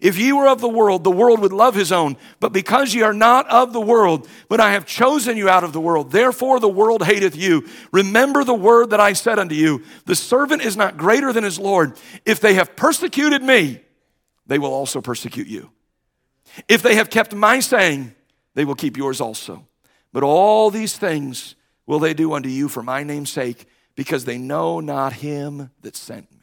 If 0.01 0.18
ye 0.18 0.32
were 0.32 0.49
of 0.49 0.61
the 0.61 0.68
world, 0.68 1.03
the 1.03 1.11
world 1.11 1.40
would 1.40 1.53
love 1.53 1.74
his 1.74 1.90
own. 1.90 2.16
But 2.38 2.53
because 2.53 2.94
ye 2.94 3.03
are 3.03 3.12
not 3.12 3.49
of 3.49 3.72
the 3.72 3.80
world, 3.80 4.28
but 4.49 4.61
I 4.61 4.72
have 4.72 4.86
chosen 4.86 5.36
you 5.36 5.49
out 5.49 5.64
of 5.64 5.72
the 5.72 5.80
world, 5.80 6.12
therefore 6.12 6.61
the 6.61 6.68
world 6.68 7.03
hateth 7.03 7.36
you. 7.36 7.66
Remember 7.90 8.44
the 8.44 8.55
word 8.55 8.90
that 8.90 9.01
I 9.01 9.12
said 9.12 9.38
unto 9.38 9.55
you 9.55 9.82
The 10.05 10.14
servant 10.14 10.62
is 10.62 10.76
not 10.76 10.96
greater 10.96 11.32
than 11.32 11.44
his 11.44 11.59
Lord. 11.59 11.99
If 12.24 12.40
they 12.40 12.55
have 12.55 12.76
persecuted 12.76 13.42
me, 13.42 13.80
they 14.46 14.59
will 14.59 14.72
also 14.72 15.01
persecute 15.01 15.49
you. 15.49 15.70
If 16.68 16.82
they 16.82 16.94
have 16.94 17.11
kept 17.11 17.34
my 17.34 17.61
saying, 17.61 18.14
they 18.55 18.64
will 18.64 18.74
keep 18.74 18.96
yours 18.96 19.20
also. 19.20 19.66
But 20.12 20.22
all 20.22 20.70
these 20.70 20.96
things 20.96 21.55
will 21.86 21.99
they 21.99 22.14
do 22.14 22.32
unto 22.32 22.49
you 22.49 22.68
for 22.68 22.82
my 22.82 23.03
name's 23.03 23.30
sake, 23.30 23.66
because 23.94 24.24
they 24.24 24.38
know 24.38 24.78
not 24.80 25.12
him 25.14 25.70
that 25.82 25.96
sent 25.96 26.30
me. 26.32 26.38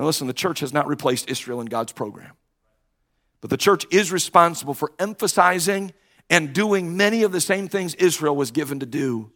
Now, 0.00 0.06
listen, 0.06 0.26
the 0.26 0.32
church 0.32 0.60
has 0.60 0.72
not 0.72 0.86
replaced 0.86 1.28
Israel 1.28 1.60
in 1.60 1.66
God's 1.66 1.92
program, 1.92 2.32
but 3.42 3.50
the 3.50 3.58
church 3.58 3.84
is 3.90 4.10
responsible 4.10 4.72
for 4.72 4.92
emphasizing 4.98 5.92
and 6.30 6.54
doing 6.54 6.96
many 6.96 7.22
of 7.22 7.32
the 7.32 7.40
same 7.42 7.68
things 7.68 7.94
Israel 7.96 8.34
was 8.34 8.50
given 8.50 8.80
to 8.80 8.86
do, 8.86 9.30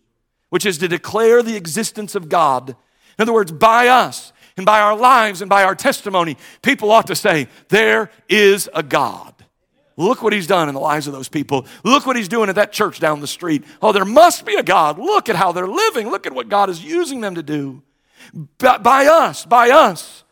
which 0.48 0.64
is 0.64 0.78
to 0.78 0.88
declare 0.88 1.42
the 1.42 1.54
existence 1.54 2.14
of 2.14 2.30
God. 2.30 2.70
In 2.70 3.22
other 3.22 3.34
words, 3.34 3.52
by 3.52 3.88
us 3.88 4.32
and 4.56 4.64
by 4.64 4.80
our 4.80 4.96
lives 4.96 5.42
and 5.42 5.50
by 5.50 5.64
our 5.64 5.74
testimony, 5.74 6.38
people 6.62 6.90
ought 6.90 7.08
to 7.08 7.14
say, 7.14 7.46
There 7.68 8.10
is 8.30 8.70
a 8.72 8.82
God. 8.82 9.34
Look 9.98 10.22
what 10.22 10.32
he's 10.32 10.46
done 10.46 10.68
in 10.68 10.74
the 10.74 10.80
lives 10.80 11.06
of 11.06 11.12
those 11.12 11.28
people. 11.28 11.66
Look 11.84 12.06
what 12.06 12.16
he's 12.16 12.28
doing 12.28 12.48
at 12.48 12.54
that 12.54 12.72
church 12.72 13.00
down 13.00 13.20
the 13.20 13.26
street. 13.26 13.64
Oh, 13.82 13.92
there 13.92 14.06
must 14.06 14.46
be 14.46 14.54
a 14.54 14.62
God. 14.62 14.98
Look 14.98 15.28
at 15.28 15.36
how 15.36 15.52
they're 15.52 15.68
living. 15.68 16.08
Look 16.08 16.26
at 16.26 16.32
what 16.32 16.48
God 16.48 16.70
is 16.70 16.82
using 16.82 17.20
them 17.20 17.34
to 17.34 17.42
do. 17.42 17.82
By 18.56 19.06
us, 19.08 19.44
by 19.44 19.68
us, 19.68 20.23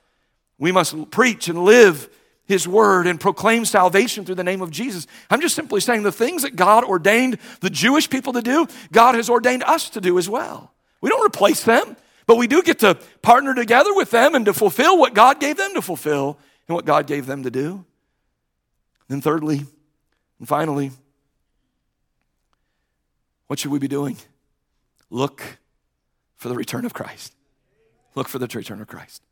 we 0.62 0.70
must 0.70 1.10
preach 1.10 1.48
and 1.48 1.64
live 1.64 2.08
his 2.44 2.68
word 2.68 3.08
and 3.08 3.18
proclaim 3.18 3.64
salvation 3.64 4.24
through 4.24 4.36
the 4.36 4.44
name 4.44 4.62
of 4.62 4.70
Jesus. 4.70 5.08
I'm 5.28 5.40
just 5.40 5.56
simply 5.56 5.80
saying 5.80 6.04
the 6.04 6.12
things 6.12 6.42
that 6.42 6.54
God 6.54 6.84
ordained 6.84 7.38
the 7.58 7.68
Jewish 7.68 8.08
people 8.08 8.32
to 8.34 8.42
do, 8.42 8.68
God 8.92 9.16
has 9.16 9.28
ordained 9.28 9.64
us 9.64 9.90
to 9.90 10.00
do 10.00 10.18
as 10.18 10.28
well. 10.28 10.72
We 11.00 11.10
don't 11.10 11.26
replace 11.26 11.64
them, 11.64 11.96
but 12.28 12.36
we 12.36 12.46
do 12.46 12.62
get 12.62 12.78
to 12.78 12.96
partner 13.22 13.56
together 13.56 13.92
with 13.92 14.12
them 14.12 14.36
and 14.36 14.46
to 14.46 14.52
fulfill 14.52 14.98
what 14.98 15.14
God 15.14 15.40
gave 15.40 15.56
them 15.56 15.74
to 15.74 15.82
fulfill 15.82 16.38
and 16.68 16.76
what 16.76 16.84
God 16.84 17.08
gave 17.08 17.26
them 17.26 17.42
to 17.42 17.50
do. 17.50 17.84
Then, 19.08 19.20
thirdly, 19.20 19.66
and 20.38 20.46
finally, 20.46 20.92
what 23.48 23.58
should 23.58 23.72
we 23.72 23.80
be 23.80 23.88
doing? 23.88 24.16
Look 25.10 25.58
for 26.36 26.48
the 26.48 26.54
return 26.54 26.84
of 26.84 26.94
Christ. 26.94 27.34
Look 28.14 28.28
for 28.28 28.38
the 28.38 28.46
return 28.46 28.80
of 28.80 28.86
Christ. 28.86 29.22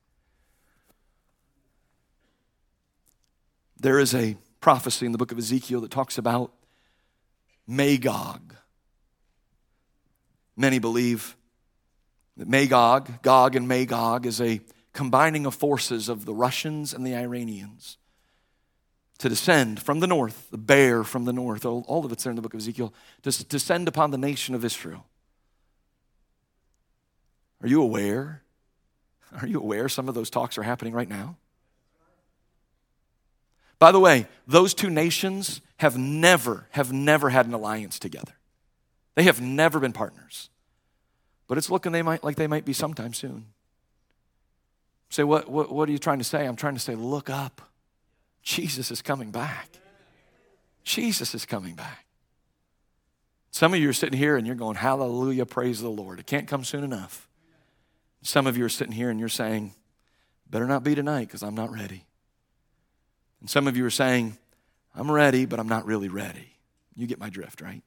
There 3.81 3.99
is 3.99 4.15
a 4.15 4.37
prophecy 4.61 5.07
in 5.07 5.13
the 5.13 5.19
book 5.19 5.33
of 5.33 5.39
Ezekiel 5.39 5.81
that 5.81 5.91
talks 5.91 6.19
about 6.19 6.53
Magog. 7.67 8.55
Many 10.55 10.79
believe 10.79 11.35
that 12.37 12.47
Magog, 12.47 13.23
Gog 13.23 13.57
and 13.57 13.67
Magog, 13.67 14.27
is 14.27 14.39
a 14.39 14.61
combining 14.93 15.47
of 15.47 15.55
forces 15.55 16.11
of 16.11 16.27
the 16.27 16.35
Russians 16.35 16.93
and 16.93 17.07
the 17.07 17.15
Iranians 17.15 17.97
to 19.17 19.31
descend 19.31 19.81
from 19.81 20.01
the 20.01 20.07
north, 20.07 20.51
the 20.51 20.59
bear 20.59 21.03
from 21.03 21.25
the 21.25 21.33
north, 21.33 21.65
all, 21.65 21.83
all 21.89 22.05
of 22.05 22.13
it's 22.13 22.25
there 22.25 22.31
in 22.31 22.37
the 22.37 22.43
book 22.43 22.53
of 22.53 22.61
Ezekiel, 22.61 22.93
to 23.23 23.45
descend 23.47 23.89
upon 23.89 24.11
the 24.11 24.19
nation 24.19 24.55
of 24.55 24.63
Israel. 24.63 25.07
Are 27.63 27.69
you 27.69 27.81
aware? 27.81 28.43
Are 29.41 29.47
you 29.47 29.59
aware 29.59 29.89
some 29.89 30.07
of 30.07 30.15
those 30.15 30.29
talks 30.29 30.59
are 30.59 30.63
happening 30.63 30.93
right 30.93 31.09
now? 31.09 31.37
By 33.81 33.91
the 33.91 33.99
way, 33.99 34.29
those 34.47 34.75
two 34.75 34.91
nations 34.91 35.61
have 35.79 35.97
never, 35.99 36.67
have 36.71 36.93
never 36.93 37.31
had 37.31 37.47
an 37.47 37.55
alliance 37.55 37.99
together. 37.99 38.35
They 39.17 39.25
have 39.25 39.41
never 39.41 39.81
been 39.81 39.95
partners. 39.95 40.51
But 41.49 41.59
it's 41.59 41.71
looking 41.71 41.91
they 41.91 42.03
might, 42.03 42.23
like 42.23 42.37
they 42.37 42.47
might 42.47 42.65
be 42.65 42.75
sometime 42.75 43.15
soon. 43.15 43.47
Say, 45.09 45.25
what, 45.25 45.51
what, 45.51 45.73
what 45.73 45.89
are 45.89 45.93
you 45.93 45.99
trying 45.99 46.19
to 46.19 46.25
say? 46.25 46.47
I'm 46.47 46.55
trying 46.55 46.75
to 46.75 46.81
say, 46.81 46.95
look 46.95 47.29
up. 47.29 47.63
Jesus 48.43 48.91
is 48.91 49.03
coming 49.03 49.31
back. 49.31 49.69
Jesus 50.85 51.35
is 51.35 51.45
coming 51.45 51.75
back. 51.75 52.07
Some 53.51 53.75
of 53.75 53.81
you 53.81 53.89
are 53.89 53.95
sitting 53.95 54.19
here 54.19 54.37
and 54.37 54.47
you're 54.47 54.57
going, 54.57 54.77
Hallelujah, 54.77 55.45
praise 55.45 55.81
the 55.81 55.89
Lord. 55.89 56.21
It 56.21 56.27
can't 56.27 56.47
come 56.47 56.65
soon 56.65 56.85
enough. 56.85 57.29
Some 58.23 58.47
of 58.47 58.57
you 58.57 58.65
are 58.65 58.71
sitting 58.71 58.93
here 58.93 59.11
and 59.11 59.19
you're 59.19 59.29
saying, 59.29 59.75
Better 60.49 60.67
not 60.67 60.85
be 60.85 60.95
tonight 60.95 61.27
because 61.27 61.43
I'm 61.43 61.55
not 61.55 61.73
ready. 61.73 62.05
And 63.41 63.49
some 63.49 63.67
of 63.67 63.77
you 63.77 63.85
are 63.85 63.91
saying, 63.91 64.37
I'm 64.95 65.11
ready, 65.11 65.47
but 65.47 65.59
I'm 65.59 65.69
not 65.69 65.87
really 65.87 66.09
ready. 66.09 66.55
You 66.97 67.07
get 67.07 67.19
my 67.19 67.31
drift, 67.31 67.61
right? 67.61 67.75
In 67.75 67.83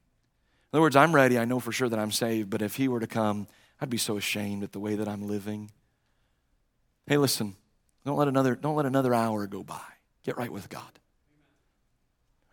other 0.77 0.81
words, 0.81 0.95
I'm 0.95 1.13
ready. 1.13 1.37
I 1.37 1.45
know 1.45 1.59
for 1.59 1.71
sure 1.71 1.89
that 1.89 1.99
I'm 1.99 2.11
saved, 2.11 2.49
but 2.49 2.61
if 2.61 2.75
He 2.75 2.87
were 2.87 2.99
to 2.99 3.07
come, 3.07 3.47
I'd 3.79 3.89
be 3.89 3.97
so 3.97 4.17
ashamed 4.17 4.63
at 4.63 4.71
the 4.71 4.79
way 4.79 4.95
that 4.95 5.07
I'm 5.07 5.27
living. 5.27 5.71
Hey, 7.05 7.17
listen, 7.17 7.55
don't 8.05 8.17
let 8.17 8.27
another, 8.27 8.55
don't 8.55 8.75
let 8.75 8.85
another 8.85 9.13
hour 9.13 9.45
go 9.45 9.63
by. 9.63 9.81
Get 10.23 10.37
right 10.37 10.51
with 10.51 10.69
God. 10.69 10.99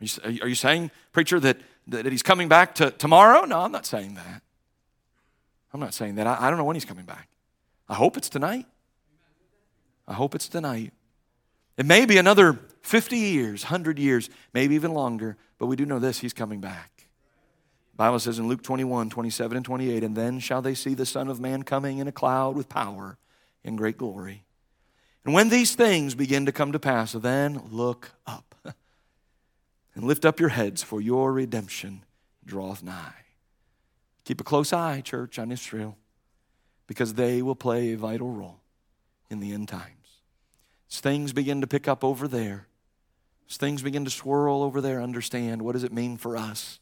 Are 0.01 0.31
you, 0.31 0.43
are 0.43 0.49
you 0.49 0.55
saying, 0.55 0.91
preacher, 1.13 1.39
that, 1.41 1.59
that 1.87 2.07
he's 2.07 2.23
coming 2.23 2.49
back 2.49 2.75
to 2.77 2.91
tomorrow? 2.91 3.45
No, 3.45 3.61
I'm 3.61 3.73
not 3.73 3.87
saying 3.87 4.15
that. 4.15 4.43
I'm 5.73 5.81
not 5.81 5.95
saying 5.95 6.17
that. 6.17 6.27
I, 6.27 6.37
I 6.41 6.49
don't 6.49 6.59
know 6.59 6.65
when 6.65 6.77
he's 6.77 6.85
coming 6.85 7.05
back. 7.05 7.29
I 7.89 7.95
hope 7.95 8.17
it's 8.17 8.29
tonight. 8.29 8.67
I 10.09 10.15
hope 10.15 10.35
it's 10.35 10.49
tonight. 10.49 10.93
It 11.77 11.87
may 11.87 12.07
be 12.07 12.19
another 12.19 12.59
50 12.83 13.17
years, 13.17 13.65
100 13.65 13.99
years, 13.99 14.31
maybe 14.53 14.75
even 14.75 14.93
longer, 14.93 15.37
but 15.59 15.67
we 15.67 15.77
do 15.77 15.85
know 15.85 15.99
this 15.99 16.21
he's 16.21 16.33
coming 16.33 16.61
back. 16.61 17.09
Bible 17.97 18.19
says 18.19 18.39
in 18.39 18.49
Luke 18.49 18.63
21, 18.63 19.11
27 19.11 19.57
and 19.59 19.67
28, 19.67 20.03
and 20.03 20.17
then 20.17 20.39
shall 20.39 20.63
they 20.63 20.75
see 20.75 20.95
the 20.95 21.05
Son 21.05 21.29
of 21.29 21.39
Man 21.39 21.63
coming 21.63 21.99
in 21.99 22.09
a 22.09 22.13
cloud 22.13 22.57
with 22.57 22.69
power 22.69 23.19
and 23.63 23.77
great 23.77 23.99
glory. 23.99 24.45
And 25.25 25.35
when 25.35 25.51
these 25.51 25.75
things 25.75 26.15
begin 26.15 26.47
to 26.47 26.53
come 26.53 26.73
to 26.73 26.79
pass, 26.79 27.13
then 27.13 27.61
look 27.71 28.13
up 28.27 28.55
and 29.95 30.05
lift 30.05 30.25
up 30.25 30.41
your 30.41 30.49
heads, 30.49 30.83
for 30.83 31.01
your 31.01 31.33
redemption 31.33 32.05
draweth 32.47 32.83
nigh. 32.83 33.13
Keep 34.25 34.41
a 34.41 34.45
close 34.45 34.73
eye, 34.73 35.03
church, 35.03 35.39
on 35.39 35.53
Israel, 35.53 35.99
because 36.87 37.15
they 37.15 37.43
will 37.43 37.55
play 37.55 37.93
a 37.93 37.99
vital 37.99 38.31
role 38.31 38.61
in 39.29 39.41
the 39.41 39.53
end 39.53 39.69
times. 39.69 40.23
As 40.91 41.01
things 41.01 41.33
begin 41.33 41.61
to 41.61 41.67
pick 41.67 41.87
up 41.87 42.03
over 42.03 42.27
there, 42.27 42.67
as 43.51 43.57
things 43.57 43.83
begin 43.83 44.05
to 44.05 44.11
swirl 44.11 44.63
over 44.63 44.81
there, 44.81 45.03
understand 45.03 45.63
what 45.63 45.73
does 45.73 45.85
it 45.85 45.93
mean 45.93 46.17
for 46.17 46.37
us? 46.37 46.79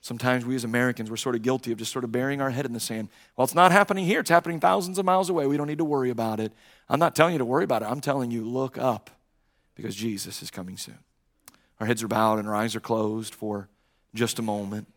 Sometimes 0.00 0.44
we 0.44 0.54
as 0.54 0.64
Americans, 0.64 1.10
we're 1.10 1.16
sort 1.16 1.34
of 1.34 1.42
guilty 1.42 1.72
of 1.72 1.78
just 1.78 1.92
sort 1.92 2.04
of 2.04 2.12
burying 2.12 2.40
our 2.40 2.50
head 2.50 2.66
in 2.66 2.72
the 2.72 2.80
sand. 2.80 3.08
Well, 3.36 3.44
it's 3.44 3.54
not 3.54 3.72
happening 3.72 4.04
here. 4.04 4.20
It's 4.20 4.30
happening 4.30 4.60
thousands 4.60 4.98
of 4.98 5.04
miles 5.04 5.28
away. 5.28 5.46
We 5.46 5.56
don't 5.56 5.66
need 5.66 5.78
to 5.78 5.84
worry 5.84 6.10
about 6.10 6.40
it. 6.40 6.52
I'm 6.88 7.00
not 7.00 7.14
telling 7.14 7.32
you 7.34 7.38
to 7.38 7.44
worry 7.44 7.64
about 7.64 7.82
it. 7.82 7.86
I'm 7.86 8.00
telling 8.00 8.30
you, 8.30 8.44
look 8.44 8.78
up 8.78 9.10
because 9.74 9.94
Jesus 9.94 10.42
is 10.42 10.50
coming 10.50 10.76
soon. 10.76 10.98
Our 11.80 11.86
heads 11.86 12.02
are 12.02 12.08
bowed 12.08 12.38
and 12.38 12.48
our 12.48 12.54
eyes 12.54 12.74
are 12.74 12.80
closed 12.80 13.34
for 13.34 13.68
just 14.14 14.38
a 14.38 14.42
moment. 14.42 14.88